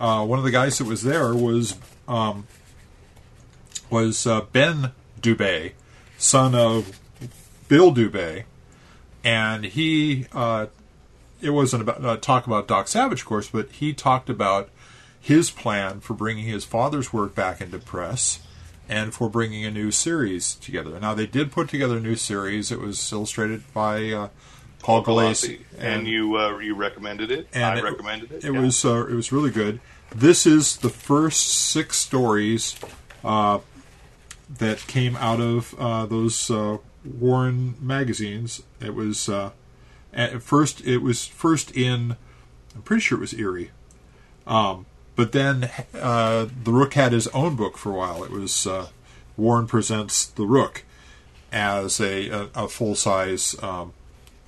[0.00, 1.76] uh, one of the guys that was there was
[2.08, 2.46] um,
[3.90, 5.72] was uh, Ben DuBay,
[6.16, 6.98] son of
[7.68, 8.44] Bill DuBay,
[9.22, 10.26] and he.
[10.32, 10.66] Uh,
[11.42, 14.68] it wasn't about uh, talk about Doc Savage, of course, but he talked about
[15.18, 18.40] his plan for bringing his father's work back into press
[18.88, 20.98] and for bringing a new series together.
[20.98, 22.72] Now they did put together a new series.
[22.72, 24.28] It was illustrated by uh,
[24.82, 27.48] Paul Gulacy, and, you uh, you recommended it.
[27.52, 28.44] and I it- recommended it.
[28.44, 28.60] It yeah.
[28.60, 29.80] was uh, it was really good.
[30.14, 32.76] This is the first six stories
[33.22, 33.60] uh,
[34.58, 38.62] that came out of uh, those uh, Warren magazines.
[38.80, 39.50] It was uh,
[40.12, 42.16] at first it was first in
[42.74, 43.70] I'm pretty sure it was Eerie,
[44.46, 48.24] um, but then uh, the Rook had his own book for a while.
[48.24, 48.88] It was uh,
[49.36, 50.84] Warren presents the Rook
[51.52, 53.92] as a a, a full size um,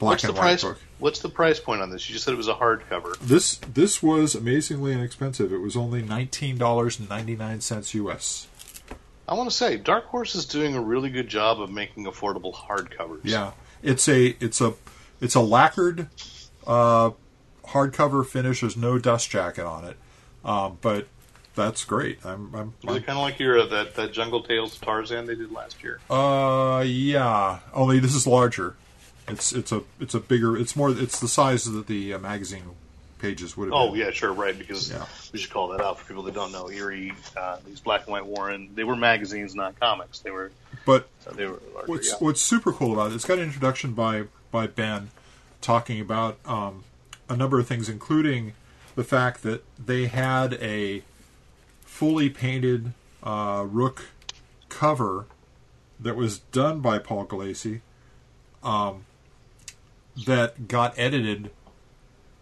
[0.02, 0.62] black What's the white price?
[0.62, 0.78] book.
[0.98, 2.08] What's the price point on this?
[2.08, 3.18] You just said it was a hardcover.
[3.18, 5.52] This this was amazingly inexpensive.
[5.52, 8.46] It was only nineteen dollars and ninety nine cents US.
[9.28, 12.52] I want to say Dark Horse is doing a really good job of making affordable
[12.52, 13.20] hardcovers.
[13.24, 14.74] Yeah, it's a it's a
[15.20, 16.08] it's a lacquered
[16.66, 17.10] uh,
[17.64, 18.60] hardcover finish.
[18.60, 19.96] There's no dust jacket on it,
[20.44, 21.06] um, but
[21.54, 22.24] that's great.
[22.24, 25.34] I'm, I'm, Is it kind of like your uh, that that Jungle Tales Tarzan they
[25.36, 26.00] did last year?
[26.10, 27.60] uh yeah.
[27.72, 28.74] Only this is larger.
[29.28, 30.56] It's it's a it's a bigger.
[30.56, 30.90] It's more.
[30.90, 32.62] It's the size that the uh, magazine
[33.18, 33.72] pages would have.
[33.74, 34.00] Oh been.
[34.00, 34.58] yeah, sure, right.
[34.58, 35.06] Because Yeah.
[35.32, 36.68] we should call that out for people that don't know.
[36.68, 40.18] Eerie, uh, these black and white Warren, they were magazines, not comics.
[40.18, 40.50] They were
[40.84, 41.86] But they were larger.
[41.92, 42.14] what's yeah.
[42.18, 43.14] what's super cool about it?
[43.14, 45.10] It's got an introduction by by Ben,
[45.60, 46.82] talking about um,
[47.28, 48.54] a number of things, including
[48.96, 51.02] the fact that they had a
[51.82, 52.92] fully painted
[53.22, 54.06] uh, Rook
[54.68, 55.26] cover
[56.00, 57.80] that was done by Paul Gulacy,
[58.64, 59.04] um,
[60.26, 61.50] that got edited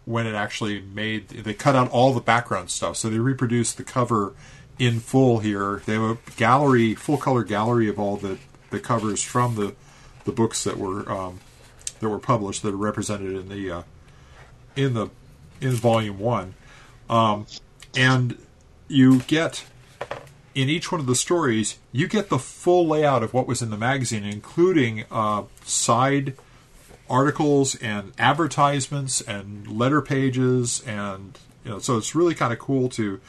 [0.05, 1.29] when it actually made.
[1.29, 4.33] They cut out all the background stuff, so they reproduced the cover
[4.79, 5.81] in full here.
[5.85, 8.37] They have a gallery, full color gallery of all the,
[8.69, 9.75] the covers from the
[10.23, 11.39] the books that were um,
[11.99, 13.83] that were published that are represented in the uh,
[14.75, 15.09] in the
[15.59, 16.55] in volume one,
[17.09, 17.45] um,
[17.95, 18.37] and
[18.87, 19.65] you get
[20.53, 23.69] in each one of the stories you get the full layout of what was in
[23.69, 26.35] the magazine, including uh, side
[27.11, 32.87] articles and advertisements and letter pages and you know so it's really kind of cool
[32.89, 33.19] to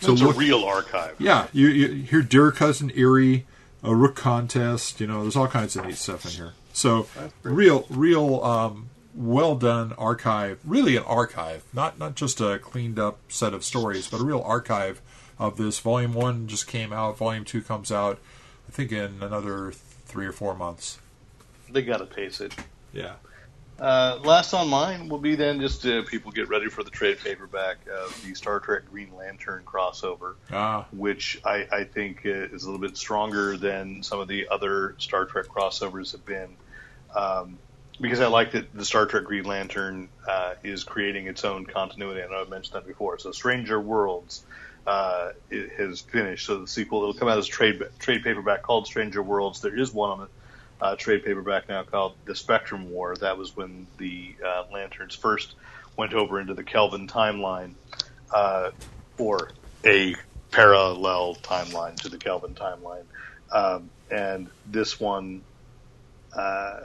[0.00, 1.16] to it's look a real archive.
[1.18, 3.46] yeah, you, you hear Dear Cousin Eerie,
[3.82, 5.00] a Rook contest.
[5.00, 6.52] You know, there's all kinds of neat stuff in here.
[6.72, 7.06] So
[7.42, 10.60] real, real, um, well done archive.
[10.64, 14.42] Really, an archive, not not just a cleaned up set of stories, but a real
[14.42, 15.00] archive
[15.38, 15.78] of this.
[15.80, 17.18] Volume one just came out.
[17.18, 18.18] Volume two comes out,
[18.68, 20.98] I think, in another three or four months.
[21.68, 22.54] They got to pace it.
[22.92, 23.14] Yeah.
[23.80, 27.18] Uh, last on mine will be then just uh, people get ready for the trade
[27.24, 32.64] paperback of the Star Trek Green Lantern crossover, Ah, which I, I think uh, is
[32.64, 36.56] a little bit stronger than some of the other Star Trek crossovers have been.
[37.14, 37.58] Um,
[37.98, 42.22] because I like that the Star Trek Green Lantern uh, is creating its own continuity.
[42.22, 43.18] I know I've mentioned that before.
[43.18, 44.44] So Stranger Worlds
[44.86, 46.46] uh, it has finished.
[46.46, 49.60] So the sequel it'll come out as trade trade paperback called Stranger Worlds.
[49.60, 50.28] There is one on
[50.80, 53.16] uh, trade paperback now called The Spectrum War.
[53.16, 55.54] That was when the uh, Lanterns first
[55.96, 57.74] went over into the Kelvin timeline,
[58.32, 58.70] uh,
[59.18, 59.50] or
[59.84, 60.14] a
[60.50, 63.04] parallel timeline to the Kelvin timeline.
[63.52, 65.42] Um, and this one
[66.34, 66.80] uh,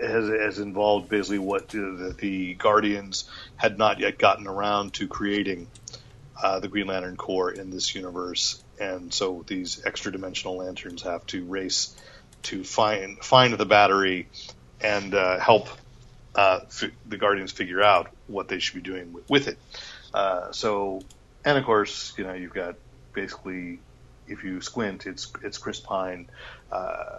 [0.00, 5.66] has, has involved basically what the, the Guardians had not yet gotten around to creating
[6.42, 8.62] uh, the Green Lantern Corps in this universe.
[8.80, 11.94] And so these extra dimensional lanterns have to race
[12.42, 14.28] to find find the battery
[14.80, 15.68] and uh, help
[16.34, 19.58] uh, fi- the Guardians figure out what they should be doing with, with it.
[20.12, 21.02] Uh, so,
[21.44, 22.76] and of course, you know, you've got
[23.12, 23.78] basically,
[24.26, 26.28] if you squint, it's it's Chris Pine,
[26.70, 27.18] uh,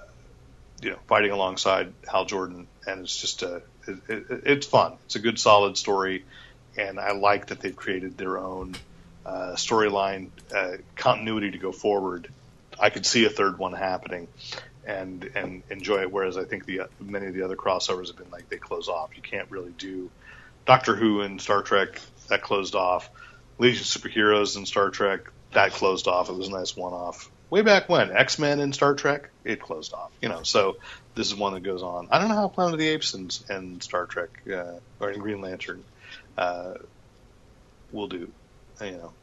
[0.81, 4.93] you know, fighting alongside Hal Jordan, and it's just a it, it, it's fun.
[5.05, 6.25] It's a good, solid story,
[6.77, 8.75] and I like that they've created their own
[9.25, 12.27] uh, storyline uh, continuity to go forward.
[12.79, 14.27] I could see a third one happening,
[14.85, 16.11] and and enjoy it.
[16.11, 19.11] Whereas I think the many of the other crossovers have been like they close off.
[19.15, 20.09] You can't really do
[20.65, 23.09] Doctor Who and Star Trek that closed off.
[23.59, 25.21] Legion Superheroes and Star Trek
[25.51, 26.29] that closed off.
[26.29, 27.29] It was a nice one off.
[27.49, 30.11] Way back when X Men and Star Trek it closed off.
[30.21, 30.77] You know, so
[31.15, 32.07] this is one that goes on.
[32.11, 35.19] I don't know how Planet of the Apes and, and Star Trek uh, or in
[35.19, 35.83] Green Lantern
[36.37, 36.75] uh,
[37.91, 38.31] will do.
[38.81, 39.13] You know,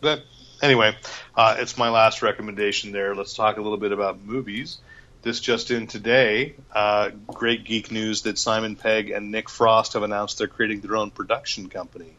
[0.00, 0.22] but
[0.62, 0.96] anyway,
[1.36, 3.14] uh, it's my last recommendation there.
[3.14, 4.78] Let's talk a little bit about movies.
[5.22, 10.02] This just in today, uh, great geek news that Simon Pegg and Nick Frost have
[10.04, 12.14] announced they're creating their own production company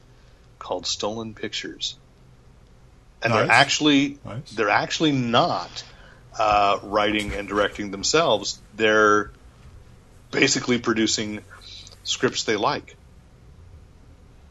[0.60, 1.96] called Stolen Pictures,
[3.24, 3.42] and Nice.
[3.42, 4.52] they're actually Nice.
[4.52, 5.84] they're actually not
[6.38, 8.60] uh, writing and directing themselves.
[8.76, 9.32] They're
[10.32, 11.40] basically producing
[12.04, 12.96] scripts they like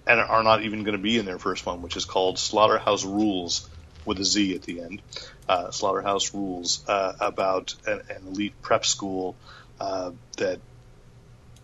[0.06, 3.04] and are not even going to be in their first one, which is called Slaughterhouse
[3.04, 3.68] Rulez
[4.08, 5.02] with a Z at the end.
[5.48, 9.36] Uh, Slaughterhouse Rulez uh, about an, an elite prep school
[9.80, 10.58] uh, that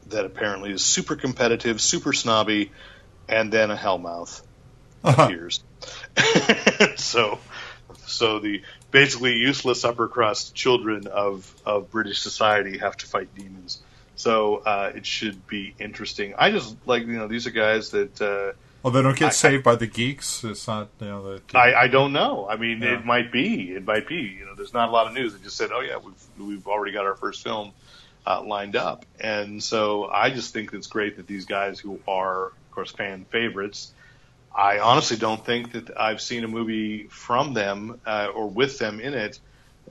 [0.08, 2.70] that apparently is super competitive, super snobby,
[3.28, 4.42] and then a hellmouth
[5.02, 5.64] appears.
[6.96, 7.38] so,
[8.06, 13.82] so the basically useless upper crust children of of British society have to fight demons.
[14.16, 16.34] So uh, it should be interesting.
[16.38, 18.20] I just like you know these are guys that
[18.84, 20.44] well, they don't get I- saved by the geeks.
[20.44, 21.58] It's not you know the.
[21.58, 22.46] I, I don't know.
[22.48, 22.94] I mean, Yeah.
[22.98, 23.72] it might be.
[23.72, 24.16] It might be.
[24.38, 25.34] You know, there's not a lot of news.
[25.34, 27.72] It just said, oh yeah, we've we've already got our first film
[28.26, 29.04] uh, lined up.
[29.18, 33.24] And so I just think it's great that these guys who are, of course, fan
[33.30, 33.92] favorites.
[34.56, 39.00] I honestly don't think that I've seen a movie from them uh, or with them
[39.00, 39.40] in it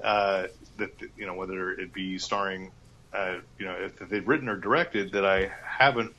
[0.02, 0.46] uh,
[0.78, 2.72] that you know whether it be starring,
[3.14, 6.14] uh, you know, if they've written or directed that I haven't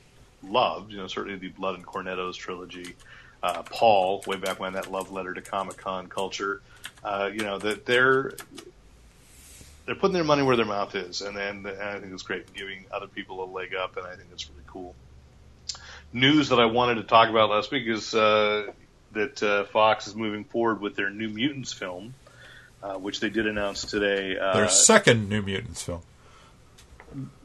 [0.49, 0.91] loved.
[0.91, 2.95] You know, certainly the Blood and Cornettos trilogy,
[3.43, 6.61] uh, Paul, way back when that love letter to Comic Con culture.
[7.03, 8.33] Uh, you know that they're
[9.85, 12.53] they're putting their money where their mouth is, and then and I think it's great,
[12.53, 14.95] giving other people a leg up, and I think it's really cool.
[16.13, 18.71] News that I wanted to talk about last week is uh,
[19.11, 22.13] that uh, Fox is moving forward with their New Mutants film,
[22.81, 24.37] uh, which they did announce today.
[24.37, 26.01] Uh, Their second New Mutants film.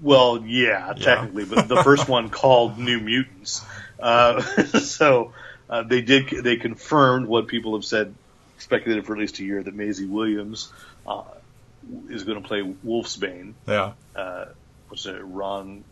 [0.01, 3.65] Well, yeah, technically, but the first one called New Mutants.
[3.99, 4.41] Uh,
[4.81, 5.33] so
[5.69, 8.15] uh, they did they confirmed what people have said,
[8.59, 10.73] speculated for at least a year that Maisie Williams
[11.07, 11.23] uh,
[12.09, 13.55] is going to play Wolfsbane.
[13.67, 13.93] Yeah.
[14.15, 14.47] Uh,
[14.89, 15.21] what's it?
[15.23, 15.85] Ron,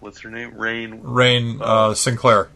[0.00, 0.52] what's her name?
[0.52, 1.02] Rahne.
[1.02, 2.48] Rahne uh, Sinclair.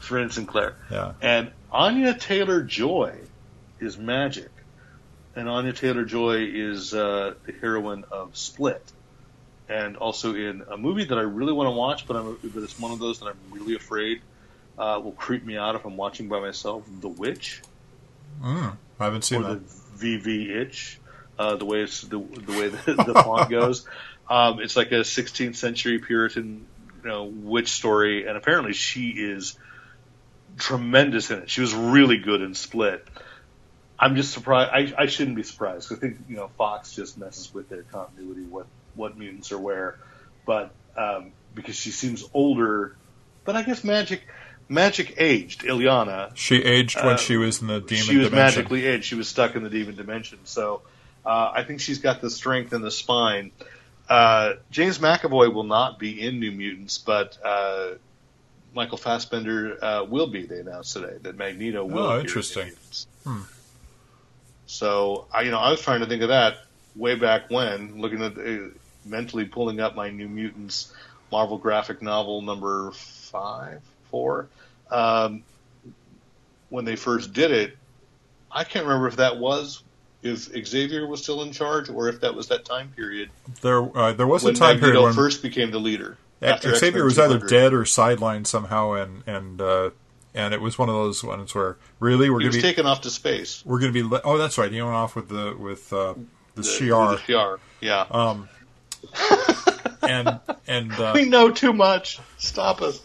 [0.00, 0.76] Fran Sinclair.
[0.90, 1.12] Yeah.
[1.20, 3.14] And Anya Taylor Joy
[3.80, 4.50] is Magic,
[5.36, 8.82] and Anya Taylor Joy is uh, the heroine of Split,
[9.68, 12.78] and also in a movie that I really want to watch, but I'm but it's
[12.78, 14.18] one of those that I'm really afraid
[14.78, 16.86] uh, will creep me out if I'm watching by myself.
[16.88, 17.64] The Witch
[18.42, 19.60] Mm, I haven't seen or that.
[19.60, 21.00] the VV Itch,
[21.38, 23.86] uh, the way it's the, the way the, the font goes.
[24.30, 26.66] Um, it's like a 16th century Puritan,
[27.02, 29.56] you know, witch story, and apparently she is
[30.58, 31.50] tremendous in it.
[31.50, 33.02] She was really good in Split.
[33.98, 34.70] I'm just surprised.
[34.72, 37.82] I, I shouldn't be surprised 'cause I think you know Fox just messes with their
[37.84, 39.98] continuity, what what mutants are where,
[40.46, 42.96] but um, because she seems older,
[43.44, 44.22] but I guess magic
[44.68, 48.60] magic aged Illyana She aged when uh, she was in the demon she was dimension.
[48.60, 49.04] magically aged.
[49.04, 50.38] She was stuck in the demon dimension.
[50.44, 50.82] So
[51.24, 53.52] uh, I think she's got the strength and the spine.
[54.08, 57.90] Uh, James McAvoy will not be in New Mutants, but uh,
[58.74, 60.46] Michael Fassbender uh, will be.
[60.46, 61.98] They announced today that Magneto will.
[61.98, 62.72] Oh, in interesting.
[63.24, 63.42] Hmm.
[64.66, 66.58] So I, you know, I was trying to think of that
[66.96, 68.68] way back when, looking at uh,
[69.04, 70.92] mentally pulling up my New Mutants
[71.30, 73.80] Marvel graphic novel number five,
[74.10, 74.48] four.
[74.90, 75.42] Um,
[76.70, 77.76] when they first did it,
[78.50, 79.82] I can't remember if that was
[80.22, 83.30] if Xavier was still in charge or if that was that time period
[83.60, 86.16] There, uh, there was a time Magneto period when first became the leader.
[86.42, 89.90] After Xavier X-Men was either dead or sidelined somehow, and and uh,
[90.34, 92.86] and it was one of those ones where really we're He gonna was be taken
[92.86, 93.62] off to space.
[93.66, 96.14] we're gonna be le- oh that's right he went off with the with uh,
[96.58, 97.58] the, The, Shi'ar the Shi'ar.
[97.80, 98.06] Yeah.
[98.10, 98.48] um
[100.02, 102.18] and and uh, we know too much.
[102.38, 103.00] Stop us.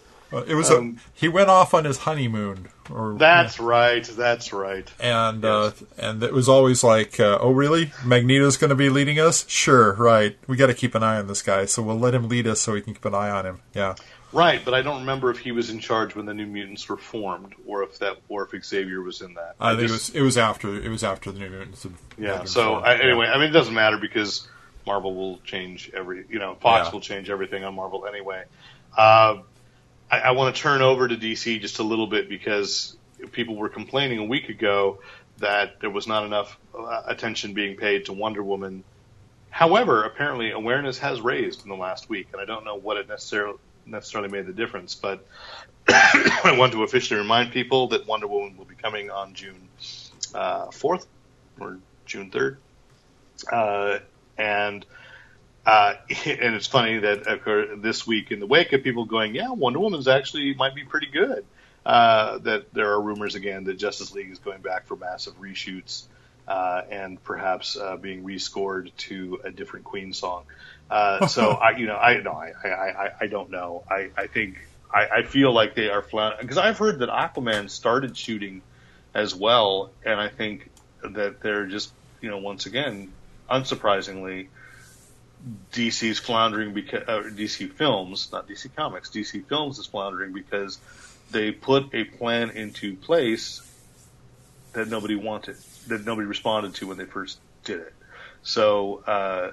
[0.48, 4.04] it was um, a, he went off on his honeymoon or That's right.
[4.04, 4.92] That's right.
[5.00, 7.92] and uh, and it was always like, uh, "Oh, really?
[8.04, 9.48] Magneto's going to be leading us?
[9.48, 10.38] Sure, right.
[10.48, 12.60] We got to keep an eye on this guy, so we'll let him lead us,
[12.62, 13.96] so we can keep an eye on him." Yeah,
[14.34, 16.98] Right, but I don't remember if he was in charge when the New Mutants were
[16.98, 19.56] formed, or if that, or if Xavier was in that.
[19.60, 21.86] I think just- it was it was after it was after the New Mutants.
[22.18, 22.44] Yeah.
[22.46, 22.76] So.
[22.76, 24.48] I, anyway, I mean, it doesn't matter because
[24.88, 26.26] Marvel will change every.
[26.30, 26.94] You know, Fox Yeah.
[26.94, 28.44] will change everything on Marvel anyway.
[28.98, 29.38] Uh,
[30.10, 32.98] I, I want to turn over to DC just a little bit because
[33.32, 35.00] people were complaining a week ago
[35.38, 38.84] that there was not enough uh, attention being paid to Wonder Woman.
[39.52, 43.08] However, apparently awareness has raised in the last week, and I don't know what it
[43.08, 45.26] necessarily necessarily made the difference, but
[45.88, 49.68] I want to officially remind people that Wonder Woman will be coming on June
[50.34, 51.06] uh, 4th
[51.60, 52.58] or June 3rd.
[53.52, 54.00] Uh,
[54.38, 54.86] and
[55.66, 59.80] uh, and it's funny that this week in the wake of people going, yeah, Wonder
[59.80, 61.46] Woman's actually might be pretty good.
[61.86, 66.04] Uh, that there are rumors again that Justice League is going back for massive reshoots
[66.48, 70.44] uh, and perhaps uh, being rescored to a different Queen song.
[70.94, 73.84] Uh, so I, you know, I no, I, I, I, don't know.
[73.90, 74.60] I, I think
[74.94, 78.62] I, I feel like they are flat because I've heard that Aquaman started shooting
[79.16, 80.70] as well, and I think
[81.04, 81.92] that they're just
[82.22, 83.12] you know once again,
[83.50, 84.50] unsurprisingly,
[85.72, 90.78] DC's floundering because uh, DC Films, not DC Comics, DC Films is floundering because
[91.32, 93.68] they put a plan into place
[94.74, 95.56] that nobody wanted,
[95.88, 97.94] that nobody responded to when they first did it.
[98.44, 99.52] So, uh,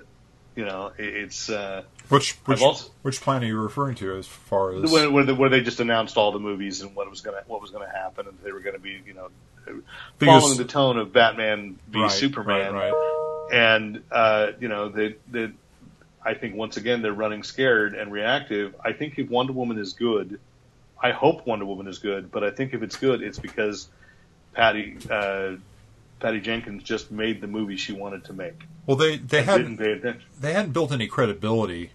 [0.57, 4.27] you know, it, it's uh, which which also- which plan are you referring to as
[4.27, 7.21] far as where, where, the, where they just announced all the movies and what was
[7.21, 9.29] gonna what was gonna happen, and they were gonna be, you know,
[10.19, 13.49] Because- following the tone of Batman v right, Superman, Right, right.
[13.53, 15.53] and uh, you know that that
[16.25, 18.75] I think once again they're running scared and reactive.
[18.85, 20.39] I think if Wonder Woman is good,
[21.03, 23.89] I hope Wonder Woman is good, but I think if it's good, it's because
[24.53, 25.53] Patty uh,
[26.19, 28.61] Patty Jenkins just made the movie she wanted to make.
[28.91, 31.93] Well, they they had didn't they hadn't built any credibility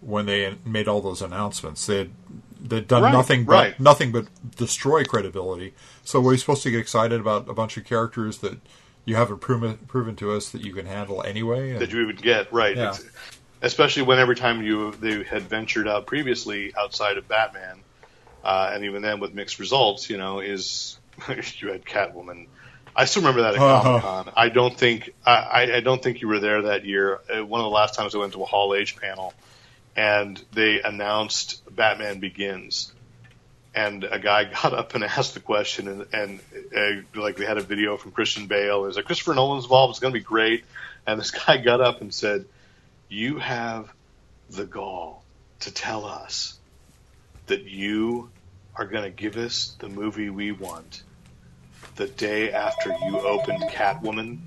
[0.00, 1.84] when they made all those announcements.
[1.86, 2.10] They had
[2.58, 3.78] they'd done Right, nothing but right.
[3.80, 4.26] nothing but
[4.56, 5.74] destroy credibility.
[6.02, 8.58] So were we supposed to get excited about a bunch of characters that
[9.04, 11.72] you haven't proven proven to us that you can handle anyway?
[11.72, 12.74] And- that you would get right.
[12.74, 12.96] Yeah.
[13.60, 17.80] Especially when every time you they had ventured out previously outside of Batman,
[18.42, 22.46] uh, and even then with mixed results, you know, is you had Catwoman.
[23.00, 23.82] I still remember that at Uh-huh.
[23.82, 24.32] Comic Con.
[24.36, 27.20] I don't think I, I- don't think you were there that year.
[27.34, 29.32] Uh, One of the last times I went to a Hall H panel,
[29.96, 32.92] and they announced Batman Begins,
[33.74, 36.40] and a guy got up and asked the question, and, and
[37.14, 38.84] uh, like they had a video from Christian Bale.
[38.84, 39.92] It was like Christopher Nolan's involved.
[39.92, 40.64] It's going to be great.
[41.06, 42.44] And this guy got up and said,
[43.08, 43.90] "You have
[44.50, 45.22] the gall
[45.60, 46.58] to tell us
[47.46, 48.30] that you
[48.76, 51.02] are going to give us the movie we want."
[51.96, 54.38] The day after you opened Catwoman,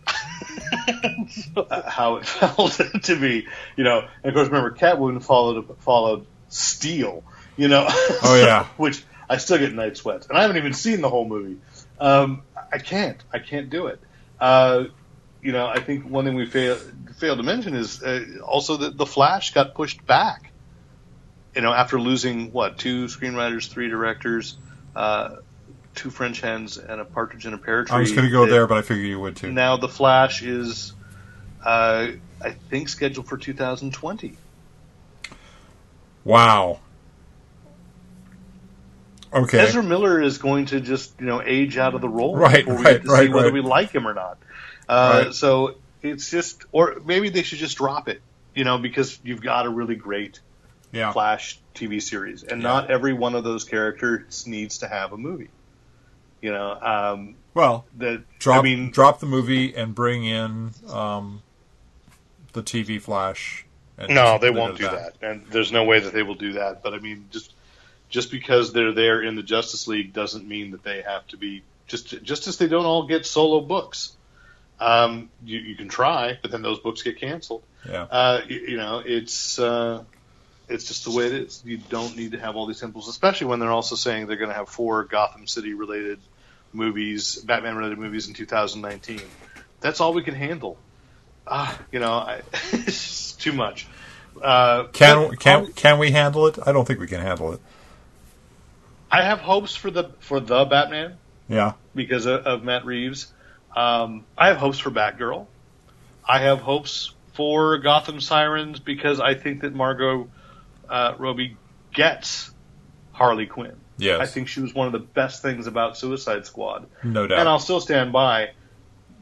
[1.58, 4.08] uh, how it felt to me, you know.
[4.24, 7.24] And of course, remember Catwoman followed followed Steel,
[7.58, 7.86] you know.
[7.90, 8.66] Oh, yeah.
[8.78, 11.58] which I still get night sweats, and I haven't even seen the whole movie.
[12.00, 14.02] Um, I can't, I can't do it.
[14.40, 14.86] Uh,
[15.42, 16.78] you know, I think one thing we fail,
[17.18, 20.52] failed to mention is uh, also that the Flash got pushed back.
[21.56, 24.58] You know, after losing what two screenwriters, three directors,
[24.96, 25.36] uh,
[25.96, 27.96] two French hens, and a partridge in a pear tree.
[27.96, 29.52] I was going to go it- there, but I figured you would too.
[29.52, 30.94] now the Flash is,
[31.64, 32.08] uh,
[32.42, 34.38] I think, scheduled for 2020.
[36.24, 36.80] Wow.
[39.34, 39.60] Okay.
[39.60, 42.78] Ezra Miller is going to just you know age out of the role Right, before
[42.80, 43.54] we right, get to right, see whether right.
[43.54, 44.38] we like him or not.
[44.88, 45.32] Uh.
[45.32, 48.22] So it's just, or maybe they should just drop it,
[48.54, 50.40] you know, because you've got a really great
[50.92, 51.12] yeah.
[51.14, 52.68] Flash TV series, and Yeah.
[52.68, 55.50] not every one of those characters needs to have a movie.
[56.44, 61.42] You know, um, Well, that drop I mean, drop the movie and bring in um,
[62.52, 63.66] the TV Flash.
[63.98, 65.14] And No, they won't at do that.
[65.22, 66.84] and there's no way that they will do that.
[66.84, 67.54] But I mean, just
[68.10, 71.64] just because they're there in the Justice League doesn't mean that they have to be
[71.88, 74.12] just just as they don't all get solo books.
[74.82, 77.64] Um, you, you can try, but then those books get canceled.
[77.88, 78.02] Yeah.
[78.04, 80.04] Uh, you, you know, it's uh,
[80.68, 81.64] it's just the way it is.
[81.66, 84.50] You don't need to have all these symbols, especially when they're also saying they're going
[84.50, 86.20] to have four Gotham City related
[86.74, 89.22] movies, Batman related movies in 2019.
[89.80, 90.78] That's all we can handle.
[91.46, 93.88] Ah, you know, I, it's too much.
[94.42, 96.58] Uh, Can can can we handle it?
[96.66, 97.62] I don't think we can handle it.
[99.12, 101.18] I have hopes for the for the Batman
[101.48, 101.74] Yeah.
[101.94, 103.32] because of, of Matt Reeves.
[103.76, 105.46] Um, I have hopes for Batgirl.
[106.28, 110.30] I have hopes for Gotham Sirens because I think that Margot
[110.90, 111.58] uh, Robbie
[111.94, 112.50] gets
[113.12, 113.76] Harley Quinn.
[113.98, 114.20] Yes.
[114.20, 116.88] I think she was one of the best things about Suicide Squad.
[117.04, 117.40] No doubt.
[117.40, 118.52] And I'll still stand by.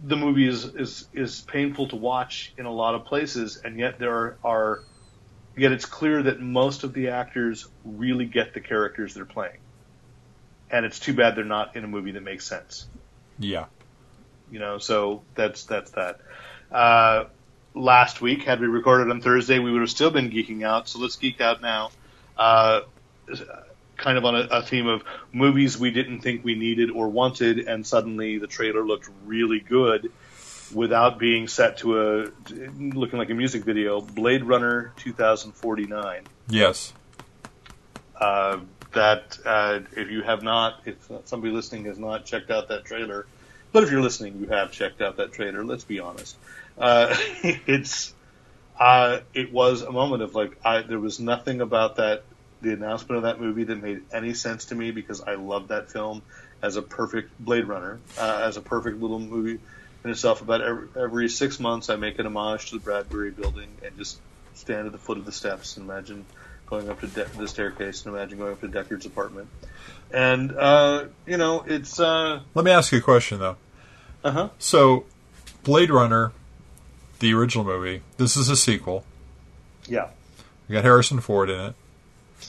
[0.03, 3.99] The movie is, is is painful to watch in a lot of places, and yet
[3.99, 4.79] there are, are
[5.55, 9.57] yet it's clear that most of the actors really get the characters they're playing.
[10.71, 12.87] And it's too bad they're not in a movie that makes sense.
[13.37, 13.65] yeah.
[14.51, 16.19] You know, so that's that's that.
[16.71, 17.25] Uh,
[17.73, 20.89] last week, had we recorded on Thursday, we would have still been geeking out.
[20.89, 21.91] So let's geek out now.
[22.37, 22.81] Uh,
[24.01, 27.59] kind of on a, a theme of movies we didn't think we needed or wanted,
[27.59, 30.11] and suddenly the trailer looked really good
[30.73, 32.27] without being set to a
[32.77, 34.01] looking like a music video.
[34.01, 36.23] Blade Runner 2049.
[36.49, 36.93] Yes.
[38.19, 38.59] Uh,
[38.93, 43.25] that uh, if you have not, if somebody listening has not checked out that trailer,
[43.71, 45.63] but if you're listening, you have checked out that trailer.
[45.63, 46.35] Let's be honest.
[46.77, 48.13] Uh, it's
[48.79, 52.23] uh, it was a moment of like I, there was nothing about that
[52.61, 55.91] the announcement of that movie that made any sense to me because I love that
[55.91, 56.21] film
[56.61, 59.59] as a perfect Blade Runner uh, as a perfect little movie
[60.03, 60.41] in itself.
[60.41, 64.19] About every, every six months, I make an homage to the Bradbury Building and just
[64.53, 66.25] stand at the foot of the steps and imagine
[66.67, 69.49] going up to De- the staircase and imagine going up to Deckard's apartment.
[70.11, 73.57] And uh, you know, it's uh Let me ask you a question though.
[74.23, 74.49] Uh huh.
[74.59, 75.05] So,
[75.63, 76.31] Blade Runner,
[77.19, 78.01] the original movie.
[78.17, 79.03] This is a sequel.
[79.87, 80.09] Yeah.
[80.67, 81.75] We got Harrison Ford in it.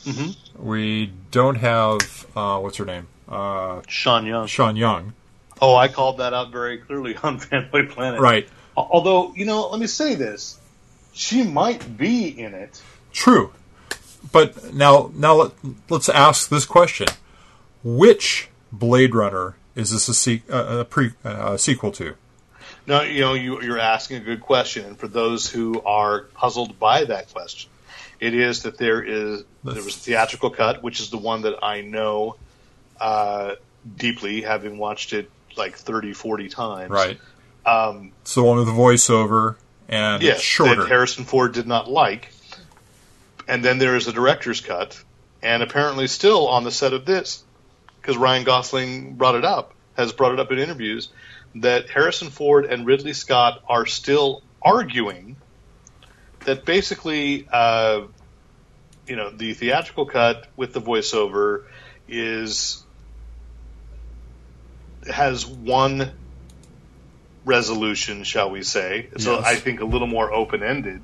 [0.05, 0.37] Mhm.
[0.59, 4.47] We don't have uh, what's her name, uh, Sean Young.
[4.47, 5.13] Sean Young.
[5.61, 8.21] Oh, I called that out very clearly on Fanboy Planet.
[8.21, 8.49] Right.
[8.77, 10.59] Although, you know, let me say this:
[11.13, 12.81] she might be in it.
[13.13, 13.53] True.
[14.31, 15.53] But now, now let,
[15.91, 17.09] let's ask this question:
[17.85, 22.15] Which Blade Runner is this a, se- uh, a pre uh, sequel to?
[22.87, 26.79] No, you know, you, you're asking a good question, and for those who are puzzled
[26.81, 27.71] by that question,
[28.23, 31.57] it is that there is there was a theatrical cut, which is the one that
[31.61, 32.37] I know
[33.01, 33.57] uh,
[33.97, 36.91] deeply, having watched it like 30, 40 times.
[36.91, 37.19] Right.
[37.67, 39.57] Um, It's the one with the voiceover
[39.89, 40.83] and yes, shorter.
[40.83, 42.33] that Harrison Ford did not like,
[43.49, 45.03] And then there is a director's cut,
[45.43, 47.43] and apparently still on the set of this,
[48.01, 51.09] because Ryan Gosling brought it up, has brought it up in interviews,
[51.57, 55.37] that Harrison Ford and Ridley Scott are still arguing
[56.45, 58.03] that basically, uh,
[59.07, 61.65] you know, the theatrical cut with the voiceover
[62.09, 62.83] is
[65.11, 66.13] has one
[67.45, 69.09] resolution, shall we say?
[69.19, 69.47] So Yes.
[69.47, 71.03] I think a little more open ended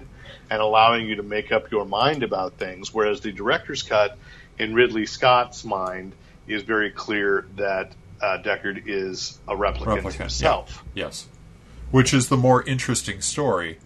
[0.50, 2.94] and allowing you to make up your mind about things.
[2.94, 4.16] Whereas the director's cut,
[4.58, 6.12] in Ridley Scott's mind,
[6.46, 10.84] is very clear that uh, Deckard is a replicant, Replicant, himself.
[10.94, 11.26] Yes.
[11.90, 13.78] Which is the more interesting story.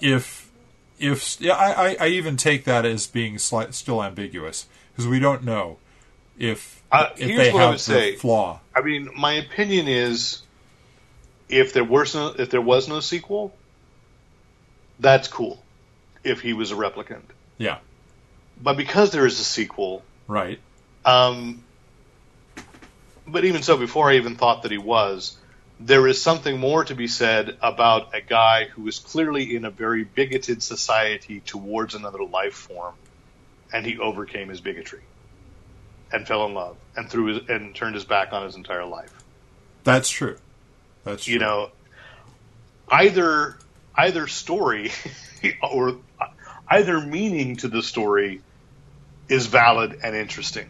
[0.00, 0.50] If,
[0.98, 5.18] if yeah, I, I, I even take that as being slight, still ambiguous because we
[5.18, 5.78] don't know
[6.38, 8.16] if Uh, if they have the say.
[8.16, 8.60] flaw.
[8.74, 10.42] I mean, my opinion is,
[11.48, 13.54] if there was no, if there was no sequel,
[14.98, 15.62] that's cool.
[16.22, 17.22] If he was a replicant,
[17.58, 17.78] Yeah.
[18.62, 20.60] but because there is a sequel, Right.
[21.04, 21.64] um,
[23.26, 25.36] but even so, before I even thought that he was,
[25.80, 29.70] there is something more to be said about a guy who is clearly in a
[29.70, 32.94] very bigoted society towards another life form,
[33.72, 35.00] and he overcame his bigotry
[36.12, 39.12] and fell in love and threw his, and turned his back on his entire life.
[39.82, 40.36] That's true.
[41.04, 41.32] That's true.
[41.32, 41.70] you know
[42.90, 43.56] either
[43.94, 44.90] either story
[45.62, 45.96] or
[46.68, 48.42] either meaning to the story
[49.28, 50.68] is valid and interesting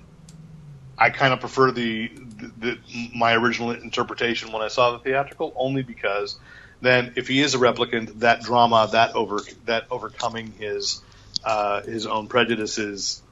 [1.01, 2.79] i kind of prefer the, the, the
[3.17, 6.39] my original interpretation when i saw the theatrical only because
[6.81, 11.03] then if he is a replicant that drama that over that overcoming his
[11.43, 13.23] uh, his own prejudices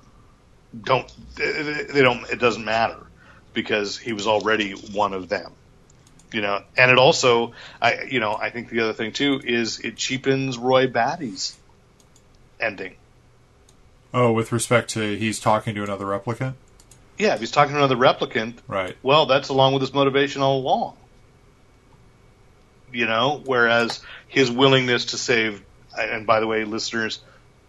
[0.83, 3.07] don't they don't it doesn't matter
[3.53, 5.53] because he was already one of them
[6.33, 9.81] you know, and it also, I, you know, I think the other thing too is
[9.81, 11.57] it cheapens Roy Batty's
[12.61, 12.97] ending.
[14.13, 16.55] oh, with respect to he's talking to another replicant.
[17.19, 18.97] Yeah, if he's talking to another replicant, Right.
[19.03, 20.97] well, that's along with his motivation all along.
[22.93, 25.63] You know, whereas his willingness to save,
[25.99, 27.21] and by the way, listeners,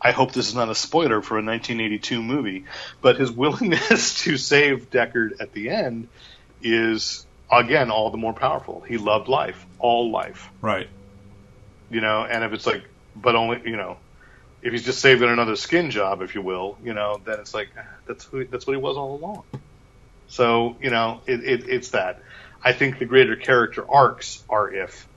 [0.01, 2.65] I hope this is not a spoiler for a 1982 movie,
[3.01, 6.07] but his willingness to save Deckard at the end
[6.61, 8.81] is, again, all the more powerful.
[8.81, 10.49] He loved life, all life.
[10.61, 10.87] Right.
[11.89, 12.83] you know, and if it's like,
[13.15, 13.97] but only, you know,
[14.61, 17.69] if he's just saving another skin job, if you will, you know, then it's like
[18.07, 19.43] that's who, that's what he was all along.
[20.27, 22.17] So you know, it, it, it's that.
[22.63, 25.07] I think the greater character arcs are if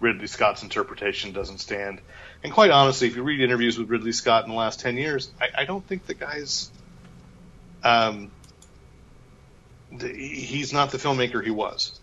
[0.00, 2.02] Ridley Scott's interpretation doesn't stand.
[2.44, 5.32] And quite honestly, if you read interviews with Ridley Scott in the last ten years,
[5.40, 6.72] I, I don't think the guy's,
[7.84, 8.32] um,
[9.90, 12.00] the, he's not the filmmaker he was.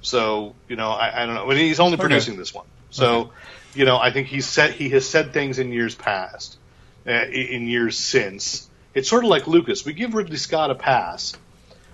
[0.00, 1.46] So you know, I, I don't know.
[1.46, 2.26] But he's only Okay.
[2.26, 2.66] producing this one.
[2.90, 3.32] So
[3.76, 6.56] you know, I think he's said he has said things in years past,
[7.06, 8.68] uh, in years since.
[8.94, 9.84] It's sort of like Lucas.
[9.84, 11.34] We give Ridley Scott a pass,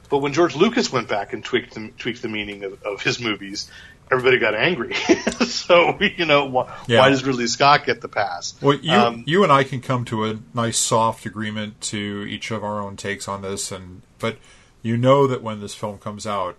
[0.08, 3.18] but when George Lucas went back and tweaked the, tweaked the meaning of, of his
[3.20, 3.68] movies,
[4.10, 4.94] everybody got angry.
[5.46, 7.00] so you know, why, Yeah.
[7.00, 8.54] why does Ridley Scott get the pass?
[8.62, 12.50] Well, you Um, you and I can come to a nice soft agreement to each
[12.52, 14.36] of our own takes on this, and but
[14.82, 16.56] you know that when this film comes out,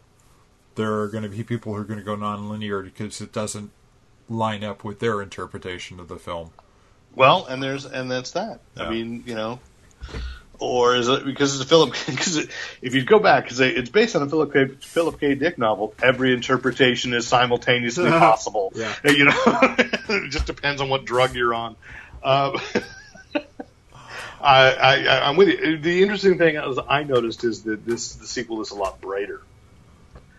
[0.76, 3.72] there are going to be people who are going to go non-linear because it doesn't
[4.30, 6.52] line up with their interpretation of the film.
[7.16, 8.60] Well, and there's and that's that.
[8.76, 8.84] Yeah.
[8.84, 9.60] I mean, you know,
[10.60, 11.94] or is it because it's a Philip?
[12.06, 12.50] Because it,
[12.82, 14.68] if you go back, because it's based on a Philip K.
[14.68, 15.36] Philip K.
[15.36, 18.72] Dick novel, every interpretation is simultaneously possible.
[18.76, 18.94] Yeah.
[19.06, 21.76] you know, it just depends on what drug you're on.
[22.24, 22.60] Uh,
[24.42, 25.78] I, I, I'm with you.
[25.78, 29.42] The interesting thing is I noticed is that this the sequel is a lot brighter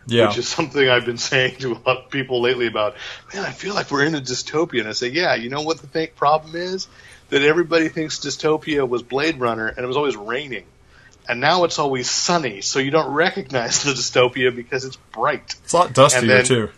[0.06, 2.94] Yeah, which is something I've been saying to a lot of people lately about,
[3.32, 4.80] man, I feel like we're in a dystopia.
[4.80, 6.88] And I say, yeah, you know what the th- problem is?
[7.30, 10.66] That everybody thinks dystopia was Blade Runner and it was always raining.
[11.26, 15.54] And now it's always sunny, so you don't recognize the dystopia because it's bright.
[15.64, 16.70] it's a lot dustier then- too.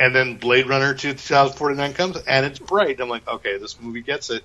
[0.00, 3.00] And then Blade Runner 2049 comes and it's bright.
[3.00, 4.44] I'm like, okay, this movie gets it.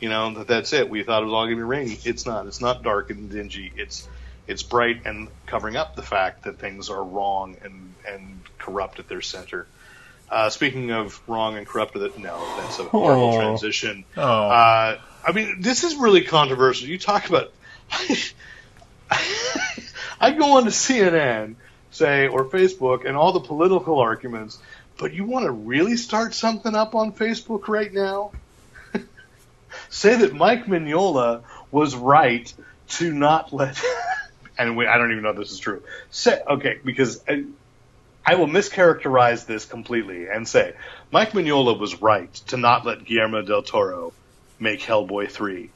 [0.00, 0.90] You know, that that's it.
[0.90, 1.98] We thought it was all going to be rainy.
[2.04, 2.46] It's not.
[2.46, 3.72] It's not dark and dingy.
[3.76, 4.08] It's
[4.48, 9.08] it's bright and covering up the fact that things are wrong and and corrupt at
[9.08, 9.66] their center.
[10.30, 13.40] Uh, speaking of wrong and corrupt, at it, no, that's a horrible Oh.
[13.40, 14.04] transition.
[14.16, 14.22] Oh.
[14.22, 16.88] Uh, I mean, this is really controversial.
[16.88, 17.52] You talk about.
[20.20, 21.54] I go on to CNN,
[21.90, 24.58] say, or Facebook, and all the political arguments,
[24.98, 28.32] but you want to really start something up on Facebook right now?
[29.88, 32.52] say that Mike Mignola was right
[32.88, 33.80] to not let.
[34.58, 35.82] And we, I don't even know if this is true.
[36.10, 37.44] Say okay because I,
[38.26, 40.74] I will mischaracterize this completely and say
[41.10, 44.12] Mike Mignola was right to not let Guillermo del Toro
[44.58, 45.70] make Hellboy three,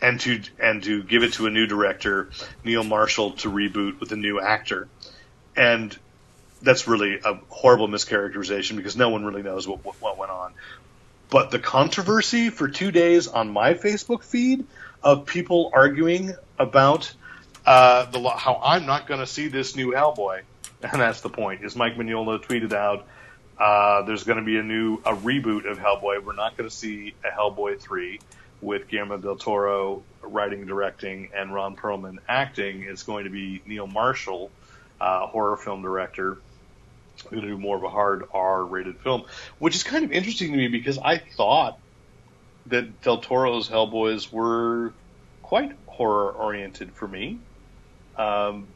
[0.00, 2.30] and to and to give it to a new director,
[2.64, 4.88] Neil Marshall, to reboot with a new actor,
[5.54, 5.96] and
[6.62, 10.52] that's really a horrible mischaracterization because no one really knows what what, what went on.
[11.30, 14.66] But the controversy for two days on my Facebook feed
[15.02, 17.12] of people arguing about
[17.66, 20.42] uh, the how I'm not going to see this new Hellboy,
[20.82, 21.64] and that's the point.
[21.64, 23.06] Is Mike Mignola tweeted out,
[23.58, 26.24] uh, "There's going to be a new a reboot of Hellboy.
[26.24, 28.20] We're not going to see a Hellboy three
[28.60, 32.82] with Guillermo del Toro writing, directing, and Ron Perlman acting.
[32.82, 34.50] It's going to be Neil Marshall,
[35.00, 36.38] uh, horror film director."
[37.30, 39.24] Going to do more of a hard R-rated film,
[39.60, 41.78] which is kind of interesting to me because I thought
[42.66, 44.92] that Del Toro's Hellboys were
[45.42, 47.38] quite horror oriented for me.
[48.16, 48.66] Um,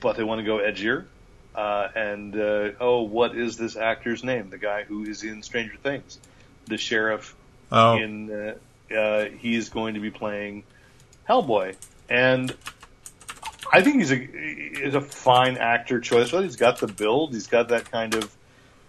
[0.00, 1.06] but they want to go edgier.
[1.54, 4.50] Uh, and uh, oh, what is this actor's name?
[4.50, 6.18] The guy who is in Stranger Things,
[6.66, 7.34] the sheriff.
[7.70, 7.96] Oh.
[7.96, 10.64] In uh, uh, he is going to be playing
[11.28, 11.76] Hellboy,
[12.08, 12.54] and
[13.72, 16.32] I think he's a is a fine actor choice.
[16.32, 17.32] Well, he's got the build.
[17.32, 18.34] He's got that kind of,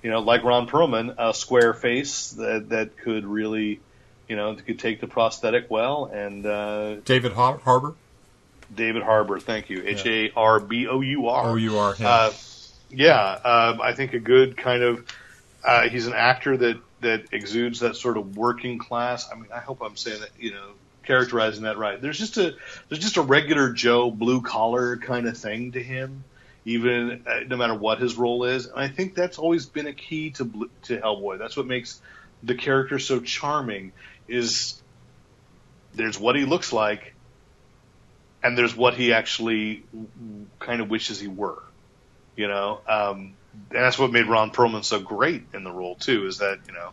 [0.04, 3.80] you know, like Ron Perlman, a square face that that could really,
[4.28, 6.06] you know, could take the prosthetic well.
[6.06, 7.94] And uh, David Har- Harbor.
[8.74, 9.84] David Harbour, thank you.
[9.86, 11.52] H A R B O U R.
[11.52, 11.96] O U R.
[12.00, 12.10] Yeah.
[12.10, 12.34] Uh,
[12.90, 15.06] yeah, um, I think a good kind of.
[15.64, 19.30] Uh, he's an actor that that exudes that sort of working class.
[19.32, 20.72] I mean, I hope I'm saying that you know
[21.04, 22.02] characterizing that right.
[22.02, 22.56] There's just a
[22.90, 26.24] there's just a regular Joe blue collar kind of thing to him,
[26.66, 28.68] even uh, no matter what his role is.
[28.68, 31.40] And I think that's always been a key to to Hellboy.
[31.40, 32.00] That's what makes
[32.44, 33.92] the character so charming.
[34.28, 34.82] Is
[35.94, 37.15] there's what he looks like,
[38.46, 39.84] and there's what he actually
[40.60, 41.62] kind of wishes he were.
[42.36, 46.28] You know, um, and that's what made Ron Perlman so great in the role too.
[46.28, 46.90] Is that you know,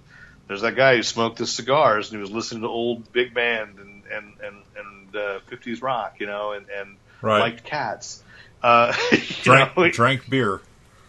[0.47, 3.79] there's that guy who smoked his cigars and he was listening to old big band
[3.79, 7.41] and and and, and uh, 50s rock, you know, and and Right.
[7.41, 8.23] liked cats.
[8.63, 8.93] Uh,
[9.43, 10.61] drank, know, he- drank beer.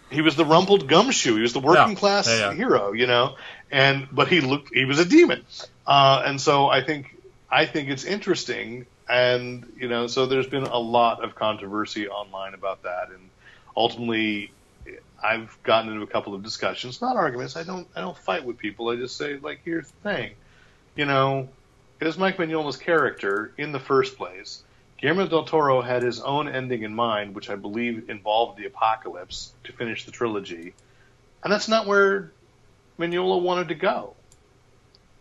[0.09, 1.35] he was the rumpled gumshoe.
[1.35, 1.95] He was the working Yeah.
[1.99, 2.53] class Yeah, yeah.
[2.53, 3.35] hero, you know.
[3.71, 5.43] And but he looked he was a demon.
[5.85, 7.07] Uh, and so I think
[7.49, 12.53] I think it's interesting and you know, so there's been a lot of controversy online
[12.53, 13.29] about that and
[13.75, 14.51] ultimately
[15.23, 17.55] I've gotten into a couple of discussions, not arguments.
[17.55, 18.89] I don't I don't fight with people.
[18.89, 20.31] I just say like here's the thing.
[20.95, 21.49] You know,
[22.01, 24.63] was Mike Mignola's character in the first place.
[24.97, 29.53] Guillermo del Toro had his own ending in mind, which I believe involved the apocalypse
[29.65, 30.73] to finish the trilogy,
[31.43, 32.31] and that's not where
[32.99, 34.15] Mignola wanted to go.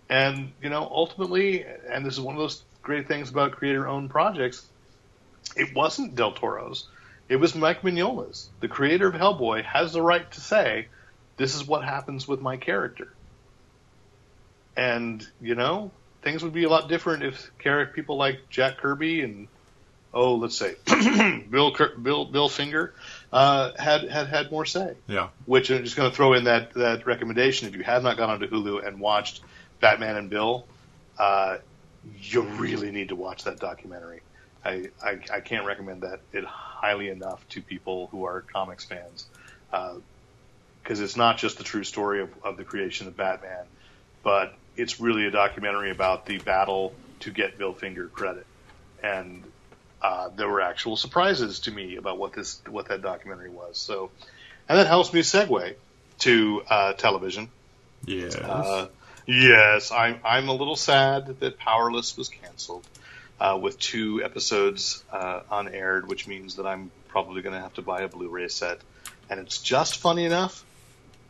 [0.09, 4.67] And you know, ultimately, and this is one of those great things about creator-owned projects,
[5.57, 6.89] it wasn't Del Toro's.
[7.29, 8.51] It was Mike Mignola's.
[8.61, 10.89] The creator of Hellboy has the right to say,
[11.37, 13.13] "This is what happens with my character."
[14.77, 15.91] And you know,
[16.23, 17.51] things would be a lot different if
[17.95, 19.49] people like Jack Kirby and
[20.15, 20.75] oh, let's say
[21.51, 22.95] Bill Bill Bill Finger
[23.33, 24.95] uh, had had had more say.
[25.07, 25.29] Yeah.
[25.47, 27.69] Which I'm just going to throw in that that recommendation.
[27.69, 29.41] If you have not gone onto Hulu and watched
[29.81, 30.67] Batman and Bill,
[31.19, 31.59] uh,
[32.21, 34.23] you really need to watch that documentary.
[34.65, 39.27] I, I, I can't recommend that it highly enough to people who are comics fans
[39.71, 43.65] because it's not just the true story of, of the creation of Batman,
[44.23, 48.47] but it's really a documentary about the battle to get Bill Finger credit.
[49.03, 49.43] And
[50.01, 53.79] uh, there were actual surprises to me about what this what that documentary was.
[53.79, 54.11] So,
[54.69, 55.75] and that helps me segue
[56.21, 57.49] to uh, television.
[58.05, 58.37] Yes.
[59.27, 62.87] Yes, I'm I'm a little sad that Powerless was canceled
[63.41, 67.83] uh, with two episodes uh, unaired, which means that I'm probably going to have to
[67.83, 68.79] buy a Blu-ray set.
[69.29, 70.65] And it's just funny enough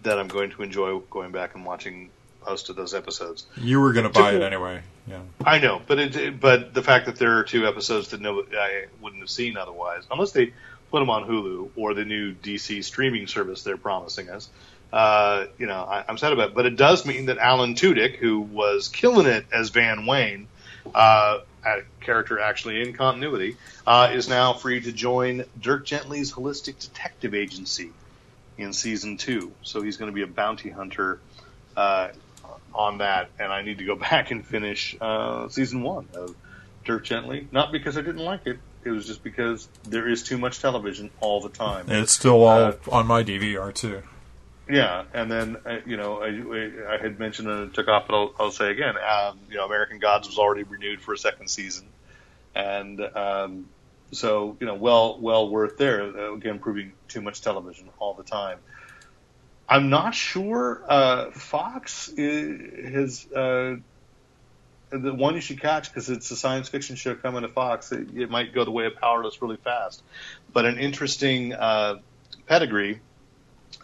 [0.02, 2.10] that I'm going to enjoy going back and watching
[2.46, 3.46] most of those episodes.
[3.56, 4.82] you were going to buy it anyway.
[5.06, 5.20] Yeah.
[5.44, 8.86] I know, but it, but the fact that there are two episodes that no, I
[9.00, 10.52] wouldn't have seen otherwise, unless they
[10.90, 14.48] put them on Hulu or the new DC streaming service they're promising us.
[14.92, 18.16] Uh, you know, I, I'm sad about it, but it does mean that Alan Tudyk,
[18.16, 20.48] who was killing it as Van Wayne,
[20.94, 23.56] uh, a character actually in continuity,
[23.86, 27.90] uh, is now free to join Dirk Gently's Holistic Detective Agency
[28.58, 29.52] in season two.
[29.62, 31.20] So he's going to be a bounty hunter
[31.74, 32.08] uh,
[32.74, 36.34] on that, and I need to go back and finish uh, season one of
[36.84, 37.48] Dirk Gently.
[37.50, 41.10] Not because I didn't like it; it was just because there is too much television
[41.20, 41.86] all the time.
[41.88, 44.02] And it's still all on my DVR too.
[44.68, 48.14] Yeah, and then uh, you know I, I had mentioned and it took off, but
[48.14, 51.48] I'll, I'll say again, um, you know, American Gods was already renewed for a second
[51.48, 51.86] season,
[52.54, 53.68] and um,
[54.12, 56.02] so you know, well, well worth there.
[56.02, 58.58] Uh, again, proving too much television all the time.
[59.68, 63.76] I'm not sure uh, Fox i has uh,
[64.90, 67.90] the one you should catch because it's a science fiction show coming to Fox.
[67.90, 70.02] It, it, might go the way of Powerless really fast,
[70.52, 72.00] but an interesting uh,
[72.46, 73.00] pedigree.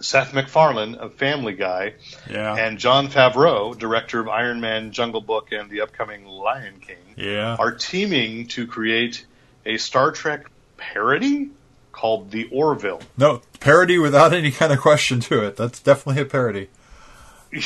[0.00, 1.94] Seth MacFarlane of Family Guy,
[2.30, 2.54] Yeah.
[2.56, 7.56] and Jon Favreau, director of Iron Man, Jungle Book, and the upcoming Lion King, yeah.
[7.58, 9.24] are teaming to create
[9.66, 10.46] a Star Trek
[10.76, 11.50] parody
[11.92, 13.00] called The Orville.
[13.16, 15.56] no parody without any kind of question to it.
[15.56, 16.68] That's definitely a parody.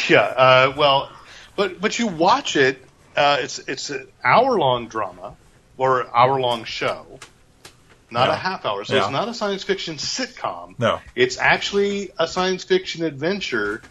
[0.08, 1.10] Yeah, uh, well,
[1.56, 2.82] but but you watch it.
[3.16, 5.34] Uh, it's it's an hour long drama
[5.76, 7.18] or hour long show,
[8.12, 8.34] not Yeah.
[8.34, 8.84] a half hour.
[8.84, 9.02] So Yeah.
[9.02, 10.78] it's not a science fiction sitcom.
[10.78, 11.00] No.
[11.14, 13.82] it's actually a science fiction adventure.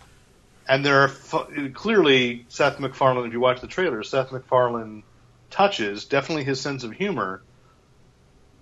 [0.67, 3.25] And there are fu- clearly Seth MacFarlane.
[3.27, 5.03] If you watch the trailer, Seth MacFarlane
[5.49, 7.41] touches definitely his sense of humor.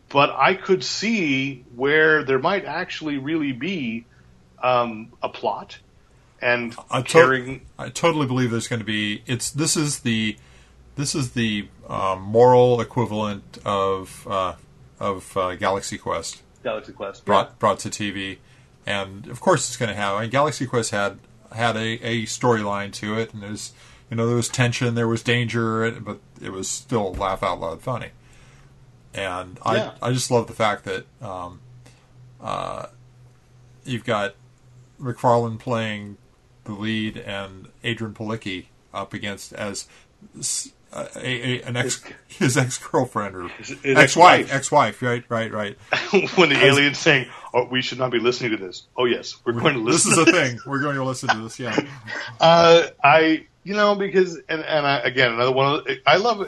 [0.10, 4.06] But I could see where there might actually really be
[4.64, 5.77] um, a plot
[6.41, 9.22] and I to- carrying I totally believe there's going to be.
[9.27, 10.36] It's this is the
[10.95, 14.53] this is the um, moral equivalent of uh,
[15.00, 17.26] of uh, Galaxy Quest Galaxy Quest.
[17.26, 18.38] brought brought to TV,
[18.86, 20.16] and of course it's going to have.
[20.16, 21.20] I mean, Galaxy Quest had
[21.52, 23.74] had a, a storyline to it, and there's
[24.10, 27.82] you know there was tension, there was danger, but it was still laugh out loud
[27.82, 28.10] funny.
[29.14, 29.92] And I Yeah.
[30.02, 31.62] I just love the fact that um,
[32.42, 32.88] uh,
[33.84, 34.36] you've got
[35.00, 36.18] MacFarlane playing
[36.66, 39.88] the lead and Adrianne Palicki up against as
[40.94, 44.53] a, a, an ex his ex girlfriend or his ex wife ex-wife.
[44.53, 45.78] ex wife right right right
[46.36, 49.53] when the alien's saying, "Oh, we should not be listening to this." Oh, yes, we're
[49.53, 50.11] going to listen.
[50.11, 51.78] this is a thing we're going to listen to this yeah
[52.40, 55.76] Uh, I, you know, because and and I, again, another one.
[55.80, 56.48] Of the, I love.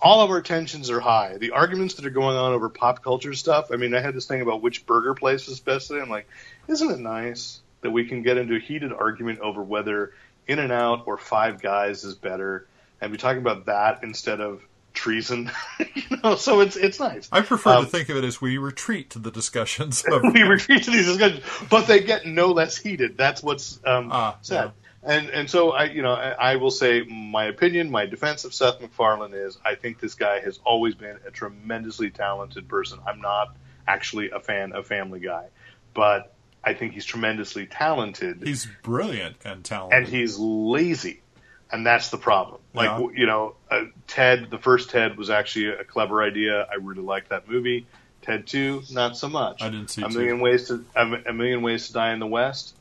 [0.00, 1.38] All of our tensions are high.
[1.38, 3.72] The arguments that are going on over pop culture stuff.
[3.72, 5.88] I mean, I had this thing about which burger place is best.
[5.88, 6.00] today.
[6.00, 6.28] I'm like,
[6.68, 10.12] isn't it nice that we can get into a heated argument over whether
[10.46, 12.67] In and Out or Five Guys is better,
[13.00, 14.62] and be talking about that instead of
[14.94, 15.50] treason?
[15.94, 17.28] you know, so it's it's nice.
[17.32, 20.42] I prefer Um, to think of it as we retreat to the discussions of we
[20.42, 23.16] retreat to these discussions, but they get no less heated.
[23.16, 24.54] That's what's um, Ah, said.
[24.64, 24.70] yeah.
[25.00, 28.52] And and so I you know I, I will say my opinion, my defense of
[28.52, 32.98] Seth MacFarlane is I think this guy has always been a tremendously talented person.
[33.06, 33.54] I'm not
[33.86, 35.46] actually a fan of Family Guy,
[35.94, 36.34] but
[36.64, 41.22] I think he's tremendously talented he's brilliant and talented and he's lazy,
[41.70, 42.60] and that's the problem.
[42.74, 43.08] Like Yeah.
[43.14, 46.66] you know, uh, Ted, the first Ted was actually a clever idea.
[46.70, 47.86] I really liked that movie.
[48.22, 49.62] Ted two, not so much.
[49.62, 50.14] I didn't see a two.
[50.18, 52.74] million ways to a, a million ways to die in the West.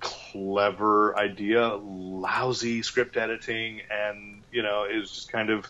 [0.00, 5.66] Clever idea, lousy script editing, and you know, it was just kind of.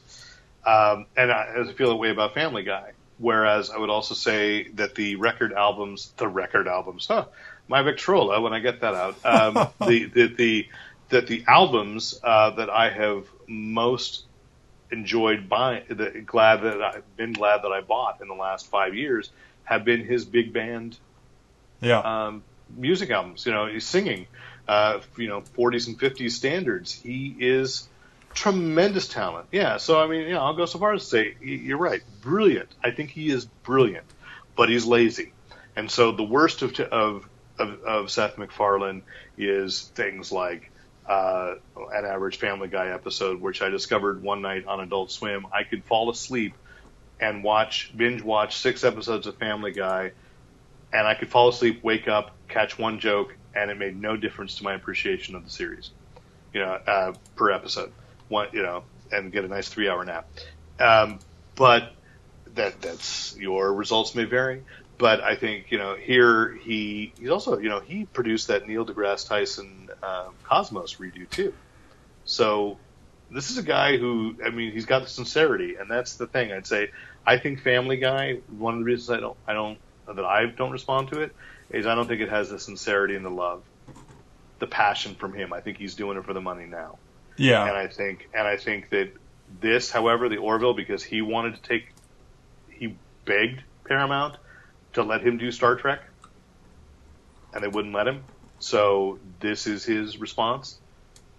[0.67, 2.93] Um, and I, I feel that way about Family Guy.
[3.19, 7.25] Whereas I would also say that the record albums, the record albums, huh?
[7.69, 9.55] My Victrola, when I get that out, um,
[9.89, 10.69] the, the the
[11.09, 14.25] that the albums uh, that I have most
[14.91, 18.95] enjoyed buying, the, glad that I've been glad that I bought in the last five
[18.95, 19.31] years,
[19.65, 20.99] have been his big band
[21.81, 22.43] yeah um,
[22.77, 23.47] music albums.
[23.47, 24.27] You know, he's singing,
[24.67, 26.93] uh, you know, 40s and 50s standards.
[26.93, 27.89] He is
[28.35, 29.49] tremendous talent.
[29.53, 29.79] Yeah.
[29.79, 32.69] So I mean, you know, I'll go so far as to say you're right, brilliant.
[32.83, 34.07] I think he is brilliant,
[34.57, 35.33] but he's lazy.
[35.77, 37.29] And so the worst of of
[37.59, 39.03] of, of Seth MacFarlane
[39.37, 40.71] is things like.
[41.09, 41.55] Uh,
[41.93, 45.47] an average Family Guy episode, which I discovered one night on Adult Swim.
[45.53, 46.55] I could fall asleep
[47.19, 50.13] and watch binge watch six episodes of Family Guy
[50.93, 54.57] and I could fall asleep, wake up, catch one joke, and it made no difference
[54.57, 55.91] to my appreciation of the series.
[56.53, 57.93] You know, uh, per episode,
[58.29, 60.29] one, you know, and get a nice three-hour nap.
[60.79, 61.19] Um,
[61.55, 61.93] but
[62.55, 64.63] that that's your results may vary.
[64.99, 68.85] But I think you know here he he's also you know he produced that Neil
[68.85, 71.55] deGrasse Tyson uh, Cosmos redo too.
[72.25, 72.79] So
[73.31, 76.53] this is a guy who I mean he's got the sincerity, and that's the thing
[76.53, 76.91] I'd say.
[77.25, 78.39] I think Family Guy.
[78.59, 81.35] One of the reasons I don't I don't that I don't respond to it
[81.70, 83.62] is I don't think it has the sincerity and the love,
[84.59, 85.53] the passion from him.
[85.53, 86.99] I think he's doing it for the money now,
[87.37, 89.12] Yeah, and I think and I think that
[89.61, 91.89] this, however, the Orville because he wanted to take,
[92.70, 94.37] he begged Paramount
[94.94, 96.01] to let him do Star Trek,
[97.55, 98.24] and they wouldn't let him.
[98.59, 100.78] So this is his response.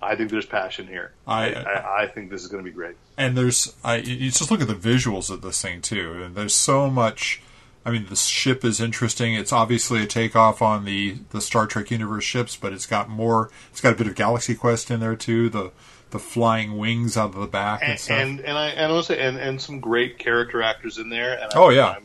[0.02, 1.12] I think there's passion here.
[1.28, 2.96] I- I, I think this is going to be great.
[3.18, 6.56] and there's I you just look at the visuals of this thing too and there's
[6.56, 7.42] so much
[7.86, 11.92] I mean the ship is interesting it's obviously a takeoff on the the Star Trek
[11.92, 15.18] universe ships but it's got more it's got a bit of Galaxy Quest in there
[15.18, 15.72] too the
[16.12, 19.14] the flying wings out of the back and, and stuff and, and I and also
[19.16, 21.38] and, and some great character actors in there.
[21.42, 21.90] And Oh, yeah.
[21.98, 22.04] I'm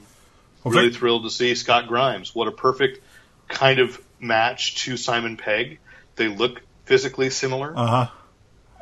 [0.65, 2.35] really thrilled to see Scott Grimes.
[2.35, 3.01] What a perfect
[3.49, 5.79] kind of match to Simon Pegg.
[6.17, 7.73] They look physically similar.
[7.77, 8.11] uh-huh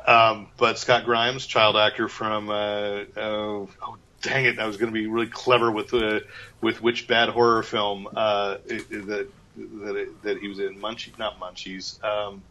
[0.05, 4.91] Um, but Scott Grimes, child actor from uh, oh, oh dang it, I was going
[4.91, 6.19] to be really clever with uh,
[6.61, 12.03] with which bad horror film uh, that that, that he was in Munchie, not Munchies,
[12.03, 12.41] um,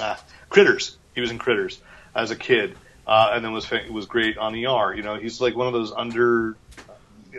[0.00, 0.98] ah, Critters.
[1.14, 1.80] He was in Critters
[2.14, 2.76] as a kid,
[3.06, 4.94] uh, and then was was great on ER.
[4.94, 6.56] You know, he's like one of those under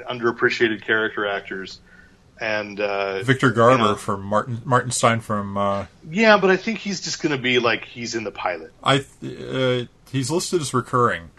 [0.10, 1.80] underappreciated character actors.
[2.40, 6.58] And uh, Victor Garber you know, from Martin Martin Stein from uh, yeah, but I
[6.58, 8.74] think he's just going to be like he's in the pilot.
[8.84, 11.30] I uh, he's listed as recurring.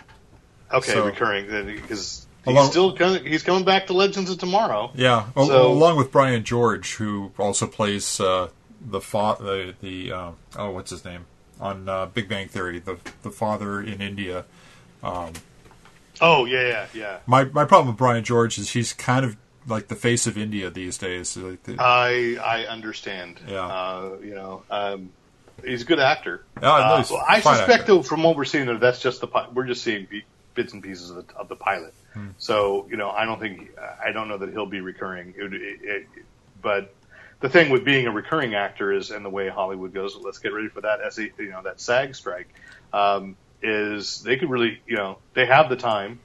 [0.72, 4.92] Okay, So- recurring because he's Along- still coming, he's coming back to Legends of Tomorrow.
[4.94, 8.50] Yeah, So- along with Brian George, who also plays uh,
[8.80, 11.24] the fa- the the uh, oh what's his name
[11.60, 14.44] on uh, Big Bang Theory, the the father in India.
[16.20, 17.18] Oh yeah, yeah, yeah.
[17.26, 19.36] My my problem with Brian George is he's kind of
[19.66, 21.36] like the face of India these days.
[21.36, 23.40] Like the- I I understand.
[23.46, 23.66] Yeah.
[23.66, 25.10] Uh, you know, um,
[25.64, 26.44] he's a good actor.
[26.60, 27.84] Know Uh, well, I suspect actor.
[27.86, 30.06] though, from what we're seeing there, that's just the we're just seeing
[30.54, 31.94] bits and pieces of the, of the pilot.
[32.14, 32.28] Hmm.
[32.38, 33.70] So you know, I don't think
[34.04, 35.34] I don't know that he'll be recurring.
[35.36, 36.06] It, it, it,
[36.60, 36.94] but
[37.40, 40.52] the thing with being a recurring actor is, and the way Hollywood goes, let's get
[40.52, 41.00] ready for that.
[41.00, 42.48] As you know, that SAG strike
[42.92, 46.20] um, is they could really, you know, they have the time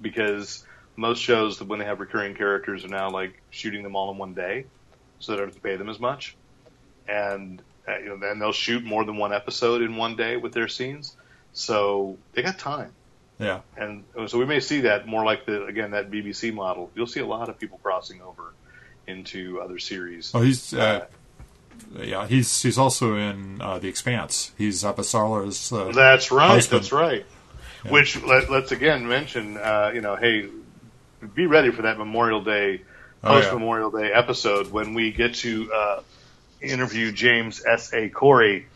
[0.00, 0.64] because
[0.96, 4.18] most shows that when they have recurring characters are now like shooting them all in
[4.18, 4.66] one day,
[5.20, 6.36] so they don't have to pay them as much,
[7.06, 10.52] and uh, you know then they'll shoot more than one episode in one day with
[10.52, 11.16] their scenes,
[11.52, 12.92] so they got time,
[13.38, 16.90] yeah, and uh, so we may see that more like the again that BBC model.
[16.94, 18.52] You'll see a lot of people crossing over
[19.06, 20.32] into other series.
[20.34, 21.06] oh he's uh,
[21.98, 24.52] yeah he's he's also in uh, the Expanse.
[24.58, 25.72] He's Avasarala's.
[25.72, 26.48] Uh, That's right.
[26.50, 26.82] husband.
[26.82, 27.26] That's right.
[27.88, 30.48] Which let, let's again mention, uh, you know, hey,
[31.34, 32.82] be ready for that Memorial Day,
[33.24, 33.40] Oh, yeah.
[33.40, 36.02] post Memorial Day episode when we get to uh,
[36.60, 37.92] interview James S.
[37.94, 38.08] A.
[38.08, 38.66] Corey,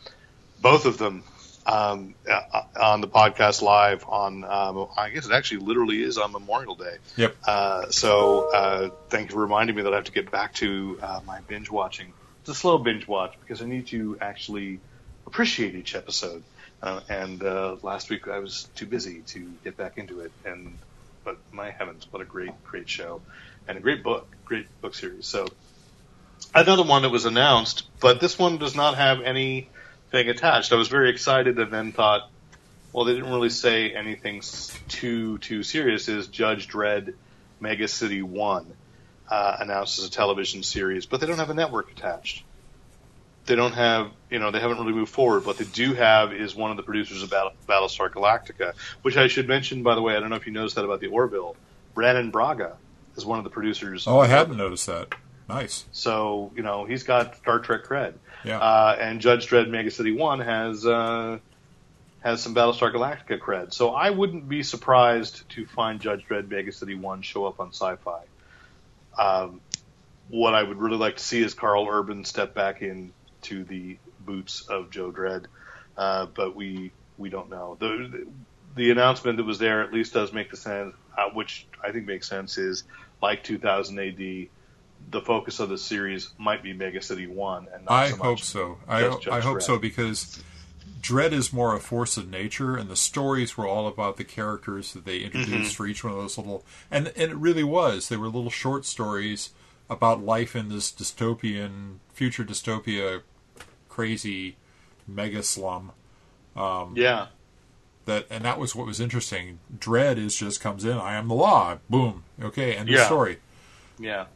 [0.61, 1.23] both of them,
[1.67, 4.45] um, uh, on the podcast live on.
[4.45, 6.97] Um, I guess it actually literally is on Memorial Day.
[7.17, 7.37] Yep.
[7.47, 10.99] Uh, so uh, thank you for reminding me that I have to get back to
[11.03, 12.13] uh, my binge watching.
[12.43, 14.81] It's a slow binge watch because I need to actually
[15.29, 16.43] appreciate each episode.
[16.83, 20.33] Uh, and uh, last week I was too busy to get back into it.
[20.45, 20.77] And
[21.23, 23.21] but my heavens, what a great, great show
[23.69, 25.25] and a great book, great book series.
[25.25, 25.47] So
[26.53, 30.73] another one that was announced, but this one does not have anything attached.
[30.73, 32.29] I was very excited and then thought,
[32.93, 34.43] well, they didn't really say anything
[34.89, 36.09] too too serious.
[36.09, 37.15] Is Judge Dredd
[37.61, 38.67] Mega City One
[39.29, 42.45] uh, announced as a television series, but they don't have a network attached.
[43.47, 45.45] They don't have, you know, they haven't really moved forward.
[45.45, 49.27] What they do have is one of the producers of Battle, Battlestar Galactica, which I
[49.27, 50.17] should mention, by the way.
[50.17, 51.57] I don't know if you noticed that about the Orville.
[51.95, 52.77] Brannon Braga
[53.17, 54.07] is one of the producers.
[54.07, 55.15] oh, I hadn't noticed that.
[55.49, 55.85] Nice.
[55.93, 58.15] so you know he's got Star Trek cred.
[58.45, 58.59] Yeah.
[58.59, 61.39] Uh, and Judge Dredd Mega City One has uh,
[62.21, 63.75] has some Battlestar Galactica cred.
[63.75, 67.69] So I wouldn't be surprised to find Judge Dredd Mega City One show up on
[67.69, 68.23] Sci-Fi.
[69.19, 69.61] Um,
[70.29, 73.13] what I would really like to see is Karl Urban step back in
[73.43, 75.47] to the boots of Joe Dredd,
[75.97, 77.77] uh, but we we don't know.
[77.79, 78.27] The
[78.75, 82.07] the announcement that was there at least does make the sense, uh, which I think
[82.07, 82.57] makes sense.
[82.57, 82.85] Is
[83.21, 87.93] like 2000 AD, the focus of the series might be Mega City One, and not
[87.93, 88.79] I so much hope so.
[88.89, 89.63] I, just I hope Dredd.
[89.63, 90.43] so because
[91.03, 94.93] Dredd is more a force of nature, and the stories were all about the characters
[94.93, 95.77] that they introduced Mm-hmm.
[95.77, 96.65] for each one of those little.
[96.91, 98.09] And and it really was.
[98.09, 99.51] They were little short stories
[99.91, 103.23] about life in this dystopian, future dystopia,
[103.89, 104.57] crazy
[105.07, 105.91] mega slum.
[106.57, 107.27] Yeah,
[108.05, 109.59] That and that was what was interesting.
[109.77, 110.97] Dredd is just comes in.
[110.99, 111.79] I am the law.
[111.91, 112.25] Boom.
[112.41, 112.75] Okay.
[112.77, 113.39] End of story.
[113.99, 114.27] yeah.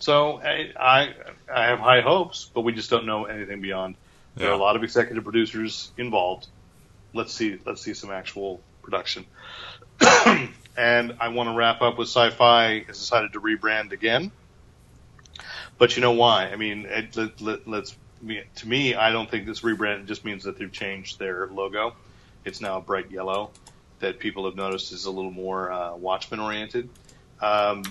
[0.00, 1.14] So I, I
[1.54, 3.94] I have high hopes, but we just don't know anything beyond.
[4.36, 6.48] There are a lot of executive producers involved.
[7.12, 9.26] Let's see let's see some actual production.
[10.76, 14.32] and I want to wrap up with Sci-Fi has decided to rebrand again.
[15.78, 16.48] But you know why?
[16.48, 17.96] I mean, it, let, let, let's
[18.56, 21.94] to me, I don't think this rebrand just means that they've changed their logo.
[22.44, 23.50] It's now bright yellow
[24.00, 26.88] that people have noticed is a little more uh, Watchmen oriented.
[27.40, 27.82] Um,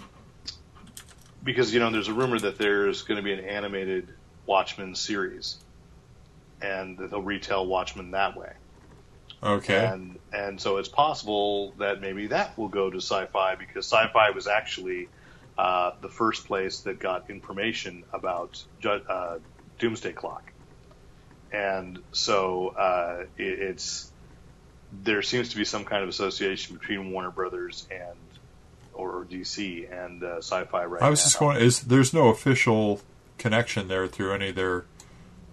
[1.44, 4.08] because you know, there's a rumor that there's going to be an animated
[4.46, 5.58] Watchmen series,
[6.64, 8.54] and they'll retell Watchmen that way.
[9.44, 9.86] Okay.
[9.86, 14.48] And and so it's possible that maybe that will go to sci-fi because sci-fi was
[14.48, 15.10] actually
[15.58, 19.38] uh, the first place that got information about uh,
[19.80, 20.52] Doomsday Clock,
[21.52, 24.12] and so uh, it, it's
[25.04, 28.18] there seems to be some kind of association between Warner Brothers and
[28.94, 31.24] or DC and uh, sci-fi right I was now.
[31.24, 31.58] just going.
[31.58, 33.02] Is there's no official
[33.38, 34.86] connection there through any of their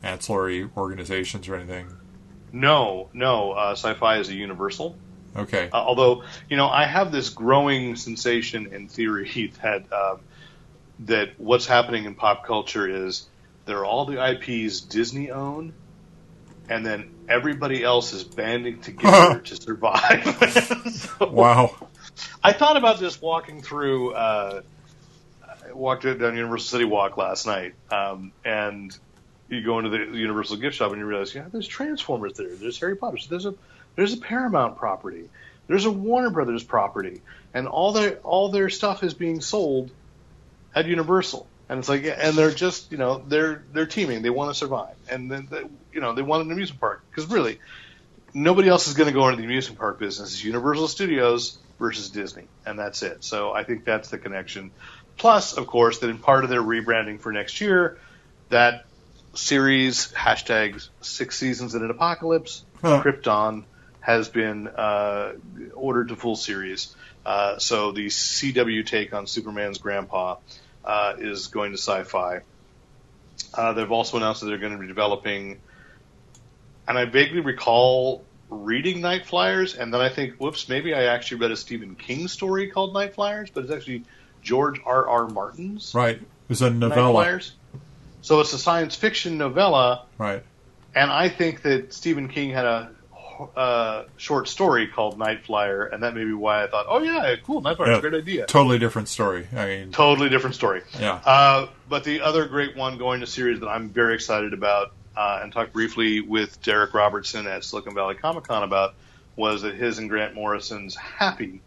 [0.02, 1.88] ancillary organizations or anything?
[2.52, 3.52] No, no.
[3.52, 4.96] Uh, sci-fi is a universal.
[5.36, 5.68] Okay.
[5.72, 10.20] Uh, although, you know, I have this growing sensation and theory that um,
[11.00, 13.26] that what's happening in pop culture is
[13.64, 15.72] there are all the IPs Disney own,
[16.68, 20.26] and then everybody else is banding together to survive.
[20.90, 21.76] So, wow.
[22.42, 24.12] I thought about this walking through.
[24.12, 24.62] Uh,
[25.42, 28.96] I walked down Universal City Walk last night, um, and
[29.50, 32.78] you go into the Universal gift shop and you realize, yeah, there's Transformers there, there's
[32.80, 33.54] Harry Potter, so there's a
[33.96, 35.28] there's a Paramount property,
[35.66, 37.20] there's a Warner Brothers property,
[37.52, 39.90] and all their all their stuff is being sold
[40.74, 44.50] at Universal, and it's like, and they're just, you know, they're they're teaming, they want
[44.50, 47.02] to survive, and then they, you know they want an amusement park.
[47.10, 47.58] Because really
[48.34, 50.32] nobody else is going to go into the amusement park business.
[50.32, 53.24] It's Universal Studios versus Disney, and that's it.
[53.24, 54.70] So I think that's the connection.
[55.16, 57.98] Plus, of course, that in part of their rebranding for next year,
[58.48, 58.84] that
[59.34, 63.02] series hashtag six seasons in an apocalypse, Huh.
[63.02, 63.64] Krypton
[64.00, 65.32] has been uh,
[65.74, 66.94] ordered to full series.
[67.24, 70.36] Uh, so the CW take on Superman's grandpa
[70.84, 72.40] uh, is going to sci-fi.
[73.52, 75.60] Uh, they've also announced that they're going to be developing,
[76.88, 81.42] and I vaguely recall reading Night Flyers, and then I think, whoops, maybe I actually
[81.42, 84.04] read a Stephen King story called Night Flyers, but it's actually
[84.42, 85.06] George R.
[85.06, 85.28] R.
[85.28, 86.16] Martin's Right.
[86.16, 87.40] It was a Night novella.
[88.22, 90.42] So it's a science fiction novella, Right.
[90.94, 92.90] and I think that Stephen King had a
[93.56, 97.34] uh, short story called Night Flyer, and that may be why I thought, oh yeah,
[97.46, 98.00] cool, Night Flyer, Yeah.
[98.00, 98.44] great idea.
[98.46, 99.46] Totally different story.
[99.56, 100.82] I mean, Totally different story.
[100.98, 101.20] yeah.
[101.24, 105.40] Uh, but the other great one going to series that I'm very excited about, uh,
[105.42, 108.94] and talked briefly with Darick Robertson at Silicon Valley Comic Con about,
[109.36, 111.62] was that his and Grant Morrison's Happy,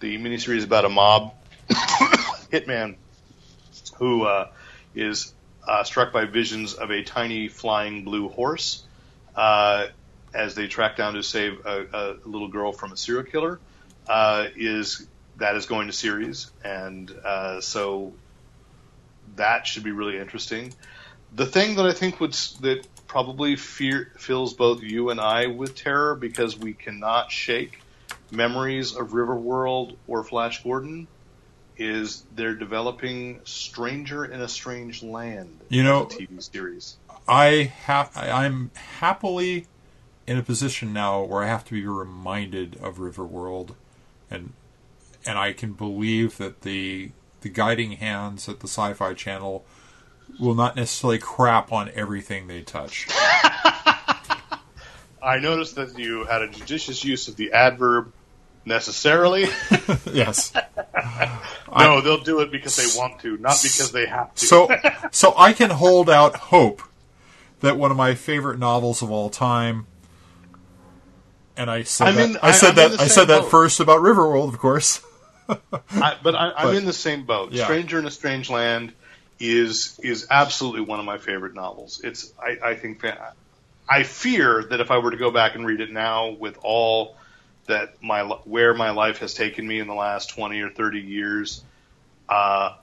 [0.00, 1.34] the miniseries about a mob
[2.50, 2.96] hitman
[3.96, 4.48] who uh,
[4.96, 5.32] is
[5.66, 8.84] uh, struck by visions of a tiny flying blue horse
[9.36, 9.86] uh,
[10.34, 13.60] as they track down to save a, a little girl from a serial killer.
[14.06, 15.06] Uh, is
[15.36, 18.12] that is going to series, and uh, so
[19.36, 20.72] that should be really interesting.
[21.34, 25.76] The thing that I think would that probably fear, fills both you and I with
[25.76, 27.80] terror because we cannot shake
[28.30, 31.06] memories of Riverworld or Flash Gordon
[31.76, 35.60] is they're developing Stranger in a Strange Land.
[35.68, 36.96] You know- TV series.
[37.28, 38.10] I have.
[38.16, 39.66] I'm happily
[40.26, 43.74] in a position now where I have to be reminded of Riverworld,
[44.30, 44.52] and
[45.24, 47.10] and I can believe that the
[47.42, 49.64] the guiding hands at the Sci-Fi Channel
[50.40, 53.06] will not necessarily crap on everything they touch.
[55.22, 58.12] I noticed that you had a judicious use of the adverb
[58.64, 59.42] necessarily.
[60.12, 60.52] yes.
[61.76, 64.46] no, they'll do it because they want to, not because they have to.
[64.46, 64.68] So
[65.10, 66.82] so I can hold out hope
[67.60, 69.86] that one of my favorite novels of all time.
[71.56, 73.44] And I said I'm that, in- I said I- I'm that I same said that
[73.46, 75.02] first about Riverworld, of course.
[75.90, 77.52] I, but I, I'm in the same boat.
[77.52, 77.64] Yeah.
[77.64, 78.92] Stranger in a Strange Land
[79.38, 82.00] is is absolutely one of my favorite novels.
[82.02, 83.04] It's I, I think
[83.88, 87.16] I fear that if I were to go back and read it now with all
[87.72, 91.64] that my where my life has taken me in the last twenty or thirty years,
[92.28, 92.76] uh,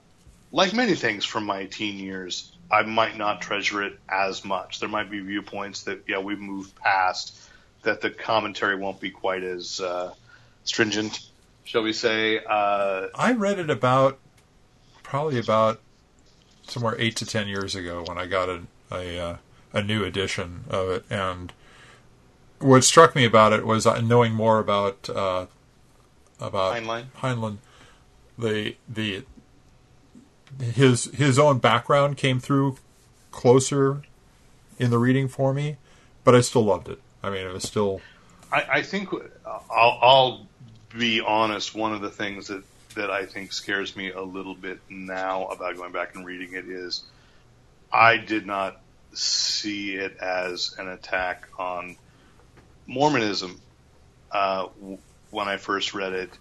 [0.51, 4.79] like many things from my teen years, I might not treasure it as much.
[4.79, 7.37] There might be viewpoints that yeah we've moved past
[7.83, 10.13] that the commentary won't be quite as uh,
[10.63, 11.19] stringent,
[11.63, 12.39] shall we say?
[12.39, 14.17] Uh, I read it about
[15.03, 15.79] probably about
[16.67, 18.61] somewhere eight to ten years ago when I got a
[18.91, 19.37] a, uh,
[19.71, 21.53] a new edition of it, and
[22.59, 25.45] what struck me about it was uh, knowing more about uh,
[26.39, 27.05] about Heinlein?
[27.17, 27.57] Heinlein.
[28.37, 29.23] The the
[30.59, 32.77] his his own background came through
[33.31, 34.01] closer
[34.77, 35.77] in the reading for me,
[36.23, 36.99] but I still loved it.
[37.21, 38.01] I mean, it was still
[38.51, 39.09] I, I think
[39.45, 40.47] I'll, I'll
[40.97, 41.75] be honest.
[41.75, 42.63] One of the things that
[42.95, 46.67] that I think scares me a little bit now about going back and reading it
[46.67, 47.03] is
[47.91, 48.81] I did not
[49.13, 51.95] see it as an attack on
[52.89, 53.63] Mormonism
[54.33, 54.99] uh, w-
[55.31, 56.39] when I first read it,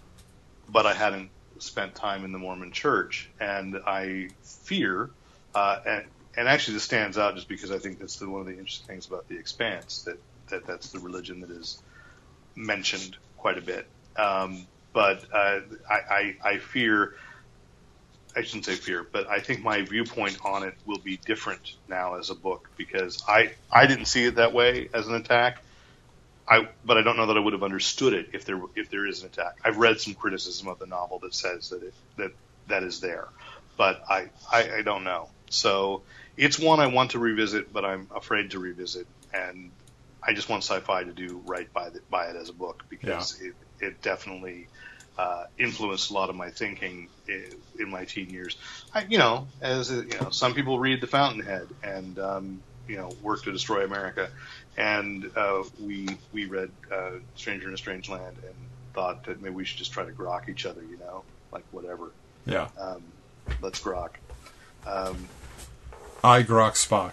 [0.67, 4.29] but I hadn't spent time in the Mormon Church, and I
[4.65, 5.11] fear,
[5.55, 6.05] uh, and
[6.37, 8.95] and actually this stands out just because I think that's the, one of the interesting
[8.95, 10.17] things about the Expanse that
[10.51, 11.77] that that's the religion that is
[12.57, 13.87] mentioned quite a bit.
[14.17, 17.13] Um, but uh, I, I, I fear,
[18.35, 22.15] I shouldn't say fear, but I think my viewpoint on it will be different now
[22.17, 25.57] as a book because I, I didn't see it that way as an attack.
[26.49, 29.07] I, but I don't know that I would have understood it if there if there
[29.07, 29.55] is an attack.
[29.65, 32.31] I've read some criticism of the novel that says that it, that
[32.67, 33.27] that is there,
[33.77, 35.31] but I, I I don't know.
[35.51, 36.05] So
[36.37, 39.73] it's one I want to revisit, but I'm afraid to revisit, and
[40.27, 43.37] I just want sci-fi to do right by the, by it as a book because
[43.41, 44.69] it, it definitely
[45.17, 48.57] uh, influenced a lot of my thinking in, in my teen years.
[48.93, 53.17] I, you know, as you know, some people read The Fountainhead and um, you know
[53.21, 54.29] work to destroy America,
[54.79, 58.55] and uh, we we read uh, Stranger in a Strange Land and
[58.93, 62.11] thought that maybe we should just try to grok each other, you know, like whatever.
[62.45, 62.69] Yeah.
[62.79, 63.03] Um,
[63.61, 64.11] let's grok.
[64.87, 65.27] Um,
[66.23, 67.11] I grok Spock.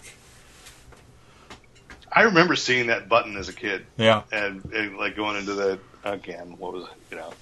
[2.11, 3.85] I remember seeing that button as a kid.
[3.99, 4.23] Yeah.
[4.33, 7.33] And, and like going into the again, what was it, you know,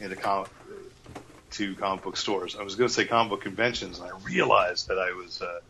[0.00, 0.48] into comic
[1.52, 2.56] to comic book stores.
[2.56, 5.60] I was going to say comic book conventions, and I realized that I was uh,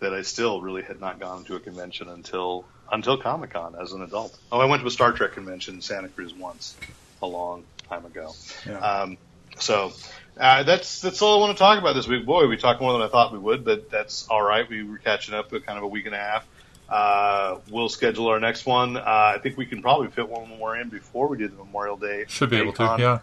[0.00, 3.92] that I still really had not gone to a convention until until Comic Con as
[3.92, 4.38] an adult.
[4.52, 6.76] Oh, I went to a Star Trek convention in Santa Cruz once,
[7.22, 8.32] a long time ago.
[8.66, 8.78] Yeah.
[8.78, 9.18] Um,
[9.58, 9.92] so
[10.38, 12.26] uh, that's that's all I want to talk about this week.
[12.26, 14.68] Boy, we talked more than I thought we would, but that's all right.
[14.68, 16.46] We were catching up with kind of a week and a half.
[16.88, 18.96] Uh, we'll schedule our next one.
[18.96, 21.96] Uh, I think we can probably fit one more in before we do the Memorial
[21.96, 22.26] Day.
[22.28, 22.78] Should be able to.
[22.78, 23.18] Day-Con, Yeah.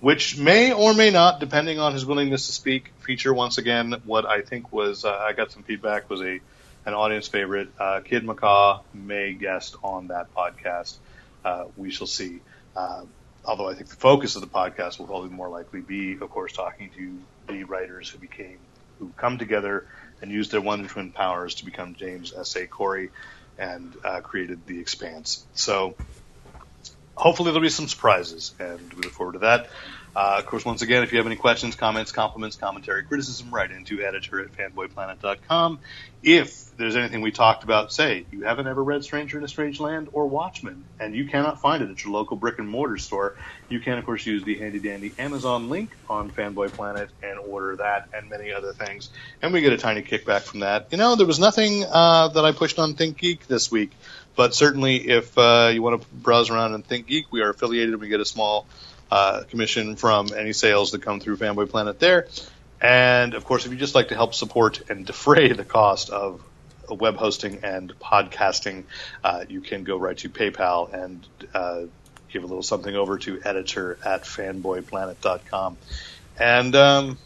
[0.00, 4.26] Which may or may not, depending on his willingness to speak, feature once again what
[4.26, 6.40] I think was uh, I got some feedback was a
[6.84, 7.68] an audience favorite.
[7.78, 10.96] Uh, Kid McCaw may guest on that podcast.
[11.44, 12.40] Uh, we shall see.
[12.76, 13.04] Uh,
[13.44, 16.52] although I think the focus of the podcast will probably more likely be, of course,
[16.52, 18.58] talking to the writers who became,
[18.98, 19.86] who come together
[20.20, 22.56] and used their Wonder Twin powers to become James S.
[22.56, 22.66] A.
[22.66, 23.10] Corey
[23.58, 25.44] and uh, created The Expanse.
[25.54, 25.96] So
[27.14, 29.68] hopefully there'll be some surprises, and we look forward to that.
[30.14, 33.70] Uh, of course, once again, if you have any questions, comments, compliments, commentary, criticism, write
[33.70, 35.80] into editor at fanboyplanet.com.
[36.22, 39.80] If there's anything we talked about, say you haven't ever read Stranger in a Strange
[39.80, 43.36] Land or Watchmen, and you cannot find it at your local brick and mortar store,
[43.70, 47.76] you can, of course, use the handy dandy Amazon link on Fanboy Planet and order
[47.76, 49.08] that and many other things.
[49.40, 50.88] And we get a tiny kickback from that.
[50.92, 53.96] You know, there was nothing uh, that I pushed on Think Geek this week.
[54.36, 57.94] But certainly, if uh, you want to browse around and Think Geek, we are affiliated.
[57.94, 58.68] And we get a small
[59.12, 62.28] uh, commission from any sales that come through Fanboy Planet there.
[62.80, 66.42] And of course, if you just like to help support and defray the cost of
[66.88, 68.84] web hosting and podcasting,
[69.22, 71.82] uh, you can go right to PayPal and uh,
[72.30, 75.76] give a little something over to editor at fanboyplanet.com.
[76.40, 77.18] And um,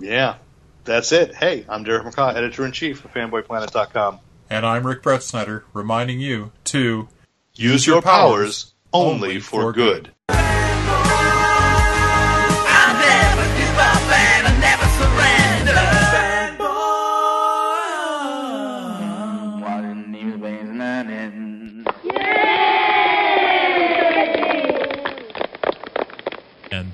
[0.00, 0.36] yeah,
[0.84, 1.34] that's it.
[1.34, 4.18] Hey, I'm Derek McCaw, editor in chief of fanboyplanet.com.
[4.48, 7.08] And I'm Rick Brett Snyder, reminding you to
[7.56, 10.08] Use your powers only for good.
[10.08, 10.13] I